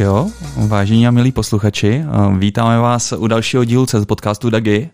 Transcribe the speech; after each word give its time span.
Tak 0.00 0.06
jo, 0.06 0.30
vážení 0.56 1.08
a 1.08 1.10
milí 1.10 1.32
posluchači, 1.32 2.04
eh, 2.04 2.38
vítáme 2.38 2.78
vás 2.78 3.12
u 3.12 3.26
dalšího 3.26 3.64
dílu 3.64 3.86
z 3.86 4.04
podcastu 4.04 4.50
Dagi. 4.50 4.90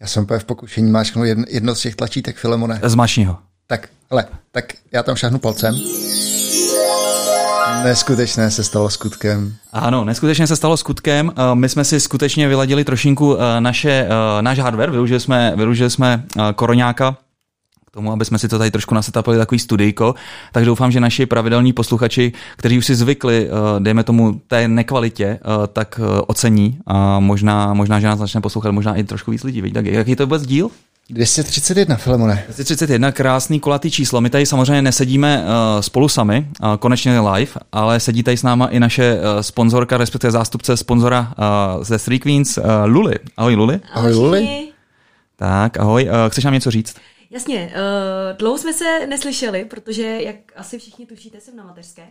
Já 0.00 0.06
jsem 0.06 0.22
úplně 0.22 0.38
v 0.38 0.44
pokušení 0.44 0.90
máčknout 0.90 1.26
jedno, 1.26 1.44
jedno 1.48 1.74
z 1.74 1.80
těch 1.80 1.96
tlačítek 1.96 2.36
Filemone. 2.36 2.80
Zmačni 2.82 3.24
ho. 3.24 3.38
Tak, 3.66 3.88
hele, 4.10 4.24
tak 4.50 4.64
já 4.92 5.02
tam 5.02 5.16
šahnu 5.16 5.38
palcem. 5.38 5.74
Neskutečné 7.84 8.50
se 8.50 8.64
stalo 8.64 8.90
skutkem. 8.90 9.54
Ano, 9.72 10.04
neskutečně 10.04 10.46
se 10.46 10.56
stalo 10.56 10.76
skutkem. 10.76 11.32
Eh, 11.36 11.54
My 11.54 11.68
jsme 11.68 11.84
si 11.84 12.00
skutečně 12.00 12.48
vyladili 12.48 12.84
trošinku 12.84 13.36
eh, 13.36 13.60
naše, 13.60 14.08
náš 14.40 14.58
hardware, 14.58 14.90
využili 14.90 15.20
jsme, 15.20 15.52
využili 15.56 15.90
jsme 15.90 16.24
koroňáka 16.54 17.12
k 17.12 17.31
tomu, 17.94 18.12
aby 18.12 18.24
jsme 18.24 18.38
si 18.38 18.48
to 18.48 18.58
tady 18.58 18.70
trošku 18.70 18.94
nasetapili 18.94 19.38
takový 19.38 19.58
studijko, 19.58 20.14
tak 20.52 20.64
doufám, 20.64 20.92
že 20.92 21.00
naši 21.00 21.26
pravidelní 21.26 21.72
posluchači, 21.72 22.32
kteří 22.56 22.78
už 22.78 22.86
si 22.86 22.94
zvykli, 22.94 23.48
dejme 23.78 24.04
tomu, 24.04 24.40
té 24.48 24.68
nekvalitě, 24.68 25.38
tak 25.72 26.00
ocení 26.26 26.78
a 26.86 27.20
možná, 27.20 27.74
možná 27.74 28.00
že 28.00 28.06
nás 28.06 28.18
začne 28.18 28.40
poslouchat 28.40 28.72
možná 28.72 28.94
i 28.94 29.04
trošku 29.04 29.30
víc 29.30 29.44
lidí. 29.44 29.62
Víš, 29.62 29.72
tak 29.72 29.86
jaký 29.86 30.16
to 30.16 30.26
vůbec 30.26 30.46
díl? 30.46 30.70
231, 31.10 31.96
Filemone. 31.96 32.42
231, 32.44 33.12
krásný 33.12 33.60
kulatý 33.60 33.90
číslo. 33.90 34.20
My 34.20 34.30
tady 34.30 34.46
samozřejmě 34.46 34.82
nesedíme 34.82 35.44
uh, 35.44 35.80
spolu 35.80 36.08
sami, 36.08 36.46
uh, 36.62 36.76
konečně 36.76 37.20
live, 37.20 37.52
ale 37.72 38.00
sedí 38.00 38.22
tady 38.22 38.36
s 38.36 38.42
náma 38.42 38.66
i 38.66 38.80
naše 38.80 39.14
uh, 39.14 39.40
sponzorka, 39.40 39.96
respektive 39.96 40.30
zástupce 40.30 40.76
sponzora 40.76 41.20
uh, 41.20 41.84
ze 41.84 41.98
Three 41.98 42.18
Queens, 42.18 42.58
uh, 42.58 42.64
Luli. 42.84 43.14
Ahoj 43.36 43.54
Luli. 43.54 43.80
Ahoj 43.94 44.12
Luli. 44.12 44.68
Tak, 45.36 45.76
ahoj. 45.80 46.04
Uh, 46.04 46.30
chceš 46.30 46.44
nám 46.44 46.54
něco 46.54 46.70
říct? 46.70 46.96
Jasně, 47.32 47.72
uh, 47.74 48.36
dlouho 48.38 48.58
jsme 48.58 48.72
se 48.72 49.06
neslyšeli, 49.06 49.64
protože, 49.64 50.02
jak 50.02 50.36
asi 50.56 50.78
všichni 50.78 51.06
tušíte, 51.06 51.40
jsem 51.40 51.56
na 51.56 51.64
mateřské. 51.64 52.02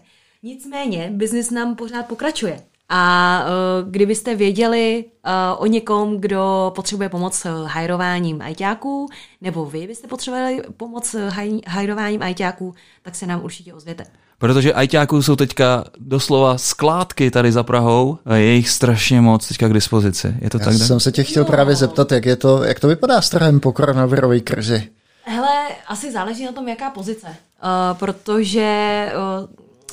Nicméně, 0.44 1.12
biznis 1.14 1.52
nám 1.52 1.76
pořád 1.76 2.06
pokračuje. 2.06 2.62
A 2.90 3.44
uh, 3.46 3.90
kdybyste 3.92 4.36
věděli 4.36 5.06
uh, 5.06 5.32
o 5.58 5.66
někom, 5.66 6.18
kdo 6.18 6.72
potřebuje 6.76 7.10
pomoc 7.10 7.36
s 7.36 7.66
hajrováním 7.66 8.42
ajťáků, 8.42 9.10
nebo 9.42 9.66
vy 9.66 9.88
byste 9.88 10.08
potřebovali 10.08 10.62
pomoc 10.78 11.06
s 11.06 11.30
haj, 11.30 11.60
hajrováním 11.68 12.24
ajťáků, 12.24 12.74
tak 13.02 13.16
se 13.16 13.26
nám 13.26 13.44
určitě 13.44 13.74
ozvěte. 13.74 14.06
Protože 14.38 14.74
ajťáků 14.74 15.22
jsou 15.22 15.36
teďka 15.36 15.84
doslova 16.00 16.58
skládky 16.58 17.32
tady 17.32 17.52
za 17.52 17.64
Prahou 17.64 18.18
a 18.26 18.36
je 18.36 18.54
jich 18.54 18.70
strašně 18.70 19.22
moc 19.22 19.48
teďka 19.48 19.68
k 19.68 19.74
dispozici. 19.74 20.36
Je 20.42 20.50
to 20.50 20.60
Já 20.60 20.66
tak? 20.66 20.74
jsem 20.74 21.00
se 21.00 21.12
tě 21.12 21.24
chtěl 21.24 21.46
právě 21.46 21.76
zeptat, 21.76 22.12
jak, 22.12 22.26
je 22.26 22.36
to, 22.36 22.64
jak 22.64 22.80
to 22.80 22.88
vypadá 22.88 23.22
s 23.22 23.30
trhem 23.30 23.60
po 23.60 23.72
koronavirové 23.72 24.40
krizi. 24.40 24.90
Hele, 25.24 25.68
asi 25.88 26.12
záleží 26.12 26.46
na 26.46 26.52
tom, 26.52 26.68
jaká 26.68 26.90
pozice. 26.90 27.28
Uh, 27.28 27.98
protože 27.98 29.12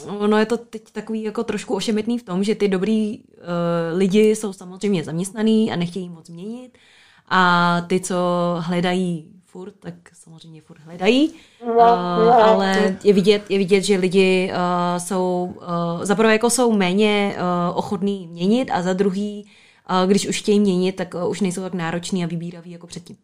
uh, 0.06 0.22
ono 0.22 0.38
je 0.38 0.46
to 0.46 0.56
teď 0.56 0.82
takový 0.92 1.22
jako 1.22 1.44
trošku 1.44 1.74
ošemetný 1.74 2.18
v 2.18 2.22
tom, 2.22 2.44
že 2.44 2.54
ty 2.54 2.68
dobrý 2.68 3.18
uh, 3.18 3.24
lidi 3.98 4.36
jsou 4.36 4.52
samozřejmě 4.52 5.04
zaměstnaný 5.04 5.72
a 5.72 5.76
nechtějí 5.76 6.08
moc 6.08 6.28
měnit 6.28 6.78
a 7.28 7.80
ty, 7.86 8.00
co 8.00 8.16
hledají 8.58 9.30
furt, 9.44 9.74
tak 9.80 9.94
samozřejmě 10.12 10.60
furt 10.62 10.80
hledají, 10.80 11.32
uh, 11.62 11.82
ale 12.34 12.96
je 13.04 13.12
vidět, 13.12 13.50
je 13.50 13.58
vidět, 13.58 13.80
že 13.80 13.96
lidi 13.96 14.52
uh, 14.52 14.98
jsou, 14.98 15.54
uh, 15.56 16.04
za 16.04 16.14
prvé 16.14 16.32
jako 16.32 16.50
jsou 16.50 16.72
méně 16.72 17.36
uh, 17.36 17.78
ochotní 17.78 18.26
měnit 18.26 18.70
a 18.70 18.82
za 18.82 18.92
druhý, 18.92 19.46
uh, 19.90 20.10
když 20.10 20.28
už 20.28 20.38
chtějí 20.38 20.60
měnit, 20.60 20.96
tak 20.96 21.14
uh, 21.14 21.30
už 21.30 21.40
nejsou 21.40 21.62
tak 21.62 21.74
nároční 21.74 22.24
a 22.24 22.26
vybíraví 22.26 22.70
jako 22.70 22.86
předtím. 22.86 23.16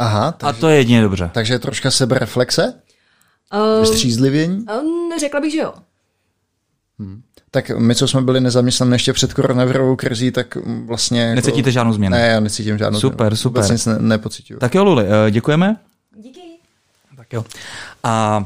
Aha, 0.00 0.26
A 0.28 0.32
takže, 0.32 0.60
to 0.60 0.68
je 0.68 0.76
jedině 0.76 1.02
dobře. 1.02 1.30
takže 1.34 1.58
troška 1.58 1.90
sebereflexe? 1.90 2.74
Uh, 3.54 3.80
Vystřízlivění? 3.80 4.64
um, 4.82 5.10
řekla 5.20 5.40
bych, 5.40 5.52
že 5.52 5.58
jo. 5.58 5.74
Tak 7.50 7.70
my, 7.70 7.94
co 7.94 8.08
jsme 8.08 8.20
byli 8.22 8.40
nezaměstnaní 8.40 8.92
ještě 8.92 9.12
před 9.12 9.34
koronavirovou 9.34 9.96
krizí, 9.96 10.30
tak 10.30 10.56
vlastně... 10.86 11.20
Jako, 11.22 11.34
Necítíte 11.36 11.70
žádnou 11.72 11.92
změnu? 11.92 12.16
Ne, 12.16 12.26
já 12.28 12.40
necítím 12.40 12.78
žádnou 12.78 13.00
Super, 13.00 13.16
změnu. 13.16 13.36
super. 13.36 13.62
Vůbec 13.62 13.70
nic 13.70 13.86
ne, 13.86 13.98
nepocituju. 13.98 14.58
Tak 14.60 14.74
jo, 14.74 14.84
Luli, 14.84 15.06
eh, 15.26 15.30
děkujeme. 15.30 15.76
Díky. 16.16 16.40
Tak 17.16 17.32
jo. 17.32 17.44
A 18.04 18.44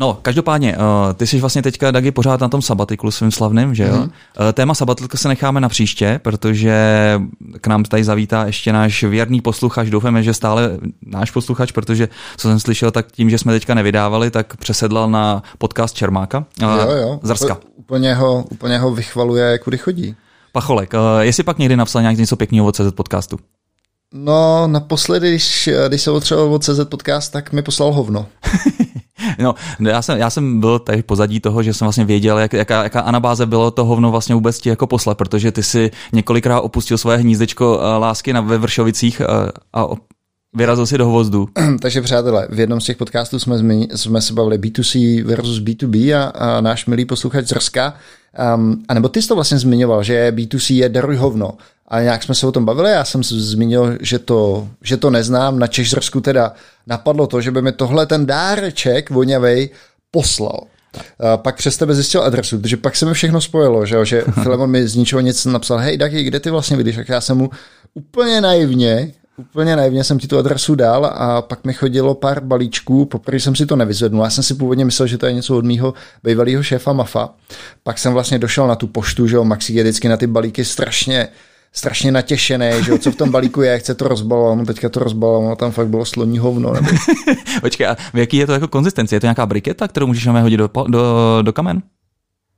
No, 0.00 0.18
každopádně, 0.22 0.76
uh, 0.76 0.82
ty 1.14 1.26
jsi 1.26 1.40
vlastně 1.40 1.62
teďka, 1.62 1.90
Dagi, 1.90 2.10
pořád 2.10 2.40
na 2.40 2.48
tom 2.48 2.62
sabatiklu 2.62 3.10
svým 3.10 3.30
slavným, 3.30 3.74
že 3.74 3.82
jo? 3.84 3.94
Mm-hmm. 3.94 4.02
Uh, 4.40 4.52
téma 4.52 4.74
sabatiklu 4.74 5.08
se 5.18 5.28
necháme 5.28 5.60
na 5.60 5.68
příště, 5.68 6.20
protože 6.22 7.14
k 7.60 7.66
nám 7.66 7.84
tady 7.84 8.04
zavítá 8.04 8.46
ještě 8.46 8.72
náš 8.72 9.02
věrný 9.02 9.40
posluchač, 9.40 9.88
doufáme, 9.88 10.22
že 10.22 10.34
stále 10.34 10.78
náš 11.06 11.30
posluchač, 11.30 11.72
protože 11.72 12.08
co 12.36 12.48
jsem 12.48 12.60
slyšel, 12.60 12.90
tak 12.90 13.12
tím, 13.12 13.30
že 13.30 13.38
jsme 13.38 13.52
teďka 13.52 13.74
nevydávali, 13.74 14.30
tak 14.30 14.56
přesedlal 14.56 15.10
na 15.10 15.42
podcast 15.58 15.96
Čermáka. 15.96 16.44
Uh, 16.62 16.68
Jo, 16.68 16.90
jo. 16.90 17.20
Zrska. 17.22 17.54
Up- 17.54 17.60
Úplně 17.76 18.14
ho, 18.14 18.44
úplně 18.50 18.78
ho 18.78 18.90
vychvaluje, 18.94 19.58
kudy 19.58 19.78
chodí. 19.78 20.14
Pacholek, 20.52 20.92
uh, 20.94 21.00
jestli 21.20 21.42
pak 21.42 21.58
někdy 21.58 21.76
napsal 21.76 22.02
nějak 22.02 22.18
něco 22.18 22.36
pěkného 22.36 22.66
od 22.66 22.76
CZ 22.76 22.92
podcastu? 22.94 23.36
No, 24.14 24.66
naposledy, 24.66 25.30
když, 25.30 25.68
když 25.88 26.02
se 26.02 26.10
otřeboval 26.10 26.54
od 26.54 26.64
CZ 26.64 26.80
podcast, 26.84 27.32
tak 27.32 27.52
mi 27.52 27.62
poslal 27.62 27.92
hovno. 27.92 28.26
No, 29.78 29.90
já 29.90 30.02
jsem, 30.02 30.18
já 30.18 30.30
jsem 30.30 30.60
byl 30.60 30.78
tady 30.78 31.02
pozadí 31.02 31.40
toho, 31.40 31.62
že 31.62 31.74
jsem 31.74 31.84
vlastně 31.84 32.04
věděl, 32.04 32.38
jak, 32.38 32.52
jaká, 32.52 32.82
jaká 32.82 33.00
anabáze 33.00 33.46
bylo 33.46 33.70
to 33.70 33.84
hovno 33.84 34.10
vlastně 34.10 34.34
vůbec 34.34 34.58
ti 34.58 34.68
jako 34.68 34.86
poslat, 34.86 35.18
protože 35.18 35.52
ty 35.52 35.62
si 35.62 35.90
několikrát 36.12 36.60
opustil 36.60 36.98
svoje 36.98 37.18
hnízdečko 37.18 37.76
uh, 37.76 37.82
lásky 38.02 38.32
na, 38.32 38.40
ve 38.40 38.58
Vršovicích 38.58 39.20
uh, 39.20 39.48
a 39.72 39.84
op- 39.84 39.98
vyrazil 40.56 40.86
si 40.86 40.98
do 40.98 41.06
hvozdu. 41.06 41.48
Takže 41.82 42.02
přátelé, 42.02 42.48
v 42.50 42.60
jednom 42.60 42.80
z 42.80 42.84
těch 42.84 42.96
podcastů 42.96 43.38
jsme, 43.38 43.58
zmi, 43.58 43.88
jsme 43.94 44.20
se 44.20 44.32
bavili 44.32 44.58
B2C 44.58 45.24
versus 45.24 45.60
B2B 45.60 46.18
a, 46.18 46.24
a 46.24 46.60
náš 46.60 46.86
milý 46.86 47.04
posluchač 47.04 47.46
z 47.46 47.52
Rska, 47.52 47.94
um, 48.54 48.82
a 48.88 48.94
nebo 48.94 49.08
ty 49.08 49.22
jsi 49.22 49.28
to 49.28 49.34
vlastně 49.34 49.58
zmiňoval, 49.58 50.02
že 50.02 50.32
B2C 50.36 50.74
je 50.74 50.88
daruj 50.88 51.16
hovno. 51.16 51.52
A 51.88 52.00
nějak 52.00 52.22
jsme 52.22 52.34
se 52.34 52.46
o 52.46 52.52
tom 52.52 52.64
bavili, 52.64 52.90
já 52.90 53.04
jsem 53.04 53.22
zmínil, 53.24 53.98
že 54.00 54.18
to, 54.18 54.68
že 54.82 54.96
to 54.96 55.10
neznám, 55.10 55.58
na 55.58 55.66
Češřsku 55.66 56.20
teda 56.20 56.52
napadlo 56.86 57.26
to, 57.26 57.40
že 57.40 57.50
by 57.50 57.62
mi 57.62 57.72
tohle 57.72 58.06
ten 58.06 58.26
dáreček 58.26 59.10
voňavej 59.10 59.70
poslal. 60.10 60.60
A 61.20 61.36
pak 61.36 61.56
přes 61.56 61.76
tebe 61.76 61.94
zjistil 61.94 62.22
adresu, 62.22 62.58
protože 62.58 62.76
pak 62.76 62.96
se 62.96 63.06
mi 63.06 63.14
všechno 63.14 63.40
spojilo, 63.40 63.86
že, 63.86 63.94
jo, 63.94 64.04
že 64.04 64.24
Filemon 64.42 64.70
mi 64.70 64.88
z 64.88 64.96
ničeho 64.96 65.20
nic 65.20 65.44
napsal, 65.44 65.78
hej 65.78 65.96
Dagi, 65.96 66.22
kde 66.22 66.40
ty 66.40 66.50
vlastně 66.50 66.76
vidíš? 66.76 66.96
Tak 66.96 67.08
já 67.08 67.20
jsem 67.20 67.36
mu 67.36 67.50
úplně 67.94 68.40
naivně, 68.40 69.12
úplně 69.38 69.76
naivně 69.76 70.04
jsem 70.04 70.18
ti 70.18 70.28
tu 70.28 70.38
adresu 70.38 70.74
dal 70.74 71.06
a 71.06 71.42
pak 71.42 71.64
mi 71.64 71.72
chodilo 71.72 72.14
pár 72.14 72.40
balíčků, 72.40 73.04
poprvé 73.04 73.40
jsem 73.40 73.56
si 73.56 73.66
to 73.66 73.76
nevyzvednul, 73.76 74.24
já 74.24 74.30
jsem 74.30 74.44
si 74.44 74.54
původně 74.54 74.84
myslel, 74.84 75.06
že 75.06 75.18
to 75.18 75.26
je 75.26 75.32
něco 75.32 75.56
od 75.56 75.64
mýho 75.64 75.94
bývalého 76.24 76.62
šéfa 76.62 76.92
Mafa, 76.92 77.30
pak 77.82 77.98
jsem 77.98 78.12
vlastně 78.12 78.38
došel 78.38 78.66
na 78.66 78.74
tu 78.74 78.86
poštu, 78.86 79.26
že 79.26 79.36
jo, 79.36 79.44
Maxi 79.44 79.72
je 79.72 79.82
vždycky 79.82 80.08
na 80.08 80.16
ty 80.16 80.26
balíky 80.26 80.64
strašně 80.64 81.28
strašně 81.72 82.12
natěšený, 82.12 82.70
že 82.84 82.90
jo, 82.90 82.98
co 82.98 83.12
v 83.12 83.16
tom 83.16 83.30
balíku 83.30 83.62
je, 83.62 83.78
chce 83.78 83.94
to 83.94 84.08
rozbalovat, 84.08 84.58
no 84.58 84.66
teďka 84.66 84.88
to 84.88 85.00
rozbalovat, 85.00 85.48
no 85.50 85.56
tam 85.56 85.70
fakt 85.70 85.88
bylo 85.88 86.04
sloní 86.04 86.38
hovno. 86.38 86.72
Nebo... 86.72 86.88
Počkej, 87.60 87.86
a 87.86 87.96
v 88.14 88.18
jaký 88.18 88.36
je 88.36 88.46
to 88.46 88.52
jako 88.52 88.68
konzistenci? 88.68 89.14
Je 89.14 89.20
to 89.20 89.26
nějaká 89.26 89.46
briketa, 89.46 89.88
kterou 89.88 90.06
můžeš 90.06 90.26
hodit 90.26 90.56
do, 90.56 90.70
do, 90.88 91.38
do 91.42 91.52
kamen? 91.52 91.82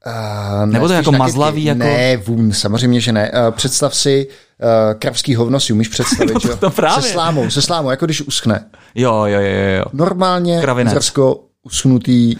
Uh, 0.06 0.70
Nebo 0.72 0.86
to 0.86 0.92
je 0.92 0.96
jako 0.96 1.12
mazlavý, 1.12 1.64
jako- 1.64 1.78
Ne, 1.78 2.16
vům, 2.16 2.52
samozřejmě, 2.52 3.00
že 3.00 3.12
ne. 3.12 3.30
Uh, 3.30 3.54
představ 3.54 3.94
si 3.96 4.28
uh, 4.28 4.98
kravský 4.98 5.34
hovno, 5.34 5.60
si 5.60 5.72
umíš 5.72 5.88
představit, 5.88 6.34
No, 6.44 6.50
jo? 6.50 6.56
to 6.56 6.70
právě. 6.70 7.02
Se 7.02 7.08
slámou, 7.08 7.50
se 7.50 7.62
slámou, 7.62 7.90
jako 7.90 8.04
když 8.04 8.22
uschne. 8.22 8.64
Jo, 8.94 9.14
jo, 9.26 9.40
jo, 9.40 9.76
jo. 9.76 9.84
Normálně 9.92 10.60
Kravinec. 10.60 10.94
zrsko 10.94 11.40
uschnutý 11.62 12.36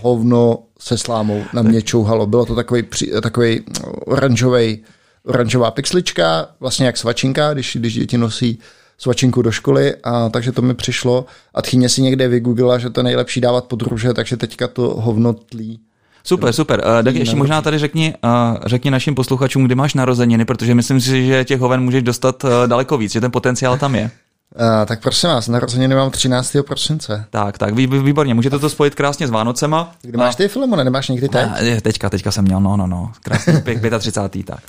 hovno 0.00 0.58
se 0.80 0.98
slámou 0.98 1.42
na 1.52 1.62
mě 1.62 1.82
čouhalo. 1.82 2.26
Bylo 2.26 2.46
to 2.46 2.54
takový, 2.54 2.82
takový 3.22 3.60
oranžový, 4.06 4.82
oranžová 5.26 5.70
pixlička, 5.70 6.46
vlastně 6.60 6.86
jak 6.86 6.96
svačinka, 6.96 7.52
když, 7.54 7.76
když 7.80 7.94
děti 7.94 8.18
nosí 8.18 8.58
svačinku 8.98 9.42
do 9.42 9.50
školy, 9.50 9.94
a 10.04 10.28
takže 10.28 10.52
to 10.52 10.62
mi 10.62 10.74
přišlo. 10.74 11.24
A 11.54 11.62
tchyně 11.62 11.88
si 11.88 12.02
někde 12.02 12.28
vygooglila, 12.28 12.78
že 12.78 12.90
to 12.90 13.00
je 13.00 13.04
nejlepší 13.04 13.40
dávat 13.40 13.64
pod 13.64 13.82
růže, 13.82 14.14
takže 14.14 14.36
teďka 14.36 14.68
to 14.68 14.82
hovno 14.82 15.32
tlí. 15.32 15.80
Super, 16.26 16.52
super. 16.52 16.82
Uh, 16.86 17.04
tak 17.04 17.14
ještě 17.14 17.36
možná 17.36 17.62
tady 17.62 17.78
řekni, 17.78 18.14
uh, 18.24 18.30
řekni 18.66 18.90
našim 18.90 19.14
posluchačům, 19.14 19.64
kdy 19.64 19.74
máš 19.74 19.94
narozeniny, 19.94 20.44
protože 20.44 20.74
myslím 20.74 21.00
si, 21.00 21.26
že 21.26 21.44
těch 21.44 21.60
hoven 21.60 21.80
můžeš 21.80 22.02
dostat 22.02 22.44
uh, 22.44 22.50
daleko 22.66 22.98
víc, 22.98 23.12
že 23.12 23.20
ten 23.20 23.30
potenciál 23.30 23.78
tam 23.78 23.94
je. 23.94 24.02
Uh, 24.02 24.86
tak 24.86 25.02
prosím 25.02 25.28
vás, 25.28 25.48
narozeniny 25.48 25.94
mám 25.94 26.10
13. 26.10 26.56
prosince. 26.66 27.24
Tak, 27.30 27.58
tak, 27.58 27.74
vý, 27.74 27.86
výborně. 27.86 28.34
Můžete 28.34 28.58
to 28.58 28.70
spojit 28.70 28.94
krásně 28.94 29.26
s 29.26 29.30
Vánocema. 29.30 29.92
Kde 30.02 30.18
máš 30.18 30.34
ty, 30.34 30.48
Filemone? 30.48 30.84
Nemáš 30.84 31.08
někdy 31.08 31.28
teď? 31.28 31.48
Je, 31.60 31.80
teďka, 31.80 32.10
teďka 32.10 32.30
jsem 32.30 32.44
měl, 32.44 32.60
no, 32.60 32.76
no, 32.76 32.86
no. 32.86 33.12
Krásně, 33.22 33.52
pěk- 33.52 33.98
35. 33.98 34.46
tak. 34.46 34.60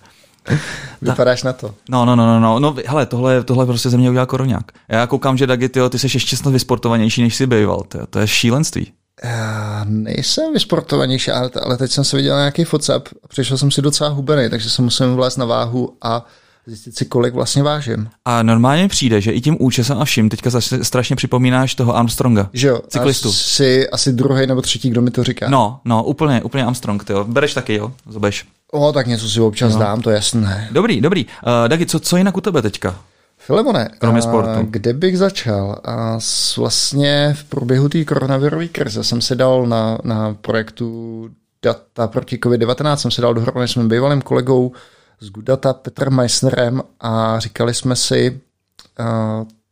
Vypadáš 1.02 1.44
na 1.44 1.54
to. 1.54 1.74
No, 1.90 2.06
no, 2.06 2.16
no, 2.16 2.26
no, 2.26 2.40
no, 2.40 2.60
no, 2.60 2.76
hele, 2.86 3.06
tohle, 3.06 3.44
tohle 3.44 3.66
prostě 3.66 3.90
ze 3.90 3.98
mě 3.98 4.10
udělal 4.10 4.26
koroňák. 4.26 4.72
Já 4.90 5.08
koukám, 5.08 5.38
že 5.38 5.48
Dagi, 5.48 5.70
tyjo, 5.70 5.90
ty 5.90 6.00
jsi 6.00 6.08
ještě 6.14 6.38
snad 6.38 6.52
vysportovanější, 6.52 7.22
než 7.22 7.36
jsi 7.36 7.48
býval, 7.48 7.84
tyjo. 7.88 8.08
to 8.08 8.20
je 8.20 8.28
šílenství. 8.28 8.92
Já 9.24 9.86
nejsem 9.88 10.54
vysportovanější, 10.54 11.32
ale, 11.32 11.50
ale 11.64 11.78
teď 11.78 11.92
jsem 11.92 12.04
se 12.04 12.18
viděl 12.18 12.38
nějaký 12.38 12.64
WhatsApp 12.64 13.08
a 13.24 13.28
přišel 13.28 13.58
jsem 13.58 13.72
si 13.72 13.82
docela 13.82 14.10
hubený, 14.10 14.50
takže 14.50 14.70
se 14.70 14.82
musím 14.82 15.16
vlézt 15.16 15.38
na 15.38 15.46
váhu 15.46 15.98
a 16.02 16.26
zjistit 16.68 16.98
si, 16.98 17.06
kolik 17.06 17.34
vlastně 17.34 17.64
vážím. 17.64 18.10
A 18.26 18.44
normálně 18.44 18.88
přijde, 18.88 19.22
že 19.22 19.32
i 19.32 19.42
tím 19.42 19.58
účesem 19.60 19.98
a 19.98 20.06
vším 20.06 20.30
teďka 20.30 20.50
strašně 20.82 21.16
připomínáš 21.16 21.76
toho 21.76 21.96
Armstronga. 21.96 22.50
Že 22.54 22.68
jo, 22.68 22.82
cyklistu. 22.88 23.32
Jsi 23.32 23.90
asi 23.90 24.14
druhý 24.14 24.48
nebo 24.48 24.62
třetí, 24.62 24.90
kdo 24.90 25.02
mi 25.02 25.12
to 25.12 25.24
říká. 25.24 25.50
No, 25.50 25.80
no, 25.86 26.04
úplně, 26.04 26.44
úplně 26.44 26.66
Armstrong, 26.66 27.04
ty 27.04 27.14
jo. 27.14 27.24
Bereš 27.24 27.54
taky, 27.54 27.74
jo, 27.74 27.92
zobeš. 28.10 28.46
O, 28.72 28.94
tak 28.94 29.08
něco 29.08 29.30
si 29.30 29.42
občas 29.42 29.74
no. 29.74 29.80
dám, 29.80 30.02
to 30.02 30.10
je 30.10 30.16
jasné. 30.16 30.70
Dobrý, 30.72 31.02
dobrý. 31.02 31.26
Uh, 31.26 31.68
Dagi, 31.68 31.86
co, 31.86 32.00
co 32.00 32.18
jinak 32.18 32.38
u 32.38 32.42
tebe 32.42 32.62
teďka? 32.62 32.96
Filemone, 33.38 33.90
kromě 33.98 34.22
sportu. 34.22 34.50
A 34.50 34.62
kde 34.62 34.94
bych 34.94 35.18
začal? 35.18 35.80
A 35.84 36.20
vlastně 36.58 37.34
v 37.38 37.44
průběhu 37.44 37.90
té 37.90 38.06
koronavirové 38.06 38.68
krize 38.68 39.04
jsem 39.04 39.22
se 39.22 39.36
dal 39.36 39.66
na, 39.66 39.98
na 40.04 40.34
projektu 40.42 41.30
data 41.64 42.08
proti 42.08 42.38
COVID-19, 42.38 42.96
jsem 42.96 43.12
se 43.12 43.22
dal 43.22 43.34
dohromady 43.34 43.68
s 43.68 43.76
mým 43.76 43.90
bývalým 43.90 44.22
kolegou 44.22 44.72
z 45.20 45.30
Gudata 45.30 45.74
Petrem 45.74 46.14
Meissnerem 46.14 46.82
a 47.00 47.40
říkali 47.40 47.74
jsme 47.74 47.96
si, 47.96 48.42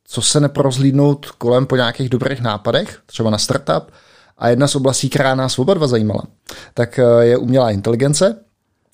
co 0.03 0.21
se 0.21 0.39
neprozlídnout 0.39 1.25
kolem 1.25 1.65
po 1.65 1.75
nějakých 1.75 2.09
dobrých 2.09 2.41
nápadech, 2.41 2.99
třeba 3.05 3.29
na 3.29 3.37
startup. 3.37 3.91
A 4.37 4.49
jedna 4.49 4.67
z 4.67 4.75
oblastí, 4.75 5.09
která 5.09 5.35
nás 5.35 5.59
oba 5.59 5.73
dva 5.73 5.87
zajímala, 5.87 6.23
tak 6.73 6.99
je 7.19 7.37
umělá 7.37 7.71
inteligence. 7.71 8.35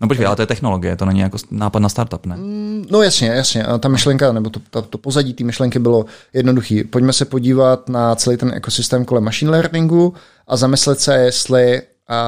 No 0.02 0.08
počkej, 0.08 0.26
ale 0.28 0.36
to 0.36 0.42
je 0.42 0.48
technologie, 0.48 0.96
to 0.96 1.06
není 1.06 1.20
jako 1.20 1.38
nápad 1.52 1.80
na 1.80 1.90
startup, 1.90 2.26
ne? 2.26 2.36
Mm, 2.36 2.86
no 2.92 3.02
jasně, 3.02 3.28
jasně. 3.28 3.66
Ta 3.80 3.88
myšlenka, 3.88 4.32
nebo 4.32 4.50
to, 4.50 4.60
to, 4.70 4.82
to 4.82 4.98
pozadí 4.98 5.34
té 5.34 5.44
myšlenky 5.44 5.80
bylo 5.80 6.06
jednoduchý. 6.34 6.84
Pojďme 6.84 7.14
se 7.14 7.26
podívat 7.26 7.90
na 7.90 8.16
celý 8.16 8.38
ten 8.38 8.54
ekosystém 8.56 9.06
kolem 9.06 9.24
machine 9.24 9.52
learningu 9.52 10.14
a 10.48 10.58
zamyslet 10.58 11.00
se, 11.00 11.16
jestli 11.16 11.82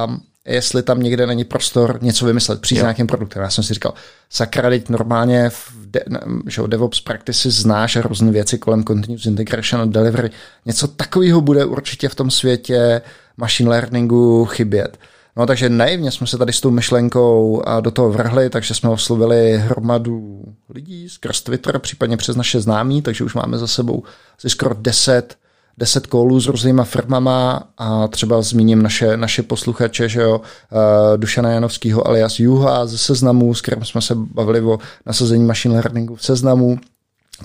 um, 0.06 0.20
jestli 0.46 0.82
tam 0.82 1.02
někde 1.02 1.26
není 1.26 1.44
prostor 1.44 1.98
něco 2.02 2.26
vymyslet, 2.26 2.60
přijít 2.60 2.78
s 2.78 2.82
nějakým 2.82 3.06
produktem. 3.06 3.42
Já 3.42 3.50
jsem 3.50 3.64
si 3.64 3.74
říkal, 3.74 3.94
sakra, 4.30 4.68
teď 4.68 4.88
normálně 4.88 5.50
v 5.50 5.72
de, 5.86 6.04
že 6.48 6.62
DevOps 6.66 7.00
practices 7.00 7.54
znáš 7.54 7.96
různé 7.96 8.32
věci 8.32 8.58
kolem 8.58 8.84
continuous 8.84 9.26
integration 9.26 9.82
a 9.82 9.84
delivery. 9.84 10.30
Něco 10.66 10.88
takového 10.88 11.40
bude 11.40 11.64
určitě 11.64 12.08
v 12.08 12.14
tom 12.14 12.30
světě 12.30 13.02
machine 13.36 13.70
learningu 13.70 14.44
chybět. 14.44 14.98
No 15.36 15.46
takže 15.46 15.68
naivně 15.68 16.10
jsme 16.10 16.26
se 16.26 16.38
tady 16.38 16.52
s 16.52 16.60
tou 16.60 16.70
myšlenkou 16.70 17.62
do 17.80 17.90
toho 17.90 18.10
vrhli, 18.10 18.50
takže 18.50 18.74
jsme 18.74 18.90
oslovili 18.90 19.58
hromadu 19.58 20.44
lidí 20.68 21.08
skrz 21.08 21.42
Twitter, 21.42 21.78
případně 21.78 22.16
přes 22.16 22.36
naše 22.36 22.60
známí, 22.60 23.02
takže 23.02 23.24
už 23.24 23.34
máme 23.34 23.58
za 23.58 23.66
sebou 23.66 24.02
asi 24.38 24.50
skoro 24.50 24.74
10 24.78 25.36
deset 25.78 26.06
kolů 26.06 26.40
s 26.40 26.46
různýma 26.46 26.84
firmama 26.84 27.62
a 27.78 28.08
třeba 28.08 28.42
zmíním 28.42 28.82
naše, 28.82 29.16
naše 29.16 29.42
posluchače, 29.42 30.08
že 30.08 30.20
jo, 30.20 30.38
uh, 30.38 31.16
Dušana 31.16 31.50
Janovského 31.50 32.06
alias 32.06 32.40
Juha 32.40 32.86
ze 32.86 32.98
Seznamu, 32.98 33.54
s 33.54 33.60
kterým 33.60 33.84
jsme 33.84 34.00
se 34.00 34.14
bavili 34.14 34.60
o 34.60 34.78
nasazení 35.06 35.44
machine 35.44 35.74
learningu 35.74 36.16
v 36.16 36.24
Seznamu, 36.24 36.78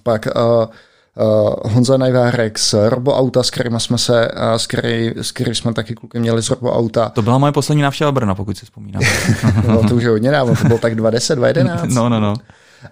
pak 0.04 0.28
uh, 0.36 0.42
uh, 1.26 1.74
Honza 1.74 1.98
Najvárek 1.98 2.60
z 2.60 2.76
RoboAuta, 2.90 3.44
s 3.44 3.50
kterým 3.50 3.80
jsme 3.80 3.98
se, 3.98 4.32
uh, 4.32 4.54
s, 4.58 4.68
který, 4.68 5.14
s 5.16 5.32
který 5.32 5.56
jsme 5.56 5.74
taky 5.74 5.96
kluky 5.96 6.20
měli 6.20 6.44
z 6.44 6.50
RoboAuta. 6.50 7.10
To 7.10 7.22
byla 7.22 7.38
moje 7.38 7.52
poslední 7.52 7.82
návštěva 7.82 8.12
Brna, 8.12 8.36
pokud 8.36 8.58
si 8.58 8.66
vzpomínám. 8.66 9.04
no, 9.68 9.90
to 9.90 9.96
už 9.96 10.04
je 10.04 10.10
hodně 10.10 10.32
dávno, 10.32 10.56
to 10.56 10.68
bylo 10.68 10.80
tak 10.80 10.96
20, 10.96 11.36
2011. 11.36 11.96
No, 11.96 12.10
no, 12.10 12.20
no. 12.20 12.34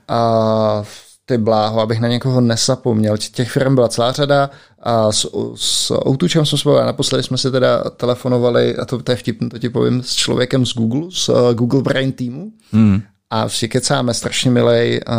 A 0.08 0.84
ty 1.26 1.38
bláho, 1.38 1.82
abych 1.82 2.00
na 2.00 2.08
někoho 2.08 2.42
nesapomněl. 2.42 3.18
Těch 3.18 3.52
firm 3.52 3.76
byla 3.76 3.88
celá 3.88 4.12
řada 4.12 4.50
a 4.80 5.12
s, 5.12 5.28
s 5.56 5.92
Outučem 6.08 6.46
jsme 6.46 6.58
spolu, 6.58 6.76
naposledy 6.76 7.24
jsme 7.24 7.38
si 7.38 7.52
teda 7.52 7.84
telefonovali, 7.84 8.76
a 8.76 8.86
to, 8.86 9.02
to 9.02 9.12
je 9.12 9.16
vtipný, 9.16 9.50
to 9.50 9.60
ti 9.60 9.70
povím, 9.70 10.04
s 10.04 10.16
člověkem 10.16 10.66
z 10.66 10.74
Google, 10.74 11.08
z 11.12 11.30
uh, 11.30 11.54
Google 11.54 11.82
Brain 11.82 12.12
týmu 12.12 12.52
hmm. 12.72 13.02
a 13.30 13.50
si 13.50 13.68
kecáme 13.68 14.14
strašně 14.14 14.52
milej 14.52 15.02
uh, 15.10 15.16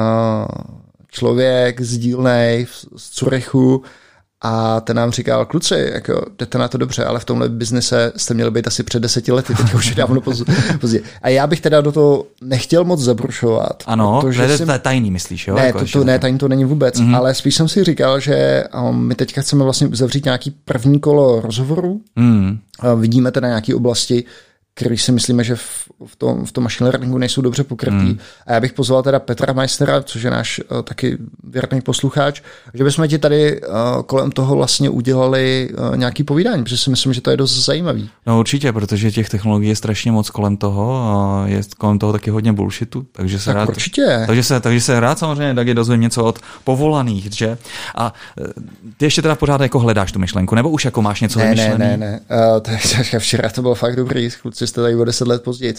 člověk 1.11 1.81
z 1.81 1.99
dílnej 1.99 2.67
z 2.97 3.11
Curychu 3.11 3.83
a 4.43 4.81
ten 4.81 4.97
nám 4.97 5.11
říkal, 5.11 5.47
kluci, 5.47 5.91
jako, 5.93 6.27
jdete 6.39 6.59
na 6.59 6.69
to 6.69 6.79
dobře, 6.79 7.05
ale 7.05 7.21
v 7.21 7.25
tomhle 7.25 7.49
biznise 7.49 8.13
jste 8.17 8.35
měli 8.35 8.51
být 8.51 8.67
asi 8.67 8.83
před 8.83 9.01
deseti 9.01 9.33
lety, 9.33 9.55
teď 9.55 9.75
už 9.75 9.87
je 9.87 9.95
dávno 9.95 10.21
pozdě. 10.81 11.01
A 11.23 11.29
já 11.29 11.47
bych 11.47 11.61
teda 11.61 11.81
do 11.81 11.93
toho 11.93 12.25
nechtěl 12.43 12.85
moc 12.85 13.01
zabrušovat. 13.01 13.83
Ano, 13.87 14.19
protože 14.21 14.59
to 14.59 14.73
je 14.73 14.79
tajný, 14.79 15.11
myslíš, 15.11 15.49
jo? 15.49 15.55
Ne, 15.55 15.67
jako 15.67 15.79
to, 15.79 15.87
to, 15.87 16.05
ne, 16.05 16.19
tajný 16.19 16.39
to 16.39 16.49
není 16.49 16.65
vůbec, 16.65 17.01
mm-hmm. 17.01 17.17
ale 17.17 17.35
spíš 17.35 17.55
jsem 17.55 17.69
si 17.69 17.85
říkal, 17.85 18.21
že 18.21 18.65
um, 18.89 19.07
my 19.07 19.15
teďka 19.15 19.41
chceme 19.41 19.65
vlastně 19.65 19.89
zavřít 19.93 20.25
nějaký 20.25 20.51
první 20.51 21.01
kolo 21.01 21.41
rozhovorů. 21.41 22.01
Mm. 22.17 22.59
Vidíme 22.97 23.31
teda 23.31 23.49
nějaké 23.49 23.75
oblasti, 23.75 24.25
který 24.79 24.99
si 24.99 25.13
myslíme, 25.13 25.45
že 25.45 25.57
v, 25.57 25.89
v, 26.07 26.17
tom, 26.17 26.45
v 26.45 26.53
tom 26.53 26.65
machine 26.65 26.91
learningu 26.91 27.19
nejsou 27.19 27.41
dobře 27.41 27.65
pokrytý. 27.65 27.97
Hmm. 27.97 28.19
A 28.47 28.53
já 28.53 28.61
bych 28.61 28.73
pozval 28.73 29.03
teda 29.03 29.19
Petra 29.19 29.53
Meistera, 29.53 30.03
což 30.03 30.23
je 30.23 30.31
náš 30.31 30.61
uh, 30.71 30.83
taky 30.83 31.19
věrný 31.45 31.81
posluchač, 31.81 32.43
že 32.75 32.85
bychom 32.85 33.09
ti 33.09 33.19
tady 33.19 33.61
uh, 33.61 34.03
kolem 34.07 34.31
toho 34.31 34.57
vlastně 34.57 34.91
udělali 34.91 35.71
uh, 35.79 35.97
nějaký 35.97 36.25
povídání, 36.25 36.65
protože 36.65 36.77
si 36.77 36.91
myslím, 36.91 37.13
že 37.13 37.21
to 37.21 37.31
je 37.31 37.37
dost 37.37 37.65
zajímavý. 37.65 38.11
No 38.27 38.39
určitě, 38.39 38.73
protože 38.73 39.11
těch 39.11 39.29
technologií 39.29 39.69
je 39.69 39.77
strašně 39.77 40.13
moc 40.13 40.31
kolem 40.31 40.57
toho 40.57 40.97
a 40.97 41.47
je 41.47 41.61
kolem 41.79 41.99
toho 41.99 42.13
taky 42.13 42.31
hodně 42.31 42.53
bullshitu, 42.53 43.07
takže 43.13 43.39
se 43.39 43.45
tak 43.45 43.57
rád, 43.57 43.69
určitě. 43.69 44.25
Takže 44.27 44.43
se, 44.43 44.61
takže 44.61 44.81
se 44.81 45.01
rád 45.01 45.19
samozřejmě 45.19 45.55
taky 45.55 45.75
dozvím 45.75 46.01
něco 46.01 46.25
od 46.25 46.39
povolaných, 46.65 47.33
že? 47.33 47.59
A 47.95 48.15
ty 48.97 49.05
ještě 49.05 49.23
teda 49.23 49.35
pořád 49.35 49.61
jako 49.61 49.79
hledáš 49.79 50.13
tu 50.13 50.19
myšlenku, 50.19 50.55
nebo 50.55 50.71
už 50.71 50.85
jako 50.85 51.03
máš 51.03 51.21
něco 51.21 51.39
ne, 51.39 51.45
vymyšlený? 51.45 51.79
Ne, 51.79 51.97
ne, 51.97 51.97
ne. 51.97 52.21
Uh, 52.55 52.61
to 52.61 52.71
je, 52.71 53.19
včera 53.19 53.49
to 53.49 53.63
bylo 53.63 53.75
fakt 53.75 53.97
dobrý, 53.97 54.31
kluci 54.43 54.66
jste 54.67 54.81
tady 54.81 54.97
o 54.97 55.05
deset 55.05 55.29
let 55.29 55.43
později. 55.43 55.75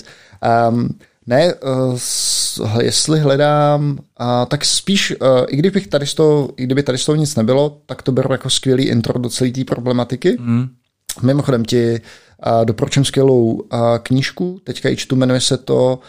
Um, 0.69 0.89
ne, 1.28 1.54
uh, 1.54 2.81
jestli 2.81 3.19
hledám, 3.19 3.89
uh, 3.92 4.28
tak 4.48 4.66
spíš, 4.66 5.16
uh, 5.22 5.28
i, 5.48 5.57
kdybych 5.57 5.88
tady 5.88 6.06
z 6.06 6.13
toho, 6.13 6.50
i 6.57 6.63
kdyby 6.63 6.84
tady 6.84 6.98
z 6.98 7.06
toho 7.06 7.16
nic 7.16 7.36
nebylo, 7.36 7.78
tak 7.86 8.01
to 8.01 8.12
beru 8.12 8.31
jako 8.31 8.50
skvělý 8.50 8.84
intro 8.84 9.19
do 9.19 9.30
celé 9.30 9.51
té 9.51 9.63
problematiky. 9.63 10.38
Mm. 10.39 10.68
Mimochodem 11.22 11.66
ti 11.66 12.01
uh, 12.45 12.66
doporučím 12.66 13.06
skvělou 13.06 13.51
uh, 13.51 13.62
knížku, 14.04 14.60
teďka 14.63 14.90
ji 14.90 14.95
čtu, 14.95 15.16
jmenuje 15.16 15.42
se 15.42 15.57
to 15.57 16.00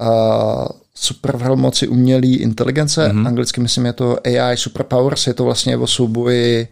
uh, 0.00 0.66
Super 1.00 1.36
velmoci 1.36 1.88
umělé 1.88 2.26
inteligence, 2.26 3.12
mm. 3.12 3.26
anglicky 3.26 3.60
myslím 3.60 3.86
je 3.86 3.92
to 3.92 4.16
AI 4.26 4.56
Superpowers, 4.56 5.26
je 5.26 5.34
to 5.34 5.44
vlastně 5.44 5.76
o 5.76 5.86
souboji 5.86 6.68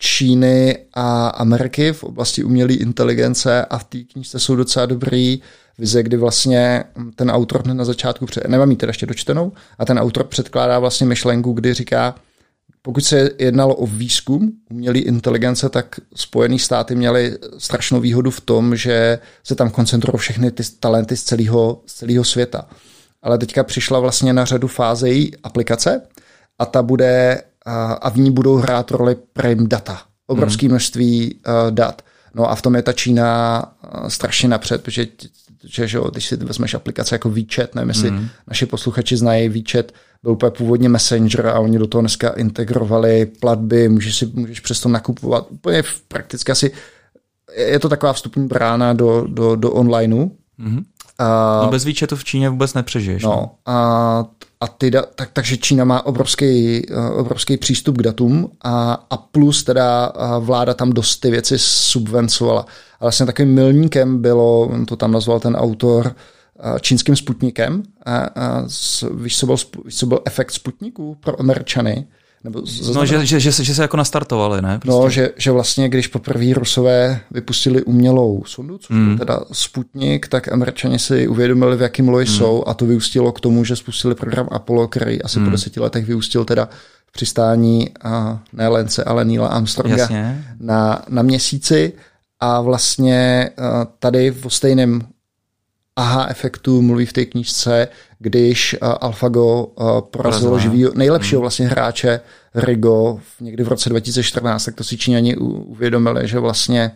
Číny 0.00 0.78
a 0.94 1.28
Ameriky 1.28 1.92
v 1.92 2.04
oblasti 2.04 2.44
umělé 2.44 2.72
inteligence 2.72 3.64
a 3.64 3.78
v 3.78 3.84
té 3.84 3.98
knižce 3.98 4.38
jsou 4.38 4.56
docela 4.56 4.86
dobrý 4.86 5.40
vize, 5.78 6.02
kdy 6.02 6.16
vlastně 6.16 6.84
ten 7.14 7.30
autor 7.30 7.66
na 7.66 7.84
začátku, 7.84 8.26
před, 8.26 8.48
nemám 8.48 8.70
ji 8.70 8.76
teda 8.76 8.90
ještě 8.90 9.06
dočtenou, 9.06 9.52
a 9.78 9.84
ten 9.84 9.98
autor 9.98 10.24
předkládá 10.24 10.78
vlastně 10.78 11.06
myšlenku, 11.06 11.52
kdy 11.52 11.74
říká, 11.74 12.14
pokud 12.82 13.04
se 13.04 13.30
jednalo 13.38 13.74
o 13.74 13.86
výzkum 13.86 14.52
umělé 14.70 14.98
inteligence, 14.98 15.68
tak 15.68 16.00
Spojené 16.14 16.58
státy 16.58 16.94
měly 16.94 17.38
strašnou 17.58 18.00
výhodu 18.00 18.30
v 18.30 18.40
tom, 18.40 18.76
že 18.76 19.18
se 19.44 19.54
tam 19.54 19.70
koncentrují 19.70 20.18
všechny 20.18 20.50
ty 20.50 20.62
talenty 20.80 21.16
z 21.16 21.22
celého, 21.22 21.82
z 21.86 21.94
celého 21.94 22.24
světa. 22.24 22.68
Ale 23.22 23.38
teďka 23.38 23.64
přišla 23.64 24.00
vlastně 24.00 24.32
na 24.32 24.44
řadu 24.44 24.68
fáze 24.68 25.08
její 25.08 25.36
aplikace 25.42 26.02
a 26.58 26.66
ta 26.66 26.82
bude 26.82 27.42
a 27.92 28.10
v 28.10 28.16
ní 28.16 28.30
budou 28.30 28.56
hrát 28.56 28.90
roli 28.90 29.16
prime 29.32 29.68
data. 29.68 30.02
Obrovské 30.26 30.66
hmm. 30.66 30.72
množství 30.72 31.34
uh, 31.34 31.70
dat. 31.70 32.02
No 32.34 32.50
a 32.50 32.54
v 32.54 32.62
tom 32.62 32.74
je 32.74 32.82
ta 32.82 32.92
Čína 32.92 33.62
uh, 33.64 34.08
strašně 34.08 34.48
napřed, 34.48 34.82
protože 34.82 35.06
že, 35.64 35.88
že 35.88 35.98
když 36.12 36.26
si 36.26 36.36
vezmeš 36.36 36.74
aplikace 36.74 37.14
jako 37.14 37.30
výčet, 37.30 37.74
nevím, 37.74 37.88
jestli 37.88 38.10
mm. 38.10 38.28
naši 38.48 38.66
posluchači 38.66 39.16
znají 39.16 39.48
výčet, 39.48 39.92
byl 40.22 40.32
úplně 40.32 40.50
původně 40.50 40.88
Messenger 40.88 41.46
a 41.46 41.58
oni 41.58 41.78
do 41.78 41.86
toho 41.86 42.02
dneska 42.02 42.28
integrovali 42.28 43.26
platby, 43.26 43.88
můžeš 43.88 44.16
si 44.16 44.26
můžeš 44.26 44.60
přes 44.60 44.80
to 44.80 44.88
nakupovat 44.88 45.46
úplně 45.50 45.82
prakticky 46.08 46.52
asi 46.52 46.72
je 47.56 47.78
to 47.78 47.88
taková 47.88 48.12
vstupní 48.12 48.46
brána 48.46 48.92
do, 48.92 49.24
do, 49.28 49.56
do 49.56 49.72
onlineu. 49.72 50.30
Mm. 50.58 50.84
A, 51.18 51.60
no 51.64 51.70
bez 51.70 51.84
výčetu 51.84 52.16
v 52.16 52.24
Číně 52.24 52.50
vůbec 52.50 52.74
nepřežiješ. 52.74 53.22
No, 53.22 53.30
no. 53.30 53.50
A, 53.66 54.24
a 54.60 54.68
ty 54.68 54.90
da, 54.90 55.02
tak, 55.02 55.30
takže 55.32 55.56
Čína 55.56 55.84
má 55.84 56.06
obrovský, 56.06 56.82
obrovský 57.16 57.56
přístup 57.56 57.98
k 57.98 58.02
datům 58.02 58.50
a, 58.64 59.06
a 59.10 59.16
plus 59.16 59.64
teda 59.64 60.12
vláda 60.40 60.74
tam 60.74 60.92
dost 60.92 61.16
ty 61.16 61.30
věci 61.30 61.58
subvencovala. 61.58 62.66
A 63.00 63.04
vlastně 63.04 63.26
takovým 63.26 63.54
milníkem 63.54 64.22
bylo, 64.22 64.60
on 64.60 64.86
to 64.86 64.96
tam 64.96 65.12
nazval 65.12 65.40
ten 65.40 65.56
autor, 65.56 66.14
čínským 66.80 67.16
sputnikem. 67.16 67.82
A, 68.06 68.16
a 68.18 68.64
víš, 69.14 69.38
co 69.38 69.46
byl, 69.46 69.56
víš, 69.84 69.98
co 69.98 70.06
byl 70.06 70.20
efekt 70.24 70.50
sputniku 70.50 71.16
pro 71.20 71.40
Američany? 71.40 72.06
Nebo 72.44 72.62
no, 72.94 73.06
že, 73.06 73.26
že, 73.26 73.40
že, 73.40 73.52
se, 73.52 73.64
že 73.64 73.74
se 73.74 73.82
jako 73.82 73.96
nastartovali, 73.96 74.62
ne? 74.62 74.72
No, 74.72 74.78
prostě. 74.78 75.02
No, 75.02 75.10
že, 75.10 75.30
že 75.36 75.50
vlastně, 75.50 75.88
když 75.88 76.06
poprvé 76.06 76.54
Rusové 76.54 77.20
vypustili 77.30 77.82
umělou 77.82 78.42
sondu, 78.46 78.78
což 78.78 78.96
mm. 78.96 79.18
teda 79.18 79.40
Sputnik, 79.52 80.28
tak 80.28 80.52
Američani 80.52 80.98
si 80.98 81.28
uvědomili, 81.28 81.76
v 81.76 81.82
jakém 81.82 82.08
loji 82.08 82.26
mm. 82.26 82.32
jsou 82.32 82.64
a 82.66 82.74
to 82.74 82.86
vyústilo 82.86 83.32
k 83.32 83.40
tomu, 83.40 83.64
že 83.64 83.76
spustili 83.76 84.14
program 84.14 84.48
Apollo, 84.50 84.88
který 84.88 85.22
asi 85.22 85.38
mm. 85.38 85.44
po 85.44 85.50
deseti 85.50 85.80
letech 85.80 86.06
vyústil 86.06 86.44
teda 86.44 86.68
v 87.06 87.12
přistání 87.12 87.90
a 88.02 88.40
ne 88.52 88.68
Lence, 88.68 89.04
ale 89.04 89.24
Neila 89.24 89.48
Armstronga 89.48 90.08
na, 90.60 91.02
na 91.08 91.22
měsíci 91.22 91.92
a 92.40 92.60
vlastně 92.60 93.50
tady 93.98 94.30
v 94.30 94.46
stejném 94.48 95.02
aha 95.98 96.26
efektu 96.30 96.82
mluví 96.82 97.06
v 97.06 97.12
té 97.12 97.24
knížce, 97.24 97.88
když 98.18 98.76
uh, 98.82 98.88
AlphaGo 99.00 99.64
uh, 99.64 100.00
porazilo 100.00 100.58
živý, 100.58 100.86
nejlepšího 100.94 101.38
hmm. 101.38 101.42
vlastně 101.42 101.68
hráče 101.68 102.20
Rigo 102.54 103.20
někdy 103.40 103.64
v 103.64 103.68
roce 103.68 103.88
2014, 103.88 104.64
tak 104.64 104.74
to 104.74 104.84
si 104.84 104.96
Číňani 104.96 105.36
uvědomili, 105.36 106.28
že 106.28 106.38
vlastně 106.38 106.90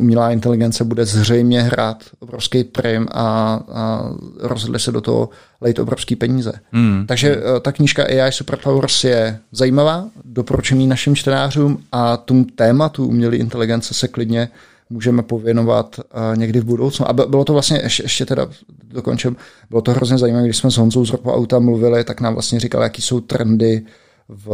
umělá 0.00 0.30
inteligence 0.30 0.84
bude 0.84 1.06
zřejmě 1.06 1.62
hrát 1.62 2.04
obrovský 2.18 2.64
prim 2.64 3.08
a, 3.10 3.24
a 3.72 4.10
rozhodli 4.38 4.80
se 4.80 4.92
do 4.92 5.00
toho 5.00 5.28
lejt 5.60 5.78
obrovský 5.78 6.16
peníze. 6.16 6.52
Hmm. 6.72 7.04
Takže 7.08 7.36
uh, 7.36 7.42
ta 7.60 7.72
knížka 7.72 8.04
AI 8.04 8.32
Superpowers 8.32 9.04
je 9.04 9.38
zajímavá, 9.52 10.08
doporučení 10.24 10.86
našim 10.86 11.16
čtenářům 11.16 11.82
a 11.92 12.16
tomu 12.16 12.44
tématu 12.44 13.06
umělé 13.06 13.36
inteligence 13.36 13.94
se 13.94 14.08
klidně 14.08 14.48
můžeme 14.90 15.22
pověnovat 15.22 15.98
uh, 15.98 16.36
někdy 16.36 16.60
v 16.60 16.64
budoucnu. 16.64 17.08
A 17.08 17.12
bylo 17.12 17.44
to 17.44 17.52
vlastně, 17.52 17.80
ještě, 17.82 18.02
ještě 18.02 18.26
teda 18.26 18.46
dokončím, 18.82 19.36
bylo 19.70 19.82
to 19.82 19.90
hrozně 19.90 20.18
zajímavé, 20.18 20.44
když 20.44 20.56
jsme 20.56 20.70
s 20.70 20.76
Honzou 20.76 21.04
z 21.04 21.10
Ropo 21.10 21.34
Auta 21.34 21.58
mluvili, 21.58 22.04
tak 22.04 22.20
nám 22.20 22.32
vlastně 22.34 22.60
říkal, 22.60 22.82
jaký 22.82 23.02
jsou 23.02 23.20
trendy 23.20 23.86
v, 24.28 24.46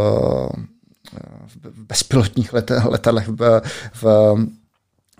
v 1.46 1.86
bezpilotních 1.86 2.52
let, 2.52 2.70
letadlech, 2.84 3.28
v, 3.28 3.62
v 3.92 4.36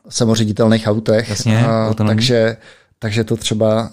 samoředitelných 0.09 0.87
autech. 0.87 1.29
Jasně, 1.29 1.67
a, 1.67 1.95
takže, 1.95 2.57
takže 2.99 3.25
to 3.25 3.37
třeba 3.37 3.91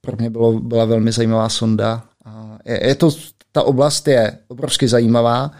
pro 0.00 0.16
mě 0.18 0.30
bylo, 0.30 0.60
byla 0.60 0.84
velmi 0.84 1.12
zajímavá 1.12 1.48
sonda. 1.48 2.02
A 2.24 2.58
je, 2.64 2.86
je 2.86 2.94
to, 2.94 3.10
ta 3.52 3.62
oblast 3.62 4.08
je 4.08 4.38
obrovsky 4.48 4.88
zajímavá, 4.88 5.50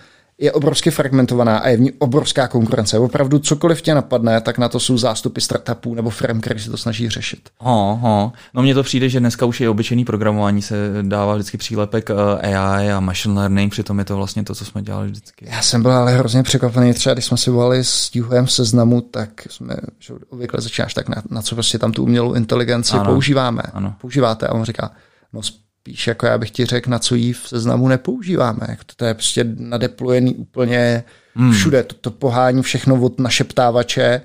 je 0.43 0.53
obrovsky 0.53 0.91
fragmentovaná 0.91 1.59
a 1.59 1.69
je 1.69 1.77
v 1.77 1.81
ní 1.81 1.93
obrovská 1.93 2.49
konkurence. 2.49 2.99
Opravdu 2.99 3.39
cokoliv 3.39 3.83
tě 3.83 3.95
napadne, 3.95 4.41
tak 4.41 4.59
na 4.59 4.69
to 4.69 4.81
jsou 4.81 4.99
zástupy 4.99 5.41
startupů 5.41 5.95
nebo 5.95 6.11
firm, 6.11 6.41
které 6.41 6.61
se 6.61 6.71
to 6.71 6.77
snaží 6.77 7.09
řešit. 7.09 7.41
Ho, 7.59 7.99
ho. 8.03 8.33
No 8.55 8.63
mně 8.63 8.75
to 8.75 8.83
přijde, 8.83 9.09
že 9.09 9.21
dneska 9.21 9.47
už 9.47 9.61
je 9.61 9.69
obyčejný 9.69 10.05
programování, 10.05 10.63
se 10.63 10.77
dává 11.03 11.35
vždycky 11.35 11.59
přílepek 11.59 12.11
eh, 12.11 12.55
AI 12.57 12.93
a 12.93 13.01
machine 13.01 13.35
learning, 13.35 13.73
přitom 13.73 13.99
je 13.99 14.05
to 14.05 14.17
vlastně 14.17 14.45
to, 14.45 14.55
co 14.55 14.65
jsme 14.65 14.83
dělali 14.83 15.09
vždycky. 15.09 15.47
Já 15.49 15.63
jsem 15.63 15.83
byl 15.83 15.93
ale 15.93 16.17
hrozně 16.17 16.43
překvapený, 16.43 16.95
třeba 16.95 17.13
když 17.15 17.25
jsme 17.25 17.37
si 17.37 17.51
volali 17.51 17.85
s 17.85 18.11
Juhem 18.15 18.47
seznamu, 18.47 19.01
tak 19.01 19.31
jsme 19.51 19.77
že 19.99 20.15
obvykle 20.31 20.61
začínáš 20.61 20.95
tak 20.95 21.09
na, 21.09 21.23
na 21.31 21.43
co 21.43 21.55
prostě 21.55 21.79
tam 21.79 21.93
tu 21.93 22.03
umělou 22.03 22.35
inteligenci 22.35 22.97
ano. 22.97 23.05
používáme. 23.05 23.63
Ano. 23.73 23.95
Používáte 24.01 24.47
a 24.47 24.53
on 24.53 24.65
říká, 24.65 24.91
no 25.33 25.41
spíš 25.83 26.07
jako 26.07 26.27
já 26.27 26.39
bych 26.39 26.51
ti 26.51 26.67
řekl, 26.67 26.91
na 26.91 26.99
co 26.99 27.15
jí 27.15 27.33
v 27.33 27.49
seznamu 27.49 27.89
nepoužíváme. 27.89 28.67
Jako 28.69 28.85
to, 28.87 28.95
to 28.97 29.05
je 29.05 29.15
prostě 29.15 29.45
nadeplojený 29.57 30.35
úplně 30.35 31.05
hmm. 31.35 31.53
všude. 31.53 31.83
To, 31.83 31.95
to 31.95 32.11
pohání 32.11 32.63
všechno 32.63 33.01
od 33.01 33.21
našeptávače 33.21 34.23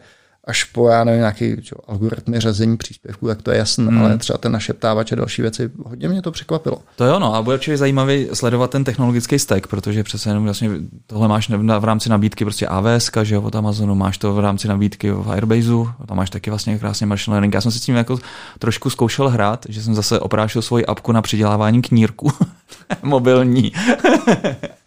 až 0.47 0.63
po, 0.63 0.89
já 0.89 1.03
nevím, 1.03 1.19
nějaký 1.19 1.61
čo, 1.61 1.75
algoritmy 1.87 2.39
řazení 2.39 2.77
příspěvků, 2.77 3.27
tak 3.27 3.41
to 3.41 3.51
je 3.51 3.57
jasné, 3.57 3.85
hmm. 3.85 4.01
ale 4.01 4.17
třeba 4.17 4.37
ten 4.37 4.51
našeptávač 4.51 5.11
a 5.11 5.15
další 5.15 5.41
věci, 5.41 5.69
hodně 5.85 6.09
mě 6.09 6.21
to 6.21 6.31
překvapilo. 6.31 6.81
To 6.95 7.05
jo, 7.05 7.19
no 7.19 7.35
a 7.35 7.41
bude 7.41 7.55
určitě 7.55 7.77
zajímavý 7.77 8.27
sledovat 8.33 8.71
ten 8.71 8.83
technologický 8.83 9.39
stack, 9.39 9.67
protože 9.67 10.03
přece 10.03 10.29
jenom 10.29 10.43
vlastně 10.43 10.69
tohle 11.07 11.27
máš 11.27 11.49
v 11.79 11.83
rámci 11.83 12.09
nabídky 12.09 12.45
prostě 12.45 12.67
AWS, 12.67 13.11
že 13.23 13.35
jo, 13.35 13.41
od 13.41 13.55
Amazonu, 13.55 13.95
máš 13.95 14.17
to 14.17 14.33
v 14.33 14.39
rámci 14.39 14.67
nabídky 14.67 15.11
v 15.11 15.31
Airbaseu, 15.31 15.89
tam 16.05 16.17
máš 16.17 16.29
taky 16.29 16.49
vlastně 16.49 16.79
krásně 16.79 17.05
machine 17.05 17.33
learning. 17.33 17.53
Já 17.53 17.61
jsem 17.61 17.71
se 17.71 17.79
s 17.79 17.81
tím 17.81 17.95
jako 17.95 18.19
trošku 18.59 18.89
zkoušel 18.89 19.29
hrát, 19.29 19.65
že 19.69 19.83
jsem 19.83 19.95
zase 19.95 20.19
oprášil 20.19 20.61
svoji 20.61 20.85
apku 20.85 21.11
na 21.11 21.21
přidělávání 21.21 21.81
knírku 21.81 22.31
mobilní, 23.03 23.71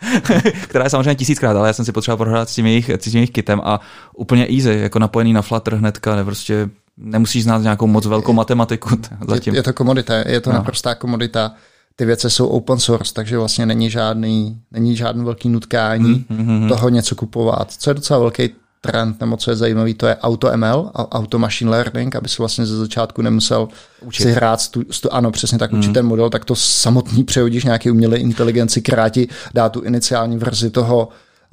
která 0.62 0.84
je 0.84 0.90
samozřejmě 0.90 1.14
tisíckrát, 1.14 1.56
ale 1.56 1.68
já 1.68 1.72
jsem 1.72 1.84
si 1.84 1.92
potřeboval 1.92 2.26
prohrát 2.26 2.48
s 2.48 2.54
tím 2.54 2.66
jejich, 2.66 2.90
s 2.90 2.98
tím 2.98 3.14
jejich 3.14 3.30
kitem 3.30 3.60
a 3.64 3.80
úplně 4.16 4.46
easy, 4.50 4.78
jako 4.80 4.98
napojený 4.98 5.32
na 5.32 5.42
Flutter 5.42 5.74
hnedka, 5.74 6.16
ne, 6.16 6.24
prostě 6.24 6.70
nemusíš 6.96 7.42
znát 7.42 7.62
nějakou 7.62 7.86
moc 7.86 8.06
velkou 8.06 8.32
matematiku 8.32 8.88
zatím. 9.28 9.54
Je, 9.54 9.58
je 9.58 9.62
to 9.62 9.72
komodita, 9.72 10.14
je 10.28 10.40
to 10.40 10.50
no. 10.50 10.56
naprostá 10.56 10.94
komodita. 10.94 11.54
Ty 11.96 12.04
věci 12.04 12.30
jsou 12.30 12.46
open 12.46 12.78
source, 12.78 13.14
takže 13.14 13.38
vlastně 13.38 13.66
není 13.66 13.90
žádný, 13.90 14.60
není 14.70 14.96
žádný 14.96 15.24
velký 15.24 15.48
nutkání 15.48 16.24
mm, 16.28 16.36
mm, 16.38 16.60
mm. 16.60 16.68
toho 16.68 16.88
něco 16.88 17.14
kupovat. 17.14 17.72
Co 17.72 17.90
je 17.90 17.94
docela 17.94 18.18
velký 18.18 18.50
trend, 18.80 19.20
nebo 19.20 19.36
co 19.36 19.50
je 19.50 19.56
zajímavý, 19.56 19.94
to 19.94 20.06
je 20.06 20.16
AutoML, 20.16 20.90
Auto 20.94 21.38
Machine 21.38 21.70
Learning, 21.70 22.16
aby 22.16 22.28
se 22.28 22.36
vlastně 22.38 22.66
ze 22.66 22.76
začátku 22.76 23.22
nemusel 23.22 23.68
učit. 24.00 24.22
si 24.22 24.32
hrát, 24.32 24.60
stu, 24.60 24.82
stu, 24.90 25.12
ano, 25.12 25.30
přesně 25.30 25.58
tak, 25.58 25.72
učit 25.72 25.88
mm. 25.88 25.94
ten 25.94 26.06
model, 26.06 26.30
tak 26.30 26.44
to 26.44 26.56
samotný 26.56 27.24
přehodíš 27.24 27.64
nějaký 27.64 27.90
umělé 27.90 28.16
inteligenci, 28.16 28.82
krátí, 28.82 29.28
dá 29.54 29.68
tu 29.68 29.80
iniciální 29.80 30.38
verzi 30.38 30.70
toho 30.70 31.08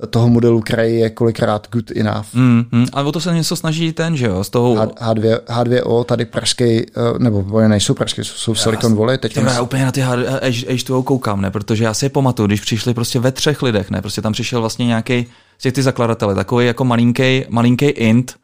toho 0.09 0.29
modelu, 0.29 0.61
který 0.61 0.95
je 0.95 1.09
kolikrát 1.09 1.67
good 1.71 1.91
enough. 1.91 2.25
Mm, 2.33 2.63
mm, 2.71 2.85
ale 2.93 3.05
o 3.05 3.11
to 3.11 3.19
se 3.19 3.33
něco 3.33 3.55
snaží 3.55 3.93
ten, 3.93 4.17
že 4.17 4.25
jo? 4.25 4.43
Z 4.43 4.49
toho... 4.49 4.75
H2, 4.75 5.39
H2O, 5.47 6.03
tady 6.03 6.25
pražský, 6.25 6.63
eh, 6.63 6.83
nebo 7.17 7.45
oni 7.51 7.67
nejsou 7.67 7.93
pražský, 7.93 8.21
jsou 8.23 8.53
v 8.53 8.59
Silicon 8.59 8.95
Valley. 8.95 9.17
Teď 9.17 9.37
já 9.37 9.61
úplně 9.61 9.85
na 9.85 9.91
ty 9.91 10.01
H2O 10.01 11.03
koukám, 11.03 11.41
ne? 11.41 11.51
Protože 11.51 11.83
já 11.83 11.93
si 11.93 12.05
je 12.05 12.09
pamatuju, 12.09 12.47
když 12.47 12.61
přišli 12.61 12.93
prostě 12.93 13.19
ve 13.19 13.31
třech 13.31 13.61
lidech, 13.61 13.91
ne? 13.91 14.01
Prostě 14.01 14.21
tam 14.21 14.33
přišel 14.33 14.59
vlastně 14.59 14.85
nějaký 14.85 15.27
těch 15.57 15.73
ty 15.73 15.83
zakladatele, 15.83 16.35
takový 16.35 16.65
jako 16.65 16.85
malinký, 16.85 17.45
malinký 17.49 17.85
int, 17.85 18.35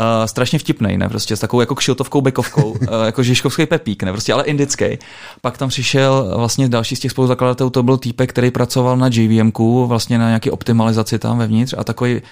Uh, 0.00 0.26
strašně 0.26 0.58
vtipný, 0.58 0.98
ne? 0.98 1.08
Prostě 1.08 1.36
s 1.36 1.40
takovou 1.40 1.60
jako 1.60 1.74
kšiltovkou 1.74 2.20
bekovkou, 2.20 2.70
uh, 2.70 2.78
jako 3.06 3.22
žižkovský 3.22 3.66
pepík, 3.66 4.02
ne? 4.02 4.12
Prostě 4.12 4.32
ale 4.32 4.44
indický. 4.44 4.98
Pak 5.40 5.58
tam 5.58 5.68
přišel 5.68 6.34
vlastně 6.36 6.68
další 6.68 6.96
z 6.96 7.00
těch 7.00 7.10
spoluzakladatelů, 7.10 7.70
to 7.70 7.82
byl 7.82 7.96
týpek, 7.96 8.30
který 8.30 8.50
pracoval 8.50 8.96
na 8.96 9.08
JVMku, 9.12 9.86
vlastně 9.86 10.18
na 10.18 10.26
nějaké 10.26 10.50
optimalizaci 10.50 11.18
tam 11.18 11.38
vevnitř 11.38 11.74
a 11.78 11.84
takový, 11.84 12.22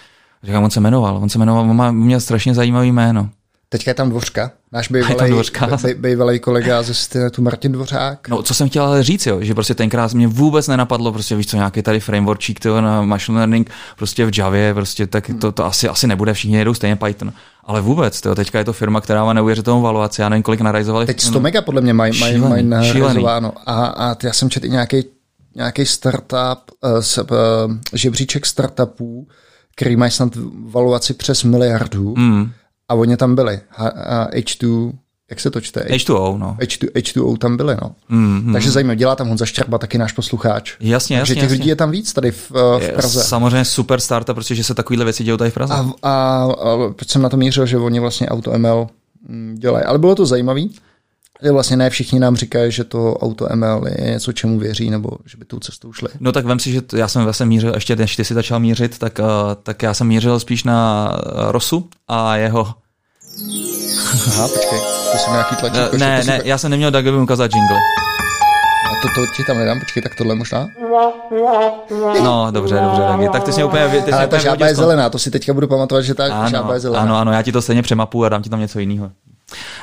říkám, 0.42 0.64
on 0.64 0.71
se 0.71 0.80
jmenoval, 0.80 1.16
on 1.16 1.28
se 1.28 1.38
jmenoval, 1.38 1.71
on 1.71 1.76
má, 1.76 1.90
měl 1.90 2.21
strašně 2.21 2.54
zajímavý 2.54 2.92
jméno. 2.92 3.30
Teďka 3.68 3.90
je 3.90 3.94
tam 3.94 4.11
Dvořka, 4.11 4.50
náš 4.73 4.88
bývalý, 4.92 5.42
bývalý 5.94 6.38
kolega 6.40 6.82
ze 6.82 6.94
Stinetu 6.94 7.42
Martin 7.42 7.73
Dvořák. 7.73 8.28
No, 8.28 8.42
co 8.42 8.54
jsem 8.54 8.68
chtěl 8.68 8.85
ale 8.85 9.02
říct, 9.02 9.26
jo, 9.26 9.38
že 9.40 9.54
prostě 9.54 9.75
tenkrát 9.75 10.14
mě 10.14 10.28
vůbec 10.28 10.68
nenapadlo, 10.68 11.12
prostě 11.12 11.37
víš 11.37 11.46
co, 11.46 11.56
nějaký 11.56 11.82
tady 11.82 12.00
frameworkčík 12.00 12.61
tyjo, 12.61 12.80
na 12.80 13.02
machine 13.02 13.37
learning, 13.37 13.70
prostě 13.96 14.26
v 14.26 14.38
Javě, 14.38 14.75
prostě 14.75 15.06
tak 15.06 15.30
to, 15.40 15.52
to 15.52 15.64
asi, 15.64 15.88
asi 15.88 16.06
nebude, 16.06 16.35
všichni 16.35 16.56
jedou 16.56 16.75
stejně 16.75 16.96
Python. 16.96 17.32
Ale 17.64 17.80
vůbec, 17.80 18.20
tyjo, 18.20 18.35
teďka 18.35 18.58
je 18.58 18.64
to 18.64 18.73
firma, 18.73 19.00
která 19.00 19.25
má 19.25 19.32
neuvěřitelnou 19.32 19.82
valuaci, 19.82 20.20
já 20.20 20.28
nevím, 20.28 20.42
kolik 20.42 20.61
narajzovali. 20.61 21.06
Teď 21.06 21.20
100 21.20 21.40
mega 21.40 21.62
podle 21.62 21.80
mě 21.80 21.92
mají 21.92 22.20
maj, 22.20 22.38
maj 22.38 22.62
narajzováno. 22.62 23.52
A, 23.66 23.87
a 23.87 24.16
já 24.23 24.32
jsem 24.32 24.50
četl 24.50 24.66
nějaký 24.66 25.04
nějaký 25.56 25.87
startup, 25.87 26.70
uh, 26.85 26.90
uh, 27.20 27.76
žebříček 27.92 28.46
startupů, 28.46 29.28
který 29.76 29.96
mají 29.96 30.11
snad 30.11 30.32
valuaci 30.66 31.14
přes 31.14 31.44
miliardu. 31.44 32.14
Mm 32.16 32.50
a 32.88 32.95
oni 32.95 33.16
tam 33.16 33.35
byli. 33.35 33.61
H, 33.69 33.90
H2, 34.33 34.93
jak 35.31 35.40
se 35.40 35.50
to 35.50 35.61
čte? 35.61 35.81
H2O, 35.81 36.38
no. 36.38 36.57
H2, 36.61 36.88
H2O 36.90 37.37
tam 37.37 37.57
byli, 37.57 37.76
no. 37.83 37.95
Mm, 38.09 38.43
mm. 38.45 38.52
Takže 38.52 38.71
zajímavé, 38.71 38.97
dělá 38.97 39.16
tam 39.16 39.28
Honza 39.28 39.47
Štěrba, 39.47 39.78
taky 39.78 39.99
náš 39.99 40.12
posluchač. 40.12 40.76
Jasně, 40.81 41.19
Takže 41.19 41.33
jasně. 41.33 41.35
těch 41.35 41.43
jasně. 41.43 41.55
lidí 41.59 41.69
je 41.69 41.76
tam 41.76 41.90
víc 41.90 42.12
tady 42.12 42.31
v, 42.31 42.50
v 42.50 42.93
Praze. 42.95 43.23
Samozřejmě 43.23 43.64
super 43.64 44.00
starta, 44.00 44.35
protože 44.35 44.64
se 44.64 44.75
takovýhle 44.75 45.05
věci 45.05 45.25
dějí 45.25 45.38
tady 45.38 45.50
v 45.50 45.55
Praze. 45.55 45.75
A, 45.75 45.93
a, 46.02 46.11
a 46.11 46.93
proč 46.97 47.09
jsem 47.09 47.23
na 47.23 47.28
to 47.28 47.37
mířil, 47.37 47.66
že 47.66 47.78
oni 47.78 48.00
vlastně 48.00 48.28
AutoML 48.28 48.87
mm, 49.28 49.55
dělají. 49.59 49.85
Ale 49.85 49.99
bylo 49.99 50.14
to 50.14 50.26
zajímavé. 50.26 50.61
Že 51.43 51.50
vlastně 51.50 51.76
ne 51.76 51.90
všichni 51.90 52.21
nám 52.21 52.37
říkají, 52.37 52.73
že 52.73 52.85
to 52.85 53.14
auto 53.14 53.49
ML 53.55 53.83
je 53.88 54.11
něco, 54.11 54.33
čemu 54.33 54.59
věří, 54.59 54.90
nebo 54.90 55.11
že 55.26 55.37
by 55.37 55.45
tou 55.45 55.59
cestou 55.59 55.93
šli. 55.93 56.09
No 56.21 56.33
tak 56.33 56.45
vem 56.45 56.59
si, 56.59 56.73
že 56.73 56.83
já 56.97 57.09
jsem 57.09 57.25
vlastně 57.25 57.47
mířil, 57.47 57.75
ještě 57.75 57.97
než 57.97 58.16
ty 58.16 58.25
si 58.25 58.35
začal 58.35 58.61
mířit, 58.61 58.99
tak, 58.99 59.19
uh, 59.19 59.26
tak 59.62 59.83
já 59.83 59.95
jsem 59.95 60.07
mířil 60.07 60.40
spíš 60.40 60.64
na 60.64 61.11
Rosu 61.50 61.88
a 62.09 62.37
jeho 62.37 62.75
Aha, 64.26 64.49
počkej, 64.49 64.81
to 65.12 65.19
jsem 65.19 65.33
nějaký 65.33 65.57
tlačítko. 65.57 65.97
Ne, 65.97 66.25
ne, 66.25 66.40
já 66.45 66.59
jsem 66.59 66.71
neměl 66.71 66.88
aby 66.97 67.12
ukázat 67.12 67.50
jingle. 67.55 67.76
A 68.87 68.95
to, 69.02 69.09
to 69.09 69.26
ti 69.37 69.45
tam 69.45 69.59
nedám, 69.59 69.81
počkej, 69.81 70.02
tak 70.02 70.14
tohle 70.14 70.35
možná? 70.35 70.66
No, 72.23 72.49
dobře, 72.50 72.75
dobře, 72.75 73.02
tak, 73.02 73.33
tak 73.33 73.43
ty 73.43 73.52
jsi 73.52 73.59
mě 73.59 73.64
úplně... 73.64 74.02
Ty 74.05 74.12
Ale 74.12 74.26
ta 74.26 74.38
žába 74.38 74.66
je 74.66 74.75
zelená, 74.75 75.11
to 75.11 75.19
si 75.19 75.31
teďka 75.31 75.55
budu 75.55 75.69
pamatovat, 75.69 76.05
že 76.05 76.14
ta 76.14 76.25
ano, 76.25 76.50
žába 76.50 76.75
je 76.75 76.81
zelená. 76.81 77.02
Ano, 77.02 77.16
ano, 77.16 77.33
já 77.33 77.43
ti 77.43 77.52
to 77.52 77.62
stejně 77.62 77.83
přemapuju 77.83 78.25
a 78.25 78.28
dám 78.28 78.43
ti 78.43 78.50
tam 78.50 78.61
něco 78.61 78.78
jiného. 78.78 79.11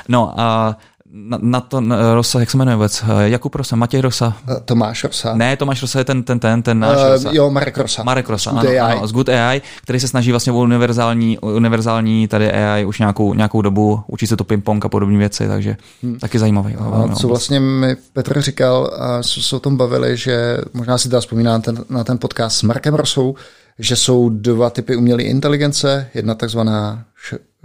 No 0.08 0.34
a 0.36 0.76
na, 1.16 1.38
na 1.42 1.60
to 1.60 1.80
na 1.80 2.14
Rosa, 2.14 2.40
jak 2.40 2.50
se 2.50 2.56
jmenuje 2.56 2.76
vůbec? 2.76 3.04
Jakub 3.24 3.54
Rosa, 3.54 3.76
Matěj 3.76 4.00
Rosa. 4.00 4.36
Uh, 4.48 4.56
Tomáš 4.64 5.04
Rosa. 5.04 5.34
Ne, 5.34 5.56
Tomáš 5.56 5.82
Rosa 5.82 5.98
je 5.98 6.04
ten, 6.04 6.22
ten, 6.22 6.38
ten, 6.38 6.62
ten 6.62 6.78
náš 6.78 6.96
uh, 6.96 7.08
Rosa. 7.08 7.30
Jo, 7.32 7.50
Marek 7.50 7.78
Rosa. 7.78 8.02
Marek 8.02 8.28
Rosa, 8.28 8.50
ano, 8.50 8.60
AI. 8.60 8.78
ano, 8.78 9.06
z 9.06 9.12
Good 9.12 9.28
AI, 9.28 9.62
který 9.82 10.00
se 10.00 10.08
snaží 10.08 10.30
vlastně 10.30 10.52
o 10.52 10.56
univerzální, 10.56 11.38
univerzální 11.38 12.28
tady 12.28 12.52
AI 12.52 12.84
už 12.84 12.98
nějakou, 12.98 13.34
nějakou 13.34 13.62
dobu, 13.62 14.00
učí 14.06 14.26
se 14.26 14.36
to 14.36 14.44
ping-pong 14.44 14.84
a 14.84 14.88
podobné 14.88 15.18
věci, 15.18 15.48
takže 15.48 15.76
hmm. 16.02 16.18
taky 16.18 16.38
zajímavý. 16.38 16.74
A 16.74 17.06
no, 17.06 17.16
co 17.16 17.28
vlastně 17.28 17.60
mi 17.60 17.96
Petr 18.12 18.40
říkal, 18.40 18.90
a 18.98 19.22
se 19.22 19.56
o 19.56 19.60
tom 19.60 19.76
bavili, 19.76 20.16
že 20.16 20.58
možná 20.72 20.98
si 20.98 21.08
teda 21.08 21.20
vzpomínám 21.20 21.62
ten, 21.62 21.84
na 21.90 22.04
ten 22.04 22.18
podcast 22.18 22.56
s 22.56 22.62
Markem 22.62 22.94
Rosou, 22.94 23.34
že 23.78 23.96
jsou 23.96 24.28
dva 24.28 24.70
typy 24.70 24.96
umělé 24.96 25.22
inteligence, 25.22 26.08
jedna 26.14 26.34
takzvaná 26.34 27.04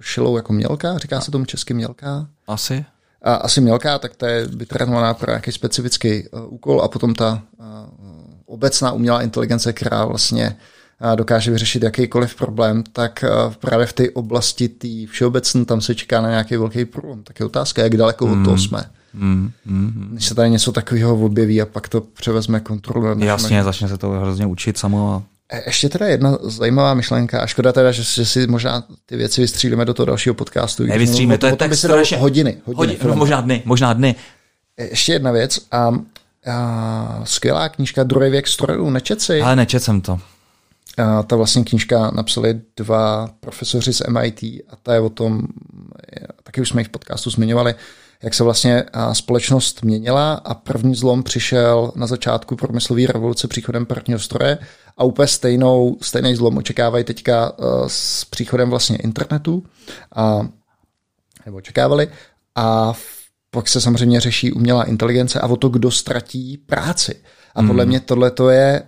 šilou 0.01 0.37
jako 0.37 0.53
mělka, 0.53 0.97
říká 0.97 1.21
se 1.21 1.31
tomu 1.31 1.45
česky 1.45 1.73
mělka. 1.73 2.27
Asi 2.47 2.85
a 3.21 3.33
asi 3.35 3.61
mělká, 3.61 3.99
tak 3.99 4.15
to 4.15 4.25
je 4.25 4.47
vytrénovaná 4.47 5.13
pro 5.13 5.31
nějaký 5.31 5.51
specifický 5.51 6.29
uh, 6.29 6.53
úkol 6.53 6.81
a 6.81 6.87
potom 6.87 7.13
ta 7.13 7.41
uh, 7.57 7.65
obecná 8.45 8.91
umělá 8.91 9.21
inteligence, 9.21 9.73
která 9.73 10.05
vlastně 10.05 10.55
dokáže 11.15 11.51
vyřešit 11.51 11.83
jakýkoliv 11.83 12.35
problém, 12.35 12.83
tak 12.93 13.23
právě 13.59 13.85
v 13.85 13.93
té 13.93 14.09
oblasti 14.09 14.69
té 14.69 14.87
všeobecné 15.09 15.65
tam 15.65 15.81
se 15.81 15.95
čeká 15.95 16.21
na 16.21 16.29
nějaký 16.29 16.57
velký 16.57 16.85
problém. 16.85 17.23
Tak 17.23 17.39
je 17.39 17.45
otázka, 17.45 17.81
jak 17.81 17.97
daleko 17.97 18.27
mm. 18.27 18.41
od 18.41 18.45
toho 18.45 18.57
jsme. 18.57 18.83
Mm, 19.13 19.51
mm, 19.65 20.09
Když 20.11 20.25
se 20.25 20.35
tady 20.35 20.49
něco 20.49 20.71
takového 20.71 21.25
objeví 21.25 21.61
a 21.61 21.65
pak 21.65 21.89
to 21.89 22.01
převezme 22.01 22.59
kontrolu. 22.59 23.23
Jasně, 23.23 23.63
začne 23.63 23.87
se 23.87 23.97
to 23.97 24.09
hrozně 24.09 24.45
učit 24.45 24.77
samo. 24.77 25.13
A... 25.13 25.23
E, 25.51 25.63
ještě 25.65 25.89
teda 25.89 26.07
jedna 26.07 26.37
zajímavá 26.41 26.93
myšlenka 26.93 27.41
a 27.41 27.47
škoda 27.47 27.71
teda, 27.71 27.91
že, 27.91 28.03
že 28.03 28.25
si 28.25 28.47
možná 28.47 28.83
ty 29.05 29.17
věci 29.17 29.41
vystřílíme 29.41 29.85
do 29.85 29.93
toho 29.93 30.05
dalšího 30.05 30.35
podcastu. 30.35 30.83
Nevystřílíme, 30.83 31.37
to 31.37 31.45
je 31.47 31.55
tak 31.55 31.73
strašně... 31.73 32.17
Hodiny. 32.17 32.57
hodiny, 32.65 32.97
hodiny 33.01 33.15
možná 33.15 33.41
dny, 33.41 33.61
možná 33.65 33.93
dny. 33.93 34.15
E, 34.77 34.85
ještě 34.85 35.13
jedna 35.13 35.31
věc 35.31 35.59
a, 35.71 35.91
a 36.47 37.21
skvělá 37.23 37.69
knížka 37.69 38.03
Druhý 38.03 38.29
věk 38.29 38.47
strojů, 38.47 38.89
nečet 38.89 39.21
si? 39.21 39.41
Ale 39.41 39.55
nečet 39.55 39.83
jsem 39.83 40.01
to. 40.01 40.19
A 40.97 41.23
ta 41.23 41.35
vlastně 41.35 41.63
knížka 41.63 42.11
napsali 42.11 42.61
dva 42.77 43.29
profesoři 43.39 43.93
z 43.93 44.01
MIT 44.07 44.43
a 44.43 44.75
ta 44.83 44.93
je 44.93 44.99
o 44.99 45.09
tom, 45.09 45.41
taky 46.43 46.61
už 46.61 46.69
jsme 46.69 46.81
ji 46.81 46.85
v 46.85 46.89
podcastu 46.89 47.29
zmiňovali, 47.29 47.75
jak 48.23 48.33
se 48.33 48.43
vlastně 48.43 48.83
společnost 49.13 49.83
měnila 49.83 50.33
a 50.33 50.53
první 50.53 50.95
zlom 50.95 51.23
přišel 51.23 51.91
na 51.95 52.07
začátku 52.07 52.55
průmyslové 52.55 53.07
revoluce 53.07 53.47
příchodem 53.47 53.85
prvního 53.85 54.19
stroje 54.19 54.57
a 54.99 55.03
úplně 55.03 55.27
stejnou, 55.27 55.97
stejný 56.01 56.35
zlom 56.35 56.57
očekávají 56.57 57.03
teďka 57.03 57.51
s 57.87 58.25
příchodem 58.25 58.69
vlastně 58.69 58.97
internetu 58.97 59.63
a, 60.15 60.47
nebo 61.45 61.57
očekávali 61.57 62.07
a 62.55 62.93
pak 63.51 63.67
se 63.67 63.81
samozřejmě 63.81 64.19
řeší 64.19 64.51
umělá 64.51 64.83
inteligence 64.83 65.39
a 65.39 65.47
o 65.47 65.55
to, 65.55 65.69
kdo 65.69 65.91
ztratí 65.91 66.57
práci. 66.57 67.15
A 67.55 67.63
podle 67.63 67.85
mm. 67.85 67.89
mě 67.89 67.99
tohle 67.99 68.31
to 68.31 68.49
je 68.49 68.83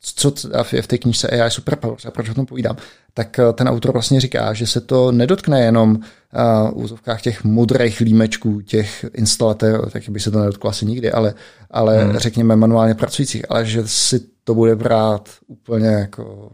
co 0.00 0.32
je 0.72 0.82
v 0.82 0.86
té 0.86 0.98
knižce 0.98 1.28
AI 1.28 1.50
Superpowers, 1.50 2.06
a 2.06 2.10
proč 2.10 2.28
o 2.28 2.34
tom 2.34 2.46
povídám, 2.46 2.76
tak 3.14 3.38
eh, 3.38 3.52
ten 3.52 3.68
autor 3.68 3.92
vlastně 3.92 4.20
říká, 4.20 4.52
že 4.52 4.66
se 4.66 4.80
to 4.80 5.12
nedotkne 5.12 5.64
jenom 5.64 5.90
uh, 5.90 6.70
v 6.70 6.72
úzovkách 6.74 7.22
těch 7.22 7.44
modrých 7.44 8.00
límečků, 8.00 8.60
těch 8.60 9.04
instalatérů, 9.14 9.90
tak 9.90 10.08
by 10.08 10.20
se 10.20 10.30
to 10.30 10.38
nedotklo 10.38 10.70
asi 10.70 10.86
nikdy, 10.86 11.12
ale, 11.12 11.34
ale 11.70 12.04
hmm. 12.04 12.16
řekněme 12.16 12.56
manuálně 12.56 12.94
pracujících, 12.94 13.42
ale 13.48 13.66
že 13.66 13.88
si 13.88 14.20
to 14.44 14.54
bude 14.54 14.76
brát 14.76 15.28
úplně 15.46 15.88
jako 15.88 16.50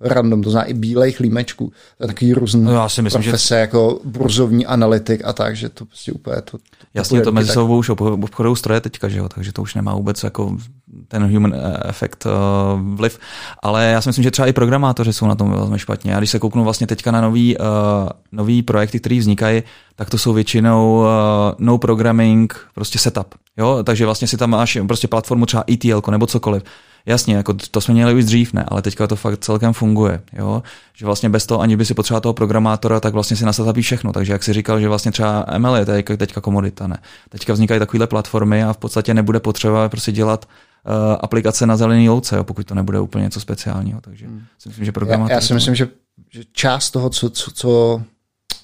random, 0.00 0.42
to 0.42 0.50
zná 0.50 0.62
i 0.62 0.74
bílejch 0.74 1.20
límečků. 1.20 1.72
To 1.98 2.04
je 2.04 2.06
takový 2.06 2.32
různý 2.32 2.62
no, 2.62 2.72
já 2.72 2.88
si 2.88 3.02
myslím, 3.02 3.22
profese, 3.22 3.54
že... 3.54 3.60
jako 3.60 4.00
burzovní 4.04 4.66
analytik 4.66 5.20
a 5.24 5.32
tak, 5.32 5.56
že 5.56 5.68
to 5.68 5.84
prostě 5.84 6.12
úplně 6.12 6.36
to, 6.36 6.58
to 6.58 6.58
Jasně, 6.94 7.20
to 7.20 7.32
mezi 7.32 7.52
sebou 7.52 7.78
už 7.78 7.88
obchodou 7.88 8.54
stroje 8.54 8.80
teďka, 8.80 9.08
že 9.08 9.18
jo, 9.18 9.28
takže 9.28 9.52
to 9.52 9.62
už 9.62 9.74
nemá 9.74 9.94
vůbec 9.94 10.22
jako 10.22 10.56
ten 11.08 11.32
human 11.34 11.54
effect 11.84 12.26
uh, 12.26 12.32
vliv. 12.96 13.18
Ale 13.62 13.86
já 13.86 14.00
si 14.00 14.08
myslím, 14.08 14.22
že 14.22 14.30
třeba 14.30 14.48
i 14.48 14.52
programátoři 14.52 15.12
jsou 15.12 15.26
na 15.26 15.34
tom 15.34 15.50
velmi 15.50 15.78
špatně. 15.78 16.16
A 16.16 16.18
když 16.18 16.30
se 16.30 16.38
kouknu 16.38 16.64
vlastně 16.64 16.86
teďka 16.86 17.10
na 17.10 17.20
nový, 17.20 17.56
uh, 17.58 17.64
nový 18.32 18.62
projekty, 18.62 19.00
které 19.00 19.18
vznikají, 19.18 19.62
tak 19.96 20.10
to 20.10 20.18
jsou 20.18 20.32
většinou 20.32 21.00
uh, 21.00 21.06
no 21.58 21.78
programming, 21.78 22.66
prostě 22.74 22.98
setup. 22.98 23.34
Jo? 23.56 23.82
Takže 23.84 24.04
vlastně 24.04 24.28
si 24.28 24.36
tam 24.36 24.50
máš 24.50 24.78
prostě 24.86 25.08
platformu 25.08 25.46
třeba 25.46 25.64
ETL 25.70 26.02
nebo 26.10 26.26
cokoliv 26.26 26.62
Jasně, 27.06 27.36
jako 27.36 27.54
to 27.70 27.80
jsme 27.80 27.94
měli 27.94 28.14
už 28.14 28.24
dřív, 28.24 28.52
ne, 28.52 28.64
ale 28.68 28.82
teďka 28.82 29.06
to 29.06 29.16
fakt 29.16 29.38
celkem 29.38 29.72
funguje, 29.72 30.22
jo? 30.32 30.62
že 30.94 31.06
vlastně 31.06 31.28
bez 31.28 31.46
toho, 31.46 31.60
ani 31.60 31.76
by 31.76 31.84
si 31.84 31.94
potřeboval 31.94 32.20
toho 32.20 32.32
programátora, 32.32 33.00
tak 33.00 33.14
vlastně 33.14 33.36
si 33.36 33.44
nastaví 33.44 33.82
všechno. 33.82 34.12
Takže 34.12 34.32
jak 34.32 34.42
si 34.42 34.52
říkal, 34.52 34.80
že 34.80 34.88
vlastně 34.88 35.12
třeba 35.12 35.46
ML 35.58 35.76
je 35.76 35.86
teďka, 35.86 36.16
teďka 36.16 36.40
komodita, 36.40 36.86
ne. 36.86 36.98
Teďka 37.28 37.52
vznikají 37.52 37.80
takovéhle 37.80 38.06
platformy 38.06 38.64
a 38.64 38.72
v 38.72 38.76
podstatě 38.76 39.14
nebude 39.14 39.40
potřeba 39.40 39.88
prostě 39.88 40.12
dělat 40.12 40.48
uh, 40.86 40.92
aplikace 41.20 41.66
na 41.66 41.76
zelený 41.76 42.08
louce, 42.08 42.36
jo, 42.36 42.44
pokud 42.44 42.66
to 42.66 42.74
nebude 42.74 43.00
úplně 43.00 43.24
něco 43.24 43.40
speciálního. 43.40 44.00
Takže 44.00 44.26
hmm. 44.26 44.42
si 44.58 44.68
myslím, 44.68 44.84
že 44.84 44.92
programátoři... 44.92 45.32
Já, 45.32 45.36
já 45.36 45.40
si 45.40 45.54
myslím, 45.54 45.74
že, 45.74 45.88
že 46.30 46.42
část 46.52 46.90
toho, 46.90 47.10
co, 47.10 47.30
co, 47.30 47.50
co 47.50 48.02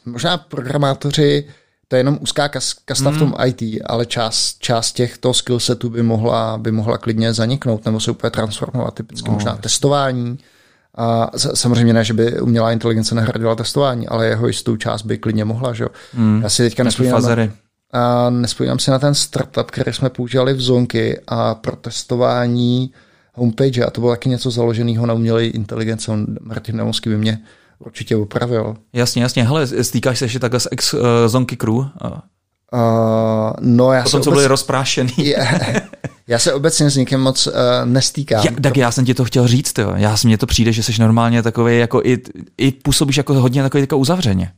možná 0.05 0.39
programátoři 0.39 1.49
to 1.93 1.97
je 1.97 2.01
jenom 2.01 2.19
úzká 2.21 2.49
kasta 2.85 3.11
mm. 3.11 3.17
v 3.17 3.19
tom 3.19 3.35
hmm. 3.39 3.49
IT, 3.49 3.63
ale 3.87 4.07
část, 4.07 4.59
část 4.59 4.93
těchto 4.93 5.35
skillsetů 5.35 5.91
by 5.91 6.03
mohla, 6.03 6.59
by 6.59 6.73
mohla 6.73 6.99
klidně 6.99 7.33
zaniknout 7.33 7.85
nebo 7.85 8.01
se 8.01 8.11
úplně 8.11 8.31
transformovat, 8.31 8.95
typicky 8.95 9.29
no, 9.29 9.35
možná 9.35 9.57
testování. 9.57 10.39
A 10.97 11.31
samozřejmě 11.55 11.93
ne, 11.93 12.05
že 12.05 12.15
by 12.15 12.41
umělá 12.41 12.73
inteligence 12.73 13.15
nahradila 13.15 13.55
testování, 13.55 14.09
ale 14.09 14.27
jeho 14.27 14.47
jistou 14.47 14.77
část 14.77 15.03
by 15.03 15.19
klidně 15.19 15.45
mohla. 15.45 15.73
Že? 15.73 15.87
Mm. 16.15 16.41
Já 16.43 16.49
si 16.49 16.63
teďka 16.63 16.85
nespomínám, 16.85 17.49
a 17.93 18.31
nespomínám 18.31 18.79
si 18.79 18.91
na 18.91 18.99
ten 18.99 19.15
startup, 19.15 19.71
který 19.71 19.93
jsme 19.93 20.11
používali 20.11 20.55
v 20.55 20.61
Zonky 20.61 21.21
a 21.27 21.55
pro 21.55 21.77
testování 21.77 22.93
homepage 23.35 23.85
a 23.85 23.91
to 23.91 24.01
bylo 24.01 24.13
taky 24.13 24.29
něco 24.29 24.51
založeného 24.51 25.07
na 25.07 25.15
umělé 25.15 25.47
inteligence. 25.47 26.13
On, 26.13 26.27
Martin 26.41 26.77
Nemovský 26.77 27.11
by 27.11 27.19
mě 27.19 27.39
určitě 27.87 28.17
upravil. 28.17 28.77
Jasně, 28.93 29.23
jasně. 29.23 29.45
Hele, 29.45 29.67
stýkáš 29.67 30.19
se 30.19 30.25
ještě 30.25 30.39
takhle 30.39 30.61
s 30.61 30.69
ex 30.73 30.95
uh, 30.95 31.01
Zonky 31.27 31.57
Crew? 31.57 31.75
Uh, 31.75 31.89
no, 33.61 33.93
já 33.93 34.03
Potom, 34.03 34.23
co 34.23 34.31
obec... 34.31 34.39
byli 34.39 34.47
rozprášený. 34.47 35.35
já 36.27 36.39
se 36.39 36.53
obecně 36.53 36.91
s 36.91 36.97
nikým 36.97 37.21
moc 37.21 37.47
uh, 37.47 37.53
nestýkám. 37.85 38.45
Já, 38.45 38.51
tak 38.63 38.77
já 38.77 38.91
jsem 38.91 39.05
ti 39.05 39.15
to 39.15 39.25
chtěl 39.25 39.49
říct, 39.49 39.79
jo. 39.79 39.93
Já 39.97 40.17
mně 40.25 40.39
to 40.39 40.47
přijde, 40.47 40.73
že 40.73 40.83
jsi 40.83 41.01
normálně 41.01 41.43
takový, 41.43 41.79
jako 41.79 42.01
i, 42.05 42.19
i 42.59 42.71
působíš 42.71 43.17
jako 43.17 43.35
hodně 43.35 43.63
takový 43.63 43.81
jako 43.81 43.99
uzavřeně. 43.99 44.53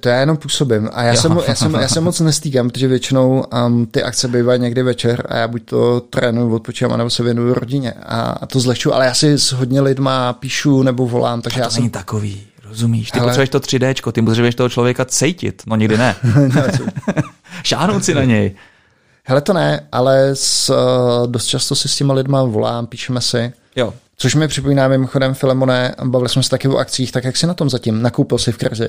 To 0.00 0.08
já 0.08 0.20
jenom 0.20 0.36
působím. 0.36 0.90
A 0.92 1.02
já, 1.02 1.16
jsem, 1.16 1.40
já, 1.48 1.54
jsem, 1.54 1.74
já 1.74 1.88
jsem 1.88 2.04
moc 2.04 2.20
nestýkám, 2.20 2.70
protože 2.70 2.88
většinou 2.88 3.44
um, 3.66 3.86
ty 3.86 4.02
akce 4.02 4.28
bývají 4.28 4.60
někdy 4.60 4.82
večer 4.82 5.26
a 5.28 5.36
já 5.36 5.48
buď 5.48 5.64
to 5.64 6.00
trénuju, 6.00 6.54
odpočívám, 6.54 6.98
nebo 6.98 7.10
se 7.10 7.22
věnuju 7.22 7.54
rodině. 7.54 7.92
A, 7.92 8.20
a 8.20 8.46
to 8.46 8.60
zlehču, 8.60 8.94
ale 8.94 9.06
já 9.06 9.14
si 9.14 9.38
s 9.38 9.52
hodně 9.52 9.80
lidma 9.80 10.32
píšu 10.32 10.82
nebo 10.82 11.06
volám. 11.06 11.42
Takže 11.42 11.58
to 11.58 11.62
já 11.62 11.70
jsem... 11.70 11.82
není 11.82 11.90
takový. 11.90 12.42
Rozumíš? 12.72 13.10
Ty 13.10 13.18
Ale... 13.18 13.28
potřebuješ 13.28 13.50
to 13.50 13.58
3D, 13.58 14.12
ty 14.12 14.22
potřebuješ 14.22 14.54
toho 14.54 14.68
člověka 14.68 15.04
cejtit. 15.04 15.62
No 15.66 15.76
nikdy 15.76 15.98
ne. 15.98 16.16
Šáhnout 17.62 18.04
si 18.04 18.14
na 18.14 18.24
něj. 18.24 18.54
Hele 19.24 19.40
to 19.40 19.52
ne, 19.52 19.88
ale 19.92 20.30
s, 20.34 20.70
uh, 20.70 21.26
dost 21.26 21.46
často 21.46 21.74
si 21.74 21.88
s 21.88 21.96
těma 21.96 22.14
lidma 22.14 22.42
volám, 22.42 22.86
píšeme 22.86 23.20
si. 23.20 23.52
Jo. 23.76 23.94
Což 24.16 24.34
mi 24.34 24.48
připomíná 24.48 24.88
mimochodem, 24.88 25.34
Filemone, 25.34 25.94
bavili 26.04 26.28
jsme 26.28 26.42
se 26.42 26.50
taky 26.50 26.68
o 26.68 26.76
akcích, 26.76 27.12
tak 27.12 27.24
jak 27.24 27.36
si 27.36 27.46
na 27.46 27.54
tom 27.54 27.70
zatím? 27.70 28.02
Nakoupil 28.02 28.38
si 28.38 28.52
v 28.52 28.56
krizi? 28.56 28.88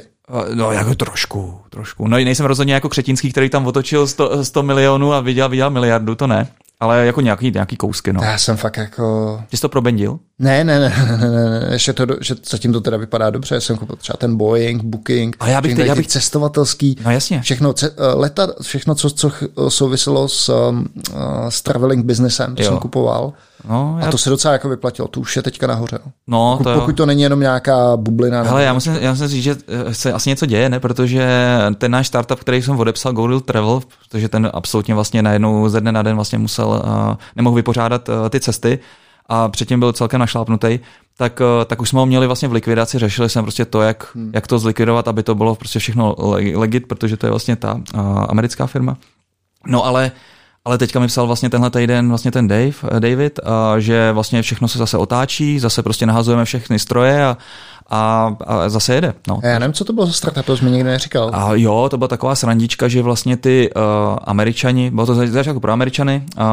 No 0.54 0.72
jako 0.72 0.96
trošku, 0.96 1.60
trošku. 1.70 2.08
No 2.08 2.18
nejsem 2.18 2.46
rozhodně 2.46 2.74
jako 2.74 2.90
Křetinský, 2.90 3.32
který 3.32 3.50
tam 3.50 3.68
otočil 3.68 4.08
100, 4.08 4.46
100 4.46 4.64
milionů 4.64 5.14
a 5.14 5.20
viděl, 5.20 5.50
viděl 5.50 5.70
miliardu, 5.70 6.16
to 6.16 6.28
ne. 6.28 6.48
Ale 6.84 7.06
jako 7.06 7.22
nějaký, 7.22 7.52
nějaký 7.52 7.76
kousky, 7.78 8.14
no. 8.14 8.22
Já 8.24 8.38
jsem 8.38 8.58
fakt 8.58 8.78
jako... 8.78 9.40
Ty 9.50 9.58
jsi 9.58 9.62
to 9.62 9.70
probendil? 9.70 10.20
Ne, 10.40 10.64
ne, 10.64 10.80
ne, 10.80 10.94
ne, 11.08 11.18
ne, 11.18 11.30
ne. 11.30 11.68
Ještě 11.72 11.94
to, 11.94 12.06
že 12.22 12.36
zatím 12.50 12.74
to 12.74 12.82
teda 12.82 12.98
vypadá 12.98 13.30
dobře, 13.30 13.62
jsem 13.62 13.78
koupil 13.78 13.96
třeba 13.96 14.18
ten 14.18 14.38
Boeing, 14.38 14.84
Booking, 14.84 15.36
a 15.40 15.48
já 15.48 15.62
bych, 15.62 15.76
ty, 15.76 15.88
já 15.88 15.96
bych 15.96 16.08
cestovatelský, 16.08 16.98
no 17.06 17.12
jasně. 17.12 17.42
všechno, 17.42 17.74
ce, 17.74 17.88
eh, 17.98 18.14
leta, 18.14 18.48
všechno, 18.62 18.96
co, 18.96 19.10
co 19.10 19.32
souviselo 19.70 20.28
s, 20.28 20.50
um, 20.70 20.86
s 21.50 21.62
traveling 21.62 22.06
businessem, 22.06 22.56
to 22.56 22.64
jo. 22.64 22.70
jsem 22.70 22.78
kupoval. 22.78 23.34
No, 23.70 23.98
já... 24.00 24.08
A 24.08 24.12
to 24.12 24.18
se 24.18 24.30
docela 24.30 24.52
jako 24.52 24.70
vyplatilo, 24.70 25.08
to 25.08 25.20
už 25.20 25.36
je 25.36 25.42
teďka 25.42 25.68
nahoře. 25.68 26.00
No, 26.28 26.58
no 26.60 26.64
to 26.64 26.80
pokud 26.80 26.96
to 26.96 27.06
není 27.06 27.22
jenom 27.22 27.40
nějaká 27.40 27.98
bublina. 27.98 28.42
Ale 28.50 28.64
já 28.64 28.74
musím, 28.74 28.94
já 28.94 29.12
musím 29.12 29.28
říct, 29.28 29.44
že 29.44 29.56
eh, 29.68 29.94
se 29.94 30.14
asi 30.14 30.30
něco 30.30 30.46
děje, 30.46 30.70
ne? 30.70 30.80
protože 30.80 31.28
ten 31.78 31.92
náš 31.92 32.08
startup, 32.08 32.40
který 32.40 32.62
jsem 32.62 32.80
odepsal, 32.80 33.14
Go 33.14 33.40
Travel, 33.40 33.82
protože 34.10 34.30
ten 34.30 34.50
absolutně 34.54 34.94
vlastně 34.94 35.22
najednou 35.22 35.70
ze 35.70 35.82
dne 35.82 35.92
na 35.92 36.02
den 36.02 36.16
vlastně 36.16 36.38
musel, 36.38 36.68
uh, 36.68 37.16
nemohl 37.36 37.56
vypořádat 37.56 38.10
uh, 38.10 38.30
ty 38.30 38.40
cesty, 38.40 38.80
a 39.30 39.50
předtím 39.50 39.80
byl 39.80 39.94
celkem 39.94 40.20
našlápnutý, 40.20 40.80
tak, 41.18 41.42
tak 41.66 41.82
už 41.82 41.90
jsme 41.90 42.00
ho 42.00 42.06
měli 42.06 42.28
vlastně 42.28 42.48
v 42.48 42.52
likvidaci, 42.52 43.00
řešili 43.00 43.30
jsme 43.30 43.42
prostě 43.42 43.66
to, 43.66 43.82
jak, 43.82 44.16
hmm. 44.16 44.32
jak 44.34 44.48
to 44.48 44.60
zlikvidovat, 44.60 45.08
aby 45.08 45.24
to 45.24 45.36
bylo 45.36 45.56
prostě 45.56 45.80
všechno 45.80 46.16
legit, 46.54 46.88
protože 46.88 47.18
to 47.18 47.26
je 47.26 47.30
vlastně 47.30 47.56
ta 47.56 47.74
uh, 47.74 47.82
americká 48.30 48.68
firma. 48.68 48.98
No 49.68 49.86
ale 49.86 50.12
ale 50.66 50.78
teďka 50.78 51.00
mi 51.00 51.08
psal 51.08 51.28
vlastně 51.28 51.50
tenhle 51.50 51.70
týden 51.70 52.10
vlastně 52.10 52.32
ten 52.32 52.48
Dave, 52.48 52.74
eh, 52.92 53.00
David, 53.00 53.40
a 53.44 53.80
že 53.80 54.12
vlastně 54.12 54.42
všechno 54.42 54.68
se 54.68 54.78
zase 54.78 54.98
otáčí, 54.98 55.60
zase 55.60 55.84
prostě 55.84 56.06
nahazujeme 56.06 56.46
všechny 56.46 56.80
stroje 56.80 57.26
a, 57.26 57.38
a, 57.90 58.36
a 58.48 58.70
zase 58.70 58.96
jede. 58.96 59.14
No. 59.28 59.40
Já 59.44 59.60
nevím, 59.60 59.74
co 59.74 59.86
to 59.86 59.94
bylo 59.94 60.06
za 60.06 60.14
startup, 60.14 60.46
to 60.46 60.58
jsi 60.58 60.66
mi 60.66 60.72
nikdy 60.72 60.90
neříkal. 60.90 61.32
A 61.34 61.50
jo, 61.54 61.88
to 61.92 61.98
byla 61.98 62.08
taková 62.08 62.36
srandička, 62.36 62.88
že 62.88 63.02
vlastně 63.02 63.38
ty 63.38 63.70
uh, 63.76 63.82
američani, 64.24 64.92
bylo 64.92 65.06
to 65.06 65.16
začátku 65.16 65.60
pro 65.60 65.72
američany, 65.72 66.24
uh, 66.38 66.44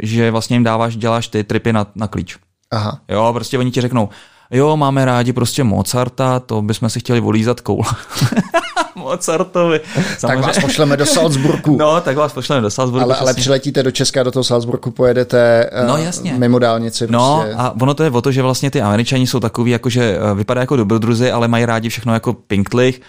že 0.00 0.30
vlastně 0.30 0.56
jim 0.56 0.64
dáváš, 0.64 0.96
děláš 0.96 1.28
ty 1.28 1.44
tripy 1.44 1.72
na, 1.72 1.86
na 1.94 2.08
klíč. 2.08 2.36
Aha. 2.70 2.98
Jo, 3.08 3.30
prostě 3.32 3.58
oni 3.58 3.70
ti 3.70 3.80
řeknou, 3.80 4.08
jo, 4.54 4.76
máme 4.76 5.04
rádi 5.04 5.32
prostě 5.32 5.64
Mozarta, 5.64 6.40
to 6.40 6.62
bychom 6.62 6.90
si 6.90 7.00
chtěli 7.00 7.20
volízat 7.20 7.60
koul. 7.60 7.84
Mozartovi. 8.94 9.80
Samozřejmě. 10.18 10.42
Tak 10.42 10.56
vás 10.56 10.64
pošleme 10.64 10.96
do 10.96 11.06
Salzburgu. 11.06 11.76
No, 11.76 12.00
tak 12.00 12.16
vás 12.16 12.32
pošleme 12.32 12.62
do 12.62 12.70
Salzburgu. 12.70 13.04
Ale, 13.04 13.16
ale 13.16 13.34
přiletíte 13.34 13.82
do 13.82 13.90
Česka, 13.90 14.22
do 14.22 14.30
toho 14.30 14.44
Salzburgu 14.44 14.90
pojedete 14.90 15.70
uh, 15.82 15.88
no, 15.88 15.96
jasně. 15.96 16.32
mimo 16.32 16.58
dálnici. 16.58 17.06
No 17.10 17.40
prostě. 17.40 17.56
a 17.58 17.74
ono 17.80 17.94
to 17.94 18.02
je 18.02 18.10
o 18.10 18.22
to, 18.22 18.32
že 18.32 18.42
vlastně 18.42 18.70
ty 18.70 18.80
američani 18.80 19.26
jsou 19.26 19.40
takový, 19.40 19.70
jako 19.70 19.88
že 19.88 20.18
uh, 20.18 20.38
vypadá 20.38 20.60
jako 20.60 20.76
dobrodruzi, 20.76 21.30
ale 21.30 21.48
mají 21.48 21.64
rádi 21.66 21.88
všechno 21.88 22.14
jako 22.14 22.32
pinktlich. 22.32 23.00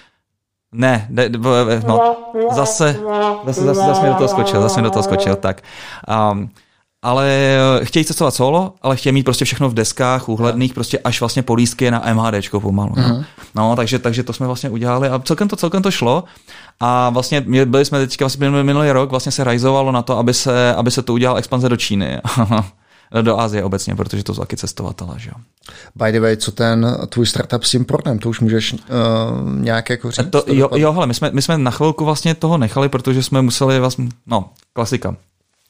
Ne, 0.71 1.07
ne, 1.09 1.29
no, 1.87 2.15
zase, 2.51 2.95
zase, 3.45 3.61
zase, 3.61 3.85
zase 3.87 4.01
mi 4.01 4.07
do 4.07 4.13
toho 4.13 4.27
skočil, 4.27 4.61
zase 4.61 4.81
mi 4.81 4.83
do 4.83 4.89
toho 4.89 5.03
skočil, 5.03 5.35
tak. 5.35 5.61
Um, 6.31 6.49
ale 7.05 7.59
chtějí 7.83 8.05
cestovat 8.05 8.33
solo, 8.33 8.73
ale 8.81 8.95
chtějí 8.95 9.13
mít 9.13 9.23
prostě 9.23 9.45
všechno 9.45 9.69
v 9.69 9.73
deskách, 9.73 10.29
úhledných, 10.29 10.73
prostě 10.73 10.99
až 10.99 11.19
vlastně 11.19 11.43
polístky 11.43 11.91
na 11.91 12.03
MHDčko 12.13 12.59
pomalu. 12.59 12.93
No. 12.97 13.03
Mhm. 13.03 13.25
no, 13.55 13.75
takže, 13.75 13.99
takže 13.99 14.23
to 14.23 14.33
jsme 14.33 14.47
vlastně 14.47 14.69
udělali 14.69 15.09
a 15.09 15.19
celkem 15.19 15.47
to, 15.47 15.55
celkem 15.55 15.83
to 15.83 15.91
šlo. 15.91 16.23
A 16.79 17.09
vlastně 17.09 17.41
byli 17.65 17.85
jsme 17.85 17.99
teďka 17.99 18.25
vlastně 18.25 18.49
minulý- 18.49 18.63
minulý 18.63 18.91
rok, 18.91 19.09
vlastně 19.09 19.31
se 19.31 19.43
rajzovalo 19.43 19.91
na 19.91 20.01
to, 20.01 20.17
aby 20.17 20.33
se, 20.33 20.75
aby 20.75 20.91
se 20.91 21.01
to 21.01 21.13
udělal 21.13 21.37
expanze 21.37 21.69
do 21.69 21.77
Číny. 21.77 22.21
do 23.21 23.39
Asie 23.39 23.63
obecně, 23.63 23.95
protože 23.95 24.23
to 24.23 24.33
jsou 24.33 24.41
taky 24.41 24.57
cestovatelé, 24.57 25.15
že 25.17 25.29
jo. 25.29 25.35
By 25.95 26.11
the 26.11 26.19
way, 26.19 26.37
co 26.37 26.51
ten 26.51 26.97
tvůj 27.09 27.25
startup 27.25 27.63
s 27.63 27.69
tím 27.69 27.85
portem, 27.85 28.19
to 28.19 28.29
už 28.29 28.39
můžeš 28.39 28.73
uh, 28.73 28.79
nějak 29.59 29.89
jako 29.89 30.11
říct? 30.11 30.29
To, 30.29 30.43
jo, 30.47 30.69
jo, 30.75 30.91
hele, 30.91 31.07
my 31.07 31.13
jsme, 31.13 31.29
my 31.33 31.41
jsme 31.41 31.57
na 31.57 31.71
chvilku 31.71 32.05
vlastně 32.05 32.35
toho 32.35 32.57
nechali, 32.57 32.89
protože 32.89 33.23
jsme 33.23 33.41
museli 33.41 33.79
vlastně, 33.79 34.09
no, 34.27 34.49
klasika. 34.73 35.15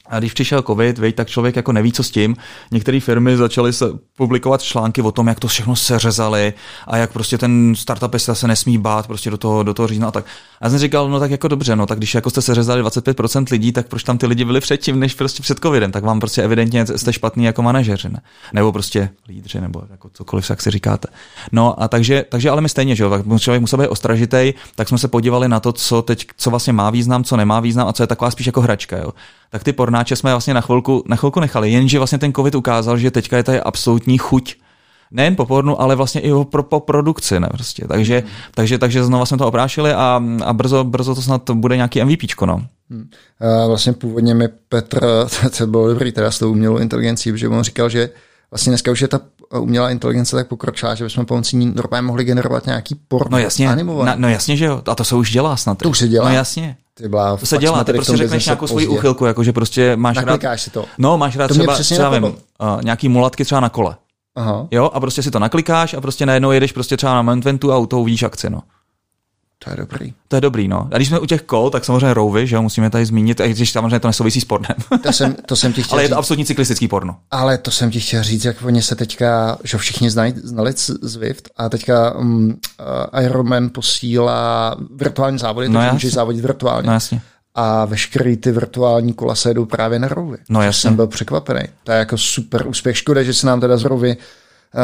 A 0.08 0.20
když 0.20 0.34
přišel 0.34 0.62
covid, 0.62 0.98
vej, 0.98 1.14
tak 1.14 1.28
člověk 1.28 1.56
jako 1.56 1.72
neví, 1.72 1.92
co 1.92 2.04
s 2.04 2.12
tím. 2.12 2.36
Některé 2.72 3.00
firmy 3.00 3.38
začaly 3.38 3.74
se 3.74 3.86
publikovat 4.18 4.62
články 4.62 5.02
o 5.02 5.12
tom, 5.12 5.28
jak 5.28 5.40
to 5.40 5.48
všechno 5.48 5.76
seřezali 5.76 6.54
a 6.88 6.98
jak 6.98 7.12
prostě 7.12 7.38
ten 7.38 7.76
startupista 7.76 8.36
se 8.36 8.48
nesmí 8.48 8.78
bát 8.78 9.08
prostě 9.08 9.30
do 9.30 9.38
toho, 9.38 9.64
do 9.64 9.74
toho 9.74 9.88
řízna 9.88 10.08
a 10.08 10.12
tak. 10.12 10.26
Já 10.66 10.70
jsem 10.70 10.80
říkal, 10.80 11.10
no 11.10 11.20
tak 11.20 11.32
jako 11.32 11.48
dobře, 11.48 11.76
no 11.76 11.86
tak 11.86 11.98
když 11.98 12.16
jako 12.16 12.30
jste 12.30 12.42
seřezali 12.42 12.84
25% 12.84 13.46
lidí, 13.52 13.72
tak 13.72 13.88
proč 13.88 14.04
tam 14.04 14.18
ty 14.18 14.26
lidi 14.26 14.46
byli 14.46 14.60
předtím, 14.60 15.00
než 15.00 15.14
prostě 15.14 15.42
před 15.42 15.60
covidem, 15.60 15.92
tak 15.92 16.04
vám 16.04 16.20
prostě 16.20 16.44
evidentně 16.44 16.86
jste 16.86 17.14
špatný 17.14 17.44
jako 17.44 17.62
manažeři, 17.62 18.10
ne? 18.10 18.22
nebo 18.54 18.72
prostě 18.72 19.10
lídři, 19.28 19.62
nebo 19.62 19.84
jako 19.92 20.10
cokoliv, 20.14 20.50
jak 20.50 20.62
si 20.62 20.72
říkáte. 20.72 21.08
No 21.52 21.84
a 21.84 21.88
takže, 21.88 22.26
takže 22.30 22.50
ale 22.50 22.62
my 22.62 22.70
stejně, 22.70 22.96
že 22.96 23.04
jo, 23.04 23.24
člověk 23.40 23.62
musel 23.62 23.80
být 23.80 23.88
ostražitej, 23.88 24.54
tak 24.76 24.90
jsme 24.90 24.98
se 24.98 25.08
podívali 25.08 25.50
na 25.50 25.60
to, 25.60 25.74
co 25.74 26.02
teď, 26.02 26.28
co 26.38 26.50
vlastně 26.50 26.74
má 26.74 26.90
význam, 26.90 27.24
co 27.24 27.38
nemá 27.38 27.60
význam 27.60 27.88
a 27.88 27.94
co 27.94 28.04
je 28.04 28.08
taková 28.08 28.32
spíš 28.32 28.46
jako 28.46 28.62
hračka, 28.62 28.98
jo. 28.98 29.12
Tak 29.50 29.64
ty 29.64 29.74
pornáče 29.74 30.16
jsme 30.16 30.32
vlastně 30.32 30.54
na 30.54 30.62
chvilku, 30.62 31.04
na 31.08 31.16
chvilku 31.16 31.40
nechali, 31.40 31.72
jenže 31.72 31.98
vlastně 31.98 32.18
ten 32.18 32.34
covid 32.34 32.56
ukázal, 32.56 32.98
že 32.98 33.12
teďka 33.12 33.38
je 33.38 33.44
tady 33.44 33.62
absolutní 33.62 34.18
chuť 34.18 34.56
nejen 35.12 35.36
po 35.36 35.46
pornu, 35.46 35.82
ale 35.82 35.96
vlastně 35.96 36.22
i 36.22 36.32
po, 36.52 36.64
po 36.64 36.80
produkci, 36.80 37.40
ne, 37.40 37.48
prostě. 37.52 37.86
Takže, 37.88 38.20
Hmm. 38.20 38.30
takže, 38.56 38.78
takže 38.78 39.04
znova 39.04 39.26
jsme 39.26 39.38
to 39.38 39.48
oprášili 39.48 39.94
a, 39.94 40.22
a 40.46 40.54
brzo, 40.54 40.84
brzo 40.84 41.16
to 41.16 41.22
snad 41.22 41.50
bude 41.50 41.76
nějaký 41.76 42.04
MVPčko, 42.04 42.46
no. 42.46 42.66
A 43.40 43.68
vlastně 43.68 43.94
původně 43.94 44.34
mi 44.34 44.48
Petr, 44.70 45.00
to, 45.58 45.68
bylo 45.68 45.88
dobrý 45.88 46.12
teda 46.12 46.32
s 46.32 46.40
tou 46.40 46.52
umělou 46.52 46.78
inteligencí, 46.78 47.32
protože 47.32 47.48
on 47.48 47.64
říkal, 47.64 47.90
že 47.90 48.10
vlastně 48.52 48.72
dneska 48.72 48.92
už 48.92 49.02
je 49.02 49.08
ta 49.08 49.20
umělá 49.60 49.90
inteligence 49.90 50.36
tak 50.36 50.48
pokročila, 50.48 50.96
že 50.96 51.04
bychom 51.04 51.26
pomocí 51.26 51.58
ní 51.58 51.74
normálně 51.76 52.08
mohli 52.08 52.24
generovat 52.24 52.66
nějaký 52.66 52.96
porno 53.08 53.38
No 53.38 53.44
jasně, 53.44 53.70
animovaný. 53.70 54.06
na, 54.08 54.16
no 54.16 54.30
jasně, 54.30 54.58
že 54.58 54.66
jo, 54.66 54.82
a 54.86 54.96
to 54.96 55.04
se 55.04 55.16
už 55.16 55.32
dělá 55.32 55.58
snad. 55.58 55.78
To 55.78 55.90
už 55.90 55.98
se 56.00 56.08
dělá? 56.08 56.30
No 56.30 56.36
jasně. 56.36 56.78
Ty 56.98 57.08
blá, 57.10 57.38
To 57.38 57.46
se 57.46 57.58
dělá, 57.58 57.84
ty 57.84 57.94
prostě 57.94 58.18
řekneš 58.18 58.46
nějakou 58.46 58.68
svoji 58.68 58.88
úchylku, 58.88 59.26
jako 59.26 59.44
že 59.44 59.54
prostě 59.54 59.96
máš 59.96 60.16
rád, 60.18 60.26
Naklikáš 60.26 60.62
si 60.62 60.70
to. 60.70 60.86
no 60.98 61.18
máš 61.18 61.36
rád 61.38 61.48
To 61.48 61.54
třeba, 61.54 61.76
třeba 61.76 62.10
vím, 62.10 62.24
uh, 62.24 62.32
nějaký 62.84 63.10
mulatky 63.10 63.46
třeba 63.46 63.62
na 63.62 63.70
kole. 63.70 63.96
Aha, 64.36 64.68
Jo, 64.72 64.90
a 64.94 65.00
prostě 65.00 65.24
si 65.24 65.32
to 65.32 65.40
naklikáš 65.40 65.94
a 65.94 66.02
prostě 66.02 66.26
najednou 66.26 66.52
jedeš 66.52 66.72
prostě 66.72 66.98
třeba 66.98 67.14
na 67.14 67.22
Montventu 67.22 67.74
a 67.74 67.78
u 67.78 67.86
toho 67.86 68.02
uvidíš 68.02 68.24
akci, 68.24 68.50
no. 68.50 68.62
to 69.64 69.70
je 69.70 69.76
dobrý. 69.78 70.14
To 70.28 70.36
je 70.38 70.42
dobrý, 70.42 70.68
no. 70.68 70.88
A 70.92 70.96
když 70.96 71.08
jsme 71.08 71.20
u 71.20 71.26
těch 71.26 71.42
kol, 71.42 71.70
tak 71.70 71.86
samozřejmě 71.86 72.14
rovy, 72.14 72.48
že 72.48 72.56
jo, 72.56 72.62
musíme 72.62 72.90
tady 72.90 73.06
zmínit, 73.06 73.40
i 73.40 73.50
když 73.50 73.72
samozřejmě 73.72 74.00
to 74.00 74.08
nesouvisí 74.08 74.42
s 74.42 74.46
pornem. 74.46 74.76
To 75.04 75.14
jsem, 75.14 75.36
to 75.46 75.56
jsem 75.56 75.74
ti 75.74 75.84
chtěl 75.84 75.96
Ale 75.96 76.04
je 76.04 76.08
říct. 76.08 76.14
to 76.14 76.20
absolutní 76.20 76.46
cyklistický 76.46 76.88
porno. 76.88 77.18
Ale 77.32 77.58
to 77.58 77.72
jsem 77.72 77.92
ti 77.92 78.00
chtěl 78.00 78.24
říct, 78.24 78.46
jak 78.46 78.58
oni 78.66 78.82
se 78.82 78.96
teďka, 78.96 79.58
že 79.64 79.78
všichni 79.78 80.10
znají, 80.10 80.34
znali 80.44 80.74
Zwift 81.02 81.50
a 81.58 81.70
teďka 81.70 82.16
um, 82.16 82.48
uh, 83.14 83.22
Ironman 83.24 83.70
posílá 83.70 84.76
virtuální 84.96 85.38
závody, 85.38 85.70
No 85.70 85.80
takže 85.80 85.94
můžeš 85.94 86.14
závodit 86.14 86.42
virtuálně. 86.42 86.88
No 86.88 86.94
jasně. 86.94 87.22
A 87.56 87.86
veškerý 87.86 88.38
ty 88.38 88.52
virtuální 88.52 89.14
kola 89.14 89.36
se 89.36 89.50
jedou 89.50 89.66
právě 89.66 90.00
na 90.00 90.08
rovy. 90.08 90.38
No 90.50 90.62
jasně. 90.62 90.82
Jsem 90.82 90.96
byl 90.96 91.08
překvapený. 91.08 91.62
To 91.84 91.92
je 91.92 91.98
jako 91.98 92.18
super 92.18 92.68
úspěch. 92.68 92.98
Škoda, 92.98 93.24
že 93.24 93.34
se 93.34 93.48
nám 93.48 93.62
teda 93.62 93.78
z 93.78 93.84
rovy 93.84 94.18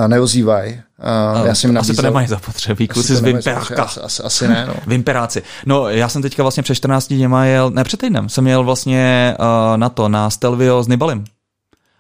uh, 0.02 0.08
neozývají. 0.08 0.74
Uh, 0.74 1.48
já 1.48 1.56
jsem 1.56 1.78
Asi 1.78 1.94
to 1.96 2.02
nemají 2.02 2.28
zapotřebí, 2.28 2.84
Asi 2.90 2.94
kluci 2.94 3.16
z 3.16 3.22
Vimperka. 3.22 3.60
zapotřebí, 3.62 4.06
Asi, 4.06 4.24
asi 4.24 4.48
ne, 4.48 4.66
no. 4.68 4.74
Vimperáci. 4.88 5.44
No, 5.66 5.90
já 5.90 6.10
jsem 6.10 6.22
teďka 6.22 6.44
vlastně 6.44 6.64
před 6.64 6.76
14 6.76 7.08
dněma 7.08 7.46
jel, 7.46 7.70
ne 7.72 7.84
před 7.84 8.00
týdnem, 8.00 8.30
jsem 8.30 8.48
jel 8.48 8.64
vlastně 8.64 9.36
uh, 9.40 9.78
na 9.78 9.90
to, 9.90 10.10
na 10.10 10.30
Stelvio 10.30 10.84
s 10.84 10.88
Nibalim. 10.88 11.24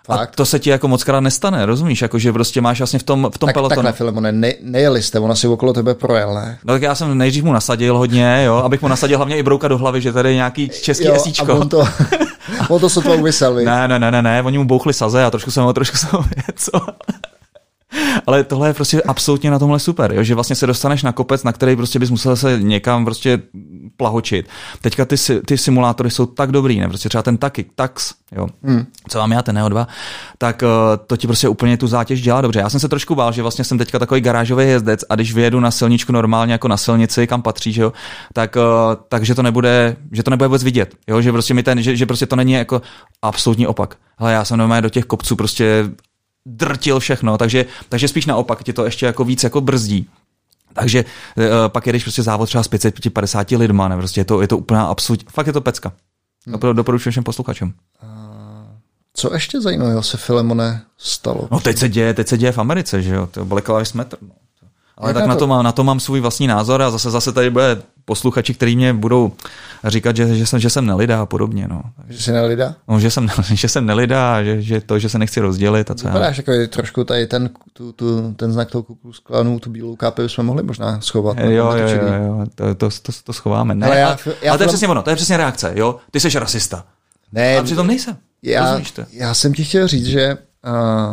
A 0.09 0.17
Fakt. 0.17 0.35
to 0.35 0.45
se 0.45 0.59
ti 0.59 0.69
jako 0.69 0.87
moc 0.87 1.03
krát 1.03 1.19
nestane, 1.19 1.65
rozumíš? 1.65 2.01
Jako, 2.01 2.19
že 2.19 2.33
prostě 2.33 2.61
máš 2.61 2.79
vlastně 2.79 2.99
v 2.99 3.03
tom, 3.03 3.29
v 3.33 3.37
tom 3.37 3.47
Tak, 3.47 3.53
pelotonu. 3.53 3.75
takhle, 3.75 3.91
Filemone, 3.93 4.31
ne, 4.31 4.53
nejeli 4.61 5.01
jste, 5.03 5.19
ona 5.19 5.35
si 5.35 5.47
okolo 5.47 5.73
tebe 5.73 5.95
projel, 5.95 6.33
ne? 6.33 6.57
No 6.65 6.73
tak 6.73 6.81
já 6.81 6.95
jsem 6.95 7.17
nejdřív 7.17 7.43
mu 7.43 7.53
nasadil 7.53 7.97
hodně, 7.97 8.43
jo, 8.45 8.55
abych 8.55 8.81
mu 8.81 8.87
nasadil 8.87 9.17
hlavně 9.17 9.37
i 9.37 9.43
brouka 9.43 9.67
do 9.67 9.77
hlavy, 9.77 10.01
že 10.01 10.13
tady 10.13 10.29
je 10.29 10.35
nějaký 10.35 10.69
český 10.81 11.05
Jo, 11.05 11.13
esíčko. 11.13 11.51
A 11.51 11.55
on 11.55 11.69
to, 11.69 11.83
on 12.69 12.79
to 12.81 12.89
sotva 12.89 13.15
uvysel, 13.15 13.53
viď? 13.55 13.65
Ne, 13.65 13.87
ne, 13.87 13.99
ne, 13.99 14.11
ne, 14.11 14.21
ne, 14.21 14.43
oni 14.43 14.57
mu 14.57 14.65
bouchli 14.65 14.93
saze 14.93 15.23
a 15.23 15.31
trošku 15.31 15.51
jsem 15.51 15.63
ho, 15.63 15.73
trošku 15.73 15.97
jsem 15.97 16.09
ho 16.13 16.25
něco. 16.47 16.71
Ale 18.27 18.43
tohle 18.43 18.67
je 18.69 18.73
prostě 18.73 19.01
absolutně 19.01 19.51
na 19.51 19.59
tomhle 19.59 19.79
super, 19.79 20.13
jo? 20.13 20.23
že 20.23 20.35
vlastně 20.35 20.55
se 20.55 20.67
dostaneš 20.67 21.03
na 21.03 21.11
kopec, 21.11 21.43
na 21.43 21.53
který 21.53 21.75
prostě 21.75 21.99
bys 21.99 22.09
musel 22.09 22.35
se 22.35 22.59
někam 22.61 23.05
prostě 23.05 23.39
plahočit. 23.97 24.47
Teďka 24.81 25.05
ty, 25.05 25.15
ty 25.45 25.57
simulátory 25.57 26.11
jsou 26.11 26.25
tak 26.25 26.51
dobrý, 26.51 26.79
ne? 26.79 26.87
Prostě 26.87 27.09
třeba 27.09 27.21
ten 27.21 27.37
taky, 27.37 27.65
tax, 27.75 28.13
jo? 28.31 28.47
Hmm. 28.63 28.85
co 29.09 29.19
mám 29.19 29.31
já, 29.31 29.41
ten 29.41 29.55
Neo 29.55 29.69
2, 29.69 29.87
tak 30.37 30.61
uh, 30.61 30.69
to 31.07 31.17
ti 31.17 31.27
prostě 31.27 31.47
úplně 31.49 31.77
tu 31.77 31.87
zátěž 31.87 32.21
dělá 32.21 32.41
dobře. 32.41 32.59
Já 32.59 32.69
jsem 32.69 32.79
se 32.79 32.89
trošku 32.89 33.15
bál, 33.15 33.31
že 33.31 33.41
vlastně 33.41 33.63
jsem 33.63 33.77
teďka 33.77 33.99
takový 33.99 34.21
garážový 34.21 34.65
jezdec 34.65 35.03
a 35.09 35.15
když 35.15 35.33
vyjedu 35.33 35.59
na 35.59 35.71
silničku 35.71 36.11
normálně 36.11 36.53
jako 36.53 36.67
na 36.67 36.77
silnici, 36.77 37.27
kam 37.27 37.41
patří, 37.41 37.73
že 37.73 37.81
jo, 37.81 37.93
tak, 38.33 38.55
uh, 38.55 38.63
takže 39.09 39.35
to 39.35 39.43
nebude, 39.43 39.95
že 40.11 40.23
to 40.23 40.31
nebude 40.31 40.47
vůbec 40.47 40.63
vidět, 40.63 40.95
jo? 41.07 41.21
že 41.21 41.31
prostě 41.31 41.53
mi 41.53 41.63
ten, 41.63 41.81
že, 41.83 41.95
že 41.95 42.05
prostě 42.05 42.25
to 42.25 42.35
není 42.35 42.53
jako 42.53 42.81
absolutní 43.21 43.67
opak. 43.67 43.95
Hele, 44.17 44.33
já 44.33 44.45
jsem 44.45 44.57
normálně 44.57 44.81
do 44.81 44.89
těch 44.89 45.05
kopců 45.05 45.35
prostě 45.35 45.89
drtil 46.45 46.99
všechno, 46.99 47.37
takže, 47.37 47.65
takže 47.89 48.07
spíš 48.07 48.25
naopak 48.25 48.63
tě 48.63 48.73
to 48.73 48.85
ještě 48.85 49.05
jako 49.05 49.23
víc 49.23 49.43
jako 49.43 49.61
brzdí. 49.61 50.07
Takže 50.73 51.05
uh, 51.37 51.43
pak 51.67 51.87
jedeš 51.87 52.03
prostě 52.03 52.23
závod 52.23 52.49
třeba 52.49 52.63
s 52.63 52.67
550 52.67 53.51
lidma, 53.51 53.87
ne, 53.87 53.97
prostě 53.97 54.21
je 54.21 54.25
to, 54.25 54.41
je 54.41 54.47
to 54.47 54.57
úplná 54.57 54.85
absolutní, 54.85 55.27
fakt 55.31 55.47
je 55.47 55.53
to 55.53 55.61
pecka. 55.61 55.91
Hmm. 56.47 56.75
Doporučuji 56.75 57.11
všem 57.11 57.23
posluchačům. 57.23 57.73
Co 59.13 59.33
ještě 59.33 59.61
zajímavého 59.61 60.03
se 60.03 60.17
Filemone 60.17 60.81
stalo? 60.97 61.47
No 61.51 61.59
teď 61.59 61.77
se 61.77 61.89
děje, 61.89 62.13
teď 62.13 62.27
se 62.27 62.37
děje 62.37 62.51
v 62.51 62.57
Americe, 62.57 63.01
že 63.01 63.15
jo, 63.15 63.27
to 63.27 63.45
Black 63.45 63.69
Lives 63.69 63.93
Matter. 63.93 64.19
No. 64.21 64.29
Ale 65.01 65.09
Jak 65.09 65.15
tak 65.15 65.23
na 65.23 65.27
na 65.27 65.33
to? 65.35 65.39
to, 65.39 65.47
mám, 65.47 65.63
na 65.63 65.71
to 65.71 65.83
mám 65.83 65.99
svůj 65.99 66.19
vlastní 66.19 66.47
názor 66.47 66.81
a 66.81 66.91
zase 66.91 67.11
zase 67.11 67.31
tady 67.31 67.49
bude 67.49 67.81
posluchači, 68.05 68.53
který 68.53 68.75
mě 68.75 68.93
budou 68.93 69.31
říkat, 69.85 70.15
že, 70.15 70.35
že, 70.35 70.45
jsem, 70.45 70.59
že 70.59 70.69
jsem 70.69 70.85
nelida 70.85 71.21
a 71.21 71.25
podobně. 71.25 71.67
No. 71.69 71.81
Že 72.09 72.23
si 72.23 72.31
nelida? 72.31 72.75
No, 72.87 72.99
že, 72.99 73.11
jsem, 73.11 73.27
že 73.53 73.67
jsem 73.67 73.85
nelida 73.85 74.35
a 74.35 74.43
že, 74.43 74.61
že 74.61 74.81
to, 74.81 74.99
že 74.99 75.09
se 75.09 75.19
nechci 75.19 75.39
rozdělit 75.39 75.91
a 75.91 75.95
co 75.95 76.07
já. 76.07 76.13
Vypadáš 76.13 76.37
jako 76.37 76.51
trošku 76.69 77.03
tady 77.03 77.27
ten, 77.27 77.49
tu, 77.73 77.91
tu, 77.91 78.33
ten 78.33 78.51
znak 78.53 78.71
toho 78.71 78.83
kuku 78.83 79.13
sklanu, 79.13 79.59
tu 79.59 79.69
bílou 79.69 79.95
kápi 79.95 80.29
jsme 80.29 80.43
mohli 80.43 80.63
možná 80.63 81.01
schovat. 81.01 81.37
Jo, 81.39 81.49
jo, 81.49 81.71
jo, 81.77 82.13
jo, 82.23 82.45
to, 82.55 82.75
to, 82.75 82.89
to, 83.01 83.11
to 83.23 83.33
schováme. 83.33 83.75
Ne, 83.75 83.87
Ale 83.87 83.99
já- 83.99 84.17
já 84.41 84.51
ale 84.51 84.57
to 84.57 84.63
je 84.63 84.67
přesně 84.67 84.87
ono, 84.87 85.01
to 85.01 85.09
je 85.09 85.15
přesně 85.15 85.37
reakce, 85.37 85.71
jo. 85.75 85.95
Ty 86.11 86.19
jsi 86.19 86.39
rasista. 86.39 86.85
Ne, 87.31 87.57
A 87.57 87.63
přitom 87.63 87.87
nejsem. 87.87 88.17
já, 88.43 88.79
to? 88.95 89.05
já 89.11 89.33
jsem 89.33 89.53
ti 89.53 89.63
chtěl 89.63 89.87
říct, 89.87 90.05
že 90.05 90.37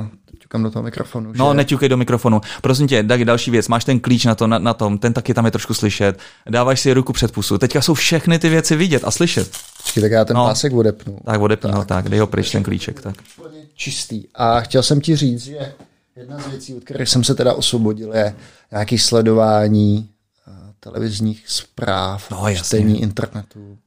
uh, 0.00 0.06
ťukám 0.48 0.62
do 0.62 0.70
toho 0.70 0.82
mikrofonu, 0.82 1.32
No, 1.36 1.50
že 1.52 1.56
neťukej 1.56 1.88
do 1.88 1.96
mikrofonu. 1.96 2.40
Prosím 2.62 2.88
tě, 2.88 3.02
tak 3.04 3.24
další 3.24 3.50
věc. 3.50 3.68
Máš 3.68 3.84
ten 3.84 4.00
klíč 4.00 4.24
na, 4.24 4.34
to, 4.34 4.46
na, 4.46 4.58
na 4.58 4.74
tom, 4.74 4.98
ten 4.98 5.12
taky 5.12 5.34
tam 5.34 5.44
je 5.44 5.50
trošku 5.50 5.74
slyšet. 5.74 6.18
Dáváš 6.50 6.80
si 6.80 6.92
ruku 6.92 7.12
před 7.12 7.32
pusu. 7.32 7.58
Teďka 7.58 7.80
jsou 7.82 7.94
všechny 7.94 8.38
ty 8.38 8.48
věci 8.48 8.76
vidět 8.76 9.02
a 9.04 9.10
slyšet. 9.10 9.50
Počkej, 9.82 10.00
tak 10.02 10.12
já 10.12 10.24
ten 10.24 10.36
No. 10.36 10.44
pásek 10.46 10.72
odepnu. 10.72 11.18
Tak 11.24 11.40
odepni 11.40 11.72
ho, 11.72 11.84
tak, 11.84 12.08
dej 12.08 12.18
ho 12.18 12.26
pryč 12.26 12.50
ten 12.50 12.62
klíček. 12.62 13.00
Tak. 13.00 13.14
úplně 13.38 13.60
čistý. 13.74 14.24
A 14.34 14.60
chtěl 14.60 14.82
jsem 14.82 15.00
ti 15.00 15.16
říct, 15.16 15.44
že 15.44 15.72
jedna 16.16 16.38
z 16.38 16.46
věcí, 16.48 16.74
od 16.74 16.84
kterých 16.84 17.08
jsem 17.08 17.24
se 17.24 17.34
teda 17.34 17.52
osvobodil, 17.54 18.12
je 18.14 18.34
nějaké 18.72 18.98
sledování 18.98 20.08
eh, 20.48 20.52
televizních 20.80 21.44
zpráv, 21.46 22.30
No, 22.30 22.48
jasně. 22.48 22.64
čtení 22.64 23.02
internetu. 23.02 23.78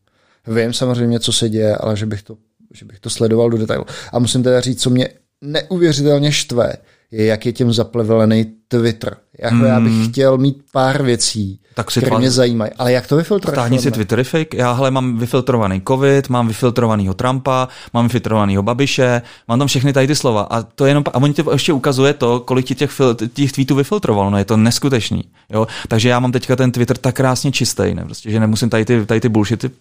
Vím 0.48 0.74
samozřejmě, 0.74 1.20
co 1.20 1.34
se 1.34 1.50
děje, 1.50 1.76
ale 1.78 1.98
že 1.98 2.06
bych 2.06 2.24
to, 2.24 2.38
že 2.74 2.86
bych 2.86 3.00
to 3.00 3.10
sledoval 3.10 3.50
do 3.50 3.58
detailu. 3.58 3.86
A 4.14 4.20
musím 4.20 4.44
teda 4.44 4.62
říct, 4.62 4.82
co 4.82 4.90
mě 4.90 5.10
neuvěřitelně 5.42 6.32
štve, 6.32 6.74
je, 7.12 7.26
jak 7.26 7.46
je 7.46 7.54
tím 7.54 7.74
zaplevelený 7.74 8.46
Twitter. 8.68 9.18
Jako 9.40 9.56
mm. 9.56 9.66
já 9.66 9.80
bych 9.80 10.08
chtěl 10.08 10.38
mít 10.38 10.64
pár 10.72 11.04
věcí, 11.04 11.62
Hmm. 11.72 11.76
Tak 11.76 11.92
si 11.92 12.00
které 12.00 12.12
tva- 12.12 12.20
mě 12.20 12.32
zajímají. 12.32 12.72
Ale 12.78 12.92
jak 12.92 13.08
to 13.08 13.16
vyfiltruješ? 13.16 13.56
Stáhni 13.56 13.78
si 13.78 13.82
Filme? 13.82 13.96
Twitterific, 13.96 14.48
já 14.54 14.72
hele, 14.72 14.92
mám 14.92 15.18
vyfiltrovaný 15.18 15.82
covid, 15.88 16.30
mám 16.30 16.48
vyfiltrovanýho 16.48 17.14
Trumpa, 17.14 17.68
mám 17.94 18.06
vyfiltrovanýho 18.06 18.64
Babiše, 18.64 19.22
mám 19.48 19.60
tam 19.60 19.68
všechny 19.68 19.94
tady 19.94 20.08
ty 20.08 20.16
slova 20.16 20.42
a 20.42 20.64
to 20.64 20.86
je 20.86 20.90
jenom, 20.90 21.04
a 21.14 21.16
oni 21.16 21.34
ti 21.34 21.44
ještě 21.52 21.74
ukazuje 21.74 22.14
to, 22.14 22.40
kolik 22.40 22.66
ti 22.66 22.76
těch, 22.76 22.92
fil, 22.92 23.16
těch 23.34 23.52
tweetů 23.52 23.76
vyfiltrovalo, 23.76 24.30
no 24.30 24.38
je 24.38 24.46
to 24.46 24.58
neskutečný, 24.58 25.24
jo, 25.50 25.68
takže 25.88 26.10
já 26.10 26.20
mám 26.20 26.32
teďka 26.32 26.56
ten 26.56 26.72
Twitter 26.72 26.98
tak 26.98 27.16
krásně 27.16 27.52
čistý, 27.52 27.94
ne, 27.94 28.06
prostě, 28.06 28.32
že 28.32 28.40
nemusím 28.40 28.70
tady 28.70 28.86
ty, 28.86 29.06
tady 29.06 29.20
ty 29.20 29.30
bullshity 29.30 29.72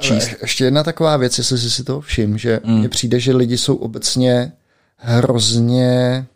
číst. 0.00 0.28
a 0.28 0.36
ještě 0.42 0.64
jedna 0.64 0.82
taková 0.82 1.16
věc, 1.16 1.38
jestli 1.38 1.58
jsi 1.58 1.70
si 1.70 1.84
toho 1.84 2.00
všim, 2.00 2.38
že 2.38 2.60
mm. 2.64 2.78
mně 2.78 2.88
přijde, 2.88 3.20
že 3.20 3.36
lidi 3.36 3.58
jsou 3.58 3.76
obecně 3.76 4.52
hrozně 4.96 6.26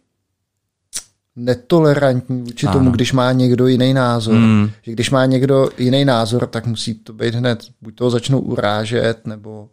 netolerantní 1.36 2.42
vůči 2.42 2.66
Ano. 2.66 2.78
tomu, 2.78 2.90
když 2.90 3.12
má 3.12 3.32
někdo 3.32 3.66
jiný 3.66 3.94
názor. 3.94 4.34
Mm. 4.34 4.70
Že 4.82 4.92
když 4.92 5.10
má 5.10 5.26
někdo 5.26 5.70
jiný 5.78 6.04
názor, 6.04 6.46
tak 6.46 6.66
musí 6.66 6.94
to 6.94 7.12
být 7.12 7.34
hned, 7.34 7.64
buď 7.82 7.94
toho 7.94 8.10
začnou 8.10 8.40
urážet, 8.40 9.26
nebo 9.26 9.68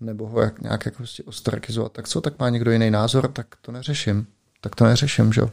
nebo 0.00 0.26
ho 0.26 0.40
jak, 0.40 0.60
nějak 0.60 0.86
jako 0.86 0.96
prostě 0.96 1.22
ostrakizovat. 1.22 1.92
Tak 1.92 2.08
co, 2.08 2.20
tak 2.20 2.38
má 2.38 2.48
někdo 2.48 2.70
jiný 2.70 2.90
názor, 2.90 3.28
tak 3.28 3.46
to 3.60 3.72
neřeším. 3.72 4.26
Tak 4.60 4.74
to 4.74 4.84
neřeším, 4.84 5.32
že 5.32 5.40
jo. 5.40 5.50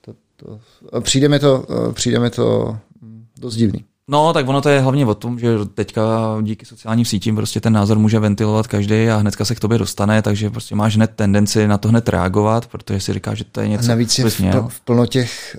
To, 0.00 0.14
to, 0.36 0.60
přijde, 1.00 1.28
mi 1.28 1.38
to, 1.38 1.66
přijde 1.92 2.18
mi 2.18 2.30
to 2.30 2.78
hm, 3.02 3.26
dost 3.38 3.56
divný. 3.56 3.84
No, 4.10 4.32
tak 4.32 4.48
ono 4.48 4.60
to 4.60 4.68
je 4.68 4.80
hlavně 4.80 5.06
o 5.06 5.14
tom, 5.14 5.38
že 5.38 5.48
teďka 5.74 6.02
díky 6.42 6.66
sociálním 6.66 7.04
sítím 7.04 7.36
prostě 7.36 7.60
ten 7.60 7.72
názor 7.72 7.98
může 7.98 8.18
ventilovat 8.18 8.66
každý 8.66 9.08
a 9.08 9.16
hnedka 9.16 9.44
se 9.44 9.54
k 9.54 9.60
tobě 9.60 9.78
dostane, 9.78 10.22
takže 10.22 10.50
prostě 10.50 10.74
máš 10.74 10.96
hned 10.96 11.10
tendenci 11.16 11.68
na 11.68 11.78
to 11.78 11.88
hned 11.88 12.08
reagovat, 12.08 12.66
protože 12.66 13.00
si 13.00 13.12
říká, 13.12 13.34
že 13.34 13.44
to 13.44 13.60
je 13.60 13.68
něco. 13.68 13.84
A 13.84 13.88
navíc 13.88 14.18
je 14.18 14.24
v, 14.24 14.40
v, 14.68 14.80
plno 14.80 15.06
těch, 15.06 15.56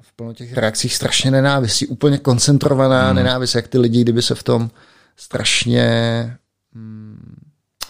v 0.00 0.16
plno 0.16 0.34
těch 0.34 0.56
reakcích 0.56 0.94
strašně 0.94 1.30
nenávistí, 1.30 1.86
úplně 1.86 2.18
koncentrovaná 2.18 3.06
hmm. 3.06 3.16
nenávist, 3.16 3.54
jak 3.54 3.68
ty 3.68 3.78
lidi, 3.78 4.00
kdyby 4.00 4.22
se 4.22 4.34
v 4.34 4.42
tom 4.42 4.70
strašně 5.16 5.88
hmm, 6.74 7.36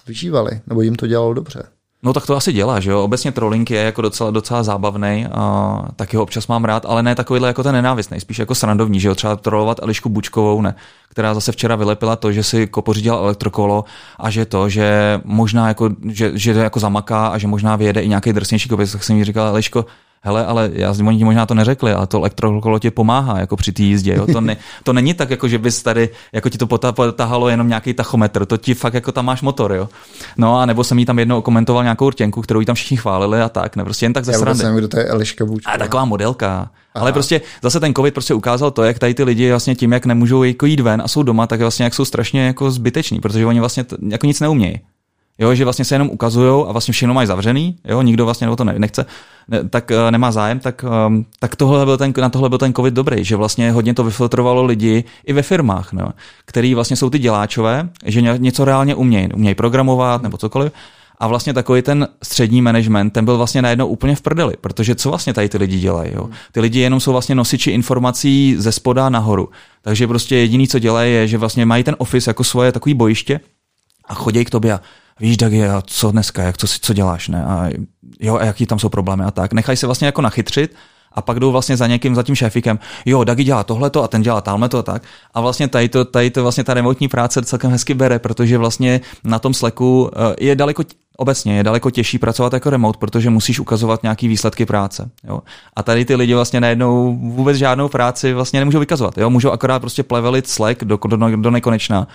vyžívali, 0.07 0.61
nebo 0.67 0.83
jim 0.83 0.97
to 0.97 1.07
dělalo 1.07 1.35
dobře. 1.35 1.63
No 2.03 2.13
tak 2.13 2.27
to 2.27 2.37
asi 2.37 2.53
dělá, 2.53 2.81
že 2.81 2.91
jo. 2.91 3.03
Obecně 3.03 3.33
trolling 3.33 3.71
je 3.71 3.81
jako 3.81 4.03
docela, 4.03 4.31
docela 4.31 4.63
zábavný, 4.63 5.27
a 5.33 5.83
taky 5.97 6.17
ho 6.17 6.23
občas 6.23 6.47
mám 6.47 6.65
rád, 6.65 6.87
ale 6.87 7.03
ne 7.03 7.15
takovýhle 7.15 7.49
jako 7.49 7.63
ten 7.63 7.75
nenávistný, 7.75 8.21
spíš 8.21 8.39
jako 8.39 8.55
srandovní, 8.55 9.01
že 9.01 9.09
jo. 9.09 9.15
Třeba 9.15 9.37
trolovat 9.37 9.83
Elišku 9.83 10.09
Bučkovou, 10.09 10.61
ne, 10.61 10.75
která 11.09 11.35
zase 11.35 11.53
včera 11.53 11.77
vylepila 11.77 12.17
to, 12.17 12.33
že 12.33 12.43
si 12.43 12.67
pořídila 12.67 13.19
elektrokolo 13.19 13.85
a 14.19 14.31
že 14.31 14.45
to, 14.45 14.69
že 14.69 15.21
možná 15.25 15.69
jako, 15.69 15.91
že, 16.09 16.31
že 16.35 16.51
jako 16.51 16.81
zamaká 16.81 17.27
a 17.27 17.39
že 17.39 17.47
možná 17.47 17.77
vyjede 17.77 18.01
i 18.01 18.09
nějaký 18.09 18.33
drsnější 18.33 18.69
kopec, 18.69 18.93
tak 18.93 19.05
jsem 19.05 19.17
jí 19.17 19.25
říkal, 19.25 19.47
Eliško, 19.49 19.85
hele, 20.27 20.47
ale 20.47 20.71
já, 20.73 20.95
oni 21.07 21.19
ti 21.19 21.25
možná 21.25 21.47
to 21.47 21.55
neřekli, 21.55 21.93
ale 21.93 22.07
to 22.07 22.19
elektrokolo 22.19 22.79
ti 22.79 22.91
pomáhá 22.91 23.39
jako 23.39 23.57
při 23.57 23.73
té 23.73 23.83
jízdě. 23.83 24.15
Jo? 24.15 24.27
To, 24.27 24.41
ne, 24.41 24.57
to 24.85 24.93
není 24.93 25.15
tak, 25.15 25.31
jako 25.31 25.49
že 25.49 25.59
bys 25.59 25.83
tady, 25.83 26.09
jako 26.33 26.49
ti 26.49 26.59
to 26.59 26.67
potahalo 26.67 27.49
jenom 27.49 27.69
nějaký 27.69 27.95
tachometr, 27.95 28.47
to 28.47 28.57
ti 28.57 28.75
fakt 28.75 28.95
jako 28.95 29.13
tam 29.13 29.25
máš 29.25 29.43
motor. 29.43 29.73
Jo? 29.73 29.89
No 30.37 30.59
a 30.59 30.67
nebo 30.67 30.85
jsem 30.85 30.99
jí 30.99 31.07
tam 31.07 31.19
jednou 31.19 31.43
komentoval 31.43 31.83
nějakou 31.83 32.11
rtěnku, 32.11 32.43
kterou 32.43 32.61
jí 32.61 32.67
tam 32.67 32.75
všichni 32.75 32.97
chválili 32.97 33.41
a 33.41 33.49
tak, 33.49 33.77
ne, 33.77 33.85
prostě 33.85 34.05
jen 34.05 34.13
tak 34.13 34.25
ze 34.25 34.33
já 34.33 34.39
srandy. 34.39 34.65
Já 34.65 34.75
kdo 34.75 34.89
to 34.89 34.99
je 34.99 35.05
Eliška 35.05 35.45
Bůčka. 35.45 35.71
A 35.73 35.79
taková 35.79 36.05
modelka. 36.05 36.71
Aha. 36.95 37.03
Ale 37.03 37.13
prostě 37.13 37.41
zase 37.63 37.81
ten 37.81 37.95
covid 37.95 38.15
prostě 38.15 38.35
ukázal 38.35 38.71
to, 38.71 38.83
jak 38.83 38.99
tady 38.99 39.15
ty 39.15 39.25
lidi 39.25 39.51
vlastně 39.51 39.75
tím, 39.75 39.93
jak 39.93 40.07
nemůžou 40.07 40.43
jako 40.43 40.67
jít 40.67 40.81
ven 40.81 41.03
a 41.05 41.09
jsou 41.09 41.23
doma, 41.23 41.47
tak 41.47 41.61
vlastně 41.61 41.85
jak 41.85 41.95
jsou 41.95 42.05
strašně 42.05 42.47
jako 42.47 42.71
zbyteční, 42.71 43.21
protože 43.21 43.47
oni 43.47 43.61
vlastně 43.61 43.85
t- 43.85 43.97
jako 44.09 44.27
nic 44.27 44.41
neumějí. 44.41 44.81
Jo, 45.39 45.55
že 45.55 45.65
vlastně 45.65 45.85
se 45.85 45.95
jenom 45.95 46.11
ukazují 46.11 46.65
a 46.69 46.73
vlastně 46.73 46.93
všechno 46.93 47.15
mají 47.15 47.27
zavřený, 47.27 47.77
jo, 47.85 48.03
nikdo 48.03 48.25
vlastně 48.25 48.49
to 48.57 48.65
nechce, 48.65 49.07
ne, 49.49 49.69
tak 49.69 49.91
uh, 49.91 50.11
nemá 50.11 50.33
zájem, 50.33 50.59
tak, 50.59 50.85
um, 51.07 51.27
tak 51.39 51.57
tohle 51.57 51.85
byl 51.85 51.97
ten, 51.97 52.13
na 52.21 52.29
tohle 52.29 52.49
byl 52.49 52.59
ten 52.59 52.75
covid 52.75 52.95
dobrý, 52.95 53.25
že 53.25 53.37
vlastně 53.37 53.73
hodně 53.73 53.95
to 53.95 54.05
vyfiltrovalo 54.05 54.65
lidi 54.65 55.05
i 55.25 55.33
ve 55.33 55.43
firmách, 55.43 55.93
no, 55.93 56.09
který 56.45 56.75
vlastně 56.75 56.97
jsou 56.97 57.11
ty 57.11 57.19
děláčové, 57.19 57.89
že 58.05 58.23
něco 58.23 58.65
reálně 58.65 58.95
umějí, 58.95 59.33
umějí 59.33 59.55
programovat 59.55 60.23
nebo 60.23 60.37
cokoliv, 60.37 60.73
a 61.19 61.27
vlastně 61.27 61.55
takový 61.55 61.83
ten 61.83 62.09
střední 62.23 62.63
management, 62.63 63.11
ten 63.11 63.25
byl 63.25 63.37
vlastně 63.37 63.63
najednou 63.63 63.87
úplně 63.87 64.17
v 64.17 64.21
prdeli, 64.21 64.55
protože 64.61 64.95
co 64.95 65.09
vlastně 65.09 65.33
tady 65.33 65.49
ty 65.49 65.59
lidi 65.59 65.79
dělají? 65.79 66.11
Jo? 66.15 66.29
Ty 66.53 66.61
lidi 66.61 66.81
jenom 66.81 67.01
jsou 67.01 67.13
vlastně 67.13 67.35
nosiči 67.35 67.71
informací 67.71 68.55
ze 68.59 68.73
spoda 68.73 69.09
nahoru. 69.09 69.49
Takže 69.83 70.07
prostě 70.07 70.37
jediný, 70.37 70.69
co 70.69 70.79
dělají, 70.79 71.13
je, 71.13 71.29
že 71.29 71.39
vlastně 71.39 71.67
mají 71.67 71.85
ten 71.85 71.97
office 71.99 72.31
jako 72.31 72.45
svoje 72.45 72.73
takový 72.73 72.95
bojiště 72.95 73.41
a 74.05 74.15
chodí 74.15 74.45
k 74.45 74.51
tobě 74.51 74.73
a 74.73 74.81
víš, 75.21 75.37
tak 75.37 75.53
je, 75.53 75.71
co 75.87 76.11
dneska, 76.11 76.43
jak 76.43 76.57
to, 76.57 76.67
co 76.67 76.93
děláš, 76.93 77.29
ne? 77.29 77.45
A, 77.45 77.69
jo, 78.21 78.37
a 78.37 78.45
jaký 78.45 78.67
tam 78.67 78.79
jsou 78.79 78.89
problémy 78.89 79.25
a 79.25 79.31
tak. 79.31 79.53
Nechají 79.53 79.77
se 79.77 79.87
vlastně 79.87 80.07
jako 80.07 80.23
nachytřit 80.23 80.75
a 81.13 81.23
pak 81.23 81.41
jdou 81.41 81.53
vlastně 81.53 81.77
za 81.77 81.87
někým, 81.87 82.15
za 82.15 82.23
tím 82.23 82.35
šéfikem, 82.35 82.79
jo, 83.07 83.25
Dagi 83.25 83.45
dělá 83.45 83.65
tohleto 83.65 84.03
a 84.03 84.09
ten 84.09 84.23
dělá 84.23 84.41
tamhleto 84.41 84.79
a 84.79 84.83
tak. 84.83 85.03
A 85.35 85.41
vlastně 85.41 85.69
tady 85.69 85.89
to, 85.89 86.05
tady 86.05 86.31
to 86.31 86.43
vlastně 86.43 86.65
ta 86.65 86.75
remotní 86.75 87.09
práce 87.09 87.43
celkem 87.43 87.71
hezky 87.71 87.95
bere, 87.95 88.19
protože 88.19 88.59
vlastně 88.59 89.01
na 89.25 89.39
tom 89.39 89.55
Slacku 89.55 90.11
eh, 90.13 90.37
je 90.41 90.57
daleko 90.57 90.83
obecně 91.17 91.57
je 91.57 91.65
daleko 91.65 91.91
těžší 91.91 92.19
pracovat 92.19 92.53
jako 92.53 92.71
remote, 92.71 92.99
protože 92.99 93.31
musíš 93.31 93.61
ukazovat 93.61 94.03
nějaký 94.03 94.29
výsledky 94.29 94.67
práce. 94.67 95.11
Jo? 95.25 95.41
A 95.77 95.83
tady 95.83 96.05
ty 96.05 96.15
lidi 96.15 96.35
vlastně 96.35 96.61
najednou 96.61 97.17
vůbec 97.17 97.57
žádnou 97.57 97.89
práci 97.89 98.33
vlastně 98.33 98.61
nemůžou 98.61 98.79
vykazovat. 98.79 99.19
Jo? 99.19 99.31
Můžou 99.31 99.51
akorát 99.51 99.79
prostě 99.79 100.03
plevelit 100.03 100.49
Slack 100.49 100.85
do, 100.85 100.99
do, 101.09 101.37
do 101.37 101.51
nekonečna, 101.51 102.09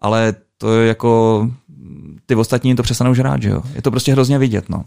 ale 0.00 0.34
to 0.58 0.80
je 0.80 0.88
jako 0.88 1.50
ty 2.26 2.34
ostatní 2.34 2.76
to 2.76 2.82
přestanou 2.82 3.14
žrát, 3.14 3.42
že 3.42 3.48
jo. 3.48 3.62
Je 3.74 3.82
to 3.82 3.90
prostě 3.90 4.12
hrozně 4.12 4.38
vidět, 4.38 4.68
no. 4.68 4.84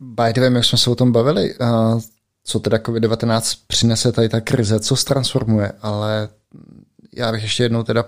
By 0.00 0.32
the 0.34 0.40
way, 0.40 0.52
jak 0.52 0.64
jsme 0.64 0.78
se 0.78 0.90
o 0.90 0.94
tom 0.94 1.12
bavili, 1.12 1.54
co 2.44 2.60
teda 2.60 2.76
COVID-19 2.76 3.58
přinese 3.66 4.12
tady 4.12 4.28
ta 4.28 4.40
krize, 4.40 4.80
co 4.80 4.96
transformuje, 4.96 5.72
ale 5.82 6.28
já 7.16 7.32
bych 7.32 7.42
ještě 7.42 7.62
jednou 7.62 7.82
teda 7.82 8.04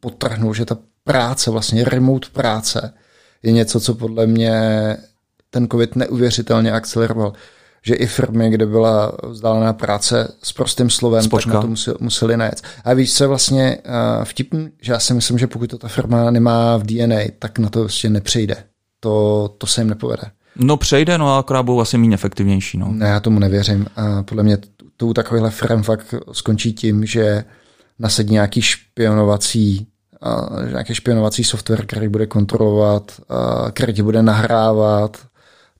potrhnul, 0.00 0.54
že 0.54 0.64
ta 0.64 0.78
práce, 1.04 1.50
vlastně 1.50 1.84
remote 1.84 2.28
práce, 2.32 2.94
je 3.42 3.52
něco, 3.52 3.80
co 3.80 3.94
podle 3.94 4.26
mě 4.26 4.60
ten 5.50 5.68
COVID 5.68 5.96
neuvěřitelně 5.96 6.72
akceleroval 6.72 7.32
že 7.82 7.94
i 7.94 8.06
firmy, 8.06 8.50
kde 8.50 8.66
byla 8.66 9.12
vzdálená 9.28 9.72
práce 9.72 10.34
s 10.42 10.52
prostým 10.52 10.90
slovem, 10.90 11.22
Spočka. 11.22 11.50
tak 11.50 11.54
na 11.54 11.60
to 11.60 11.68
museli, 11.68 11.96
museli 12.00 12.36
najet. 12.36 12.62
A 12.84 12.94
víš, 12.94 13.14
co 13.14 13.24
je 13.24 13.28
vlastně 13.28 13.78
uh, 13.86 14.24
vtipný, 14.24 14.70
že 14.82 14.92
já 14.92 14.98
si 14.98 15.14
myslím, 15.14 15.38
že 15.38 15.46
pokud 15.46 15.70
to 15.70 15.78
ta 15.78 15.88
firma 15.88 16.30
nemá 16.30 16.76
v 16.76 16.82
DNA, 16.82 17.16
tak 17.38 17.58
na 17.58 17.68
to 17.68 17.80
prostě 17.80 18.10
nepřejde. 18.10 18.56
To, 19.00 19.54
to 19.58 19.66
se 19.66 19.80
jim 19.80 19.88
nepovede. 19.88 20.22
No 20.56 20.76
přejde, 20.76 21.18
no 21.18 21.28
a 21.28 21.38
akorát 21.38 21.62
budou 21.62 21.80
asi 21.80 21.98
méně 21.98 22.14
efektivnější. 22.14 22.78
No. 22.78 22.88
Ne, 22.92 23.08
já 23.08 23.20
tomu 23.20 23.38
nevěřím. 23.38 23.86
A 23.96 24.22
podle 24.22 24.42
mě 24.42 24.58
tu 24.96 25.14
takovýhle 25.14 25.50
firm 25.50 25.82
fakt 25.82 26.14
skončí 26.32 26.72
tím, 26.72 27.06
že 27.06 27.44
nasadí 27.98 28.32
nějaký 28.32 28.62
špionovací 28.62 29.86
uh, 30.26 30.68
nějaký 30.70 30.94
špionovací 30.94 31.44
software, 31.44 31.86
který 31.86 32.08
bude 32.08 32.26
kontrolovat, 32.26 33.12
uh, 33.30 33.70
který 33.70 33.92
ti 33.92 34.02
bude 34.02 34.22
nahrávat, 34.22 35.16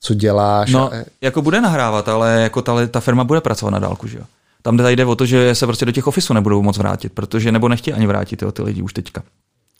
co 0.02 0.14
děláš. 0.14 0.70
No, 0.70 0.94
a... 0.94 0.96
jako 1.20 1.42
bude 1.42 1.60
nahrávat, 1.60 2.08
ale 2.08 2.40
jako 2.42 2.62
ta, 2.62 2.86
ta 2.86 3.00
firma 3.00 3.24
bude 3.24 3.40
pracovat 3.40 3.70
na 3.70 3.78
dálku, 3.78 4.08
že 4.08 4.18
jo. 4.18 4.24
Tam 4.62 4.76
tady 4.76 4.96
jde 4.96 5.04
o 5.04 5.16
to, 5.16 5.26
že 5.26 5.54
se 5.54 5.66
prostě 5.66 5.84
do 5.84 5.92
těch 5.92 6.06
ofisů 6.06 6.34
nebudou 6.34 6.62
moc 6.62 6.78
vrátit, 6.78 7.12
protože 7.12 7.52
nebo 7.52 7.68
nechtějí 7.68 7.94
ani 7.94 8.06
vrátit 8.06 8.42
jo, 8.42 8.52
ty 8.52 8.62
lidi 8.62 8.82
už 8.82 8.92
teďka. 8.92 9.22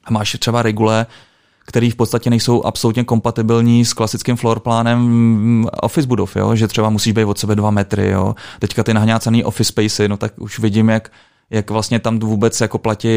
A 0.04 0.12
máš 0.12 0.36
třeba 0.38 0.62
regule, 0.62 1.06
které 1.66 1.90
v 1.90 1.94
podstatě 1.94 2.30
nejsou 2.30 2.62
absolutně 2.62 3.04
kompatibilní 3.04 3.84
s 3.84 3.92
klasickým 3.92 4.36
floorplánem 4.36 5.66
office 5.82 6.08
budov, 6.08 6.36
jo? 6.36 6.56
že 6.56 6.68
třeba 6.68 6.90
musíš 6.90 7.12
být 7.12 7.24
od 7.24 7.38
sebe 7.38 7.54
dva 7.54 7.70
metry. 7.70 8.10
Jo? 8.10 8.34
Teďka 8.58 8.82
ty 8.82 8.94
nahňácený 8.94 9.44
office 9.44 9.68
spacey, 9.68 10.08
no 10.08 10.16
tak 10.16 10.32
už 10.36 10.58
vidím, 10.58 10.88
jak 10.88 11.10
jak 11.50 11.70
vlastně 11.70 11.98
tam 11.98 12.18
vůbec 12.18 12.60
jako 12.60 12.78
platí 12.78 13.08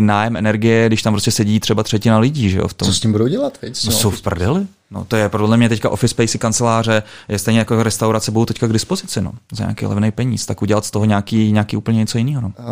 nájem 0.00 0.36
energie, 0.36 0.86
když 0.86 1.02
tam 1.02 1.12
prostě 1.12 1.30
sedí 1.30 1.60
třeba 1.60 1.82
třetina 1.82 2.18
lidí, 2.18 2.50
že 2.50 2.58
jo? 2.58 2.68
V 2.68 2.74
tom. 2.74 2.88
Co 2.88 2.94
s 2.94 3.00
tím 3.00 3.12
budou 3.12 3.26
dělat? 3.26 3.58
Veď? 3.62 3.84
No, 3.86 3.92
jsou 3.92 4.10
v 4.10 4.22
prdeli. 4.22 4.66
No, 4.90 5.04
to 5.04 5.16
je 5.16 5.28
podle 5.28 5.56
mě 5.56 5.68
teďka 5.68 5.90
office 5.90 6.08
space 6.08 6.38
kanceláře, 6.38 7.02
je 7.28 7.38
stejně 7.38 7.58
jako 7.58 7.82
restaurace 7.82 8.30
budou 8.30 8.44
teďka 8.44 8.66
k 8.66 8.72
dispozici, 8.72 9.20
no, 9.20 9.32
za 9.52 9.64
nějaký 9.64 9.86
levný 9.86 10.10
peníz, 10.10 10.46
tak 10.46 10.62
udělat 10.62 10.84
z 10.84 10.90
toho 10.90 11.04
nějaký, 11.04 11.52
nějaký 11.52 11.76
úplně 11.76 11.98
něco 11.98 12.18
jiného. 12.18 12.40
No. 12.40 12.52
Uh, 12.58 12.64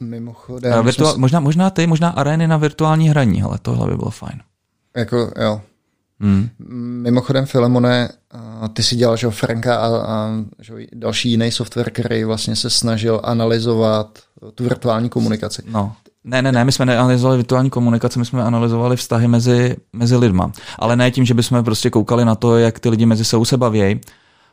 mimochodem... 0.00 0.78
Uh, 0.78 0.84
virtuál, 0.84 1.18
možná, 1.18 1.40
možná 1.40 1.70
ty, 1.70 1.86
možná 1.86 2.08
arény 2.08 2.48
na 2.48 2.56
virtuální 2.56 3.08
hraní, 3.08 3.42
ale 3.42 3.58
tohle 3.62 3.90
by 3.90 3.96
bylo 3.96 4.10
fajn. 4.10 4.40
Jako, 4.96 5.32
jo. 5.42 5.60
Hmm. 6.20 6.48
Mimochodem, 7.02 7.46
Filemone, 7.46 8.08
ty 8.72 8.82
si 8.82 8.96
dělal, 8.96 9.16
že 9.16 9.30
Franka 9.30 9.76
a, 9.76 9.86
a 9.86 10.30
že 10.58 10.74
další 10.94 11.30
jiný 11.30 11.50
software, 11.50 11.90
který 11.90 12.24
vlastně 12.24 12.56
se 12.56 12.70
snažil 12.70 13.20
analyzovat 13.24 14.18
tu 14.54 14.64
virtuální 14.64 15.08
komunikaci. 15.08 15.62
No. 15.70 15.92
Ne, 16.24 16.42
ne, 16.42 16.52
ne, 16.52 16.64
my 16.64 16.72
jsme 16.72 16.86
neanalyzovali 16.86 17.36
virtuální 17.36 17.70
komunikaci, 17.70 18.18
my 18.18 18.24
jsme 18.24 18.42
analyzovali 18.42 18.96
vztahy 18.96 19.28
mezi, 19.28 19.76
mezi 19.92 20.16
lidma. 20.16 20.52
Ale 20.78 20.96
ne 20.96 21.10
tím, 21.10 21.24
že 21.24 21.34
bychom 21.34 21.64
prostě 21.64 21.90
koukali 21.90 22.24
na 22.24 22.34
to, 22.34 22.58
jak 22.58 22.78
ty 22.78 22.88
lidi 22.88 23.06
mezi 23.06 23.24
sebou 23.24 23.44
se 23.44 23.56
baví, 23.56 24.00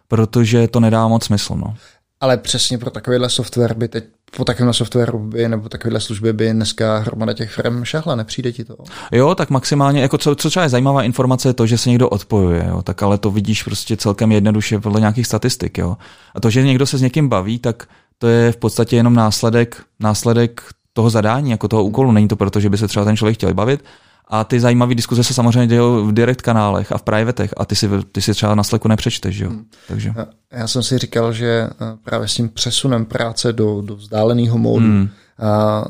protože 0.08 0.68
to 0.68 0.80
nedá 0.80 1.08
moc 1.08 1.26
smysl. 1.26 1.56
No. 1.56 1.76
Ale 2.22 2.38
přesně 2.38 2.78
pro 2.78 2.90
takovýhle 2.90 3.30
software 3.30 3.74
by 3.74 3.88
teď, 3.88 4.04
po 4.38 4.46
takovémhle 4.46 4.74
softwaru 4.74 5.20
by, 5.20 5.50
nebo 5.50 5.70
takovéhle 5.70 6.00
služby 6.00 6.34
by 6.34 6.54
dneska 6.54 6.98
hromada 6.98 7.34
těch 7.34 7.52
firm 7.52 7.86
šahla, 7.86 8.16
nepřijde 8.16 8.52
ti 8.52 8.66
to? 8.66 8.76
Jo, 9.12 9.36
tak 9.36 9.50
maximálně, 9.50 10.02
jako 10.02 10.18
co, 10.18 10.36
co 10.36 10.50
třeba 10.50 10.64
je 10.64 10.70
zajímavá 10.70 11.04
informace, 11.04 11.50
je 11.50 11.54
to, 11.54 11.68
že 11.68 11.78
se 11.78 11.90
někdo 11.90 12.10
odpojuje, 12.10 12.66
jo, 12.70 12.82
tak 12.82 13.04
ale 13.04 13.18
to 13.18 13.32
vidíš 13.32 13.64
prostě 13.64 13.98
celkem 13.98 14.32
jednoduše 14.32 14.80
podle 14.80 15.00
nějakých 15.00 15.28
statistik, 15.28 15.78
jo. 15.78 15.98
A 16.36 16.40
to, 16.40 16.50
že 16.50 16.64
někdo 16.64 16.86
se 16.86 16.98
s 16.98 17.02
někým 17.02 17.30
baví, 17.30 17.60
tak 17.60 17.88
to 18.18 18.28
je 18.28 18.52
v 18.52 18.58
podstatě 18.58 18.96
jenom 18.96 19.14
následek, 19.14 19.84
následek 20.00 20.62
toho 20.94 21.10
zadání, 21.10 21.52
jako 21.52 21.68
toho 21.68 21.84
úkolu. 21.84 22.12
Není 22.12 22.28
to 22.28 22.36
proto, 22.36 22.60
že 22.60 22.70
by 22.70 22.78
se 22.78 22.88
třeba 22.88 23.06
ten 23.06 23.18
člověk 23.18 23.38
chtěl 23.38 23.54
bavit, 23.54 23.84
a 24.28 24.44
ty 24.44 24.60
zajímavé 24.60 24.96
diskuze 24.96 25.24
se 25.24 25.34
samozřejmě 25.34 25.68
dějí 25.68 26.08
v 26.08 26.12
direct 26.12 26.42
kanálech 26.42 26.92
a 26.92 26.98
v 26.98 27.04
privatech 27.04 27.54
a 27.58 27.66
ty 27.66 27.76
si, 27.76 27.90
ty 28.12 28.22
si 28.22 28.34
třeba 28.34 28.56
na 28.56 28.64
Slacku 28.64 28.88
nepřečteš. 28.88 29.38
Jo? 29.38 29.50
Hmm. 29.50 29.66
Takže. 29.88 30.14
Já 30.52 30.68
jsem 30.68 30.84
si 30.84 30.98
říkal, 30.98 31.34
že 31.34 31.48
eh, 31.48 31.98
právě 32.04 32.28
s 32.28 32.34
tím 32.34 32.50
přesunem 32.50 33.06
práce 33.06 33.54
do, 33.54 33.82
do 33.82 33.96
vzdáleného 33.96 34.58
módu, 34.58 34.86
hmm. 34.86 35.10
a, 35.40 35.86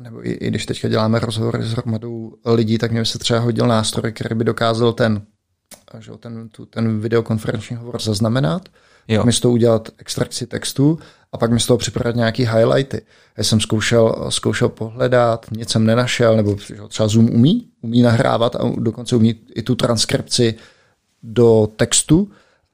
nebo 0.00 0.26
i, 0.26 0.32
i 0.32 0.48
když 0.48 0.66
teďka 0.66 0.88
děláme 0.88 1.18
rozhovory 1.18 1.62
s 1.62 1.72
hromadou 1.72 2.34
lidí, 2.46 2.78
tak 2.78 2.90
mě 2.90 3.00
by 3.00 3.06
se 3.06 3.18
třeba 3.18 3.40
hodil 3.40 3.66
nástroj, 3.66 4.12
který 4.12 4.34
by 4.34 4.44
dokázal 4.44 4.92
ten, 4.92 5.22
že 5.98 6.12
ten, 6.20 6.48
tu, 6.48 6.66
ten 6.66 7.00
videokonferenční 7.00 7.76
hovor 7.76 8.02
zaznamenat, 8.02 8.68
jo. 9.08 9.24
místo 9.24 9.50
udělat 9.50 9.88
extrakci 9.98 10.46
textu 10.46 10.98
a 11.34 11.38
pak 11.38 11.50
mi 11.50 11.60
z 11.60 11.66
toho 11.66 11.78
připravit 11.78 12.16
nějaký 12.16 12.46
highlighty. 12.46 13.02
Já 13.36 13.44
jsem 13.44 13.60
zkoušel, 13.60 14.26
zkoušel 14.28 14.68
pohledat, 14.68 15.46
nic 15.50 15.70
jsem 15.70 15.86
nenašel, 15.86 16.36
nebo 16.36 16.56
třeba 16.88 17.08
Zoom 17.08 17.30
umí, 17.30 17.68
umí 17.82 18.02
nahrávat 18.02 18.56
a 18.56 18.58
dokonce 18.76 19.16
umí 19.16 19.34
i 19.54 19.62
tu 19.62 19.74
transkripci 19.74 20.54
do 21.22 21.68
textu, 21.76 22.28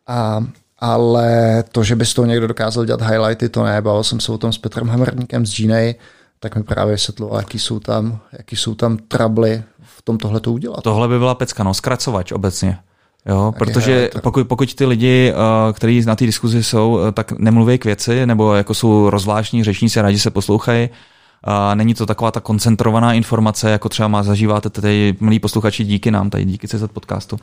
a, 0.07 0.45
ale 0.79 1.65
to, 1.73 1.85
že 1.85 1.97
by 1.97 2.07
z 2.07 2.15
toho 2.15 2.27
někdo 2.27 2.47
dokázal 2.47 2.85
dělat 2.85 3.03
highlighty, 3.03 3.49
to 3.49 3.65
ne. 3.65 3.83
Bavil 3.83 4.05
jsem 4.05 4.21
se 4.21 4.33
o 4.33 4.39
tom 4.39 4.53
s 4.53 4.59
Petrem 4.59 4.89
Hamrníkem 4.89 5.47
z 5.47 5.57
Gina, 5.57 5.95
tak 6.41 6.57
mi 6.57 6.63
právě 6.63 6.95
vysvětloval, 6.95 7.39
jaký 7.39 7.59
jsou 7.59 7.81
tam, 7.81 8.19
jaký 8.33 8.57
jsou 8.57 8.75
tam 8.75 8.97
trably 8.97 9.63
v 9.83 10.03
tom 10.03 10.19
tohle 10.19 10.41
to 10.41 10.53
udělat. 10.53 10.83
Tohle 10.83 11.09
by 11.09 11.19
byla 11.19 11.35
pecka, 11.35 11.65
no, 11.65 11.75
zkracovač 11.75 12.33
obecně. 12.33 12.79
Jo, 13.27 13.53
protože 13.59 14.11
pokud, 14.23 14.49
pokud 14.49 14.75
ty 14.75 14.87
lidi, 14.87 15.33
uh, 15.33 15.73
kteří 15.73 16.03
na 16.07 16.17
té 16.17 16.27
diskuzi 16.27 16.63
jsou, 16.63 16.93
uh, 16.93 17.11
tak 17.11 17.33
nemluví 17.33 17.79
k 17.79 17.85
věci, 17.85 18.27
nebo 18.27 18.55
jako 18.55 18.75
jsou 18.75 19.11
rozvláštní 19.11 19.65
řečníci, 19.65 20.03
rádi 20.03 20.19
se 20.19 20.31
poslouchají, 20.31 20.89
a 21.45 21.75
není 21.75 21.95
to 21.95 22.07
taková 22.07 22.31
ta 22.31 22.41
koncentrovaná 22.41 23.13
informace, 23.13 23.71
jako 23.71 23.89
třeba 23.89 24.09
má 24.09 24.23
zažíváte 24.23 24.71
tady, 24.71 25.15
milí 25.21 25.39
posluchači, 25.39 25.85
díky 25.85 26.11
nám, 26.11 26.31
tady 26.31 26.45
díky 26.45 26.69
CZ 26.69 26.85
podcastu. 26.93 27.37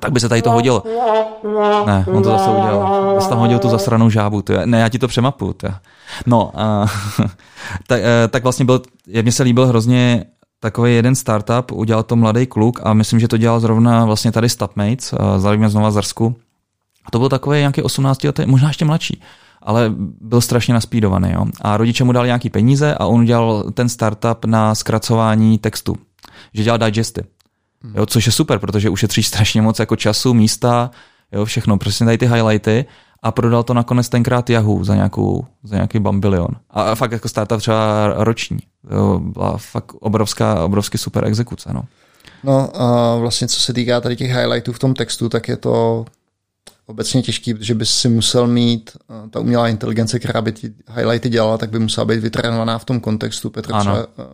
Tak 0.00 0.12
by 0.12 0.20
se 0.20 0.28
tady 0.28 0.42
to 0.42 0.50
hodilo. 0.50 0.82
Ne, 1.86 2.04
on 2.12 2.22
to 2.22 2.28
zase 2.28 2.50
udělal. 2.50 3.14
Zase 3.14 3.28
tam 3.28 3.38
hodil 3.38 3.58
tu 3.58 3.68
zasranou 3.68 4.10
žábu. 4.10 4.42
Tě. 4.42 4.60
Ne, 4.64 4.80
já 4.80 4.88
ti 4.88 4.98
to 4.98 5.08
přemapu. 5.08 5.52
Tě. 5.52 5.74
No, 6.26 6.52
uh, 6.54 7.26
tak, 7.86 8.00
uh, 8.00 8.06
tak 8.30 8.42
vlastně 8.42 8.64
byl, 8.64 8.82
mně 9.22 9.32
se 9.32 9.42
líbil 9.42 9.66
hrozně 9.66 10.24
takový 10.64 10.94
jeden 10.94 11.14
startup, 11.14 11.72
udělal 11.72 12.02
to 12.02 12.16
mladý 12.16 12.46
kluk 12.46 12.80
a 12.82 12.94
myslím, 12.94 13.20
že 13.20 13.28
to 13.28 13.36
dělal 13.36 13.60
zrovna 13.60 14.04
vlastně 14.04 14.32
tady 14.32 14.48
Stupmates, 14.48 15.12
uh, 15.12 15.18
zdravíme 15.38 15.68
znova 15.68 15.90
Zarsku. 15.90 16.36
A 17.04 17.10
to 17.10 17.18
byl 17.18 17.28
takový 17.28 17.58
nějaký 17.58 17.82
18 17.82 18.24
letý, 18.24 18.46
možná 18.46 18.68
ještě 18.68 18.84
mladší, 18.84 19.20
ale 19.62 19.92
byl 20.20 20.40
strašně 20.40 20.74
naspídovaný. 20.74 21.32
Jo. 21.32 21.46
A 21.60 21.76
rodiče 21.76 22.04
mu 22.04 22.12
dali 22.12 22.28
nějaký 22.28 22.50
peníze 22.50 22.94
a 22.94 23.06
on 23.06 23.20
udělal 23.20 23.70
ten 23.74 23.88
startup 23.88 24.44
na 24.44 24.74
zkracování 24.74 25.58
textu, 25.58 25.96
že 26.54 26.62
dělal 26.62 26.78
digesty. 26.78 27.24
Jo, 27.94 28.06
což 28.06 28.26
je 28.26 28.32
super, 28.32 28.58
protože 28.58 28.90
ušetříš 28.90 29.26
strašně 29.26 29.62
moc 29.62 29.78
jako 29.78 29.96
času, 29.96 30.34
místa, 30.34 30.90
jo, 31.32 31.44
všechno, 31.44 31.78
prostě 31.78 32.04
tady 32.04 32.18
ty 32.18 32.26
highlighty 32.26 32.84
a 33.24 33.32
prodal 33.32 33.62
to 33.62 33.74
nakonec 33.74 34.08
tenkrát 34.08 34.50
Yahoo 34.50 34.84
za, 34.84 34.94
nějakou, 34.94 35.46
za 35.62 35.74
nějaký 35.74 35.98
bambilion. 35.98 36.48
A 36.70 36.94
fakt 36.94 37.12
jako 37.12 37.28
startup 37.28 37.58
třeba 37.58 38.12
roční. 38.16 38.58
To 38.88 39.20
byla 39.24 39.56
fakt 39.56 39.94
obrovská, 40.00 40.64
obrovsky 40.64 40.98
super 40.98 41.24
exekuce. 41.24 41.70
No. 41.72 41.84
No 42.44 42.80
a 42.82 43.16
vlastně 43.16 43.48
co 43.48 43.60
se 43.60 43.72
týká 43.72 44.00
tady 44.00 44.16
těch 44.16 44.30
highlightů 44.30 44.72
v 44.72 44.78
tom 44.78 44.94
textu, 44.94 45.28
tak 45.28 45.48
je 45.48 45.56
to 45.56 46.04
obecně 46.86 47.22
těžký, 47.22 47.54
protože 47.54 47.74
by 47.74 47.86
si 47.86 48.08
musel 48.08 48.46
mít 48.46 48.90
eh, 48.96 49.28
ta 49.30 49.40
umělá 49.40 49.68
inteligence, 49.68 50.18
která 50.18 50.42
by 50.42 50.52
ty 50.52 50.74
highlighty 50.94 51.28
dělala, 51.28 51.58
tak 51.58 51.70
by 51.70 51.78
musela 51.78 52.04
být 52.04 52.20
vytrénovaná 52.20 52.78
v 52.78 52.84
tom 52.84 53.00
kontextu. 53.00 53.50
Petr 53.50 53.72
třeba 53.80 54.06
eh, 54.18 54.24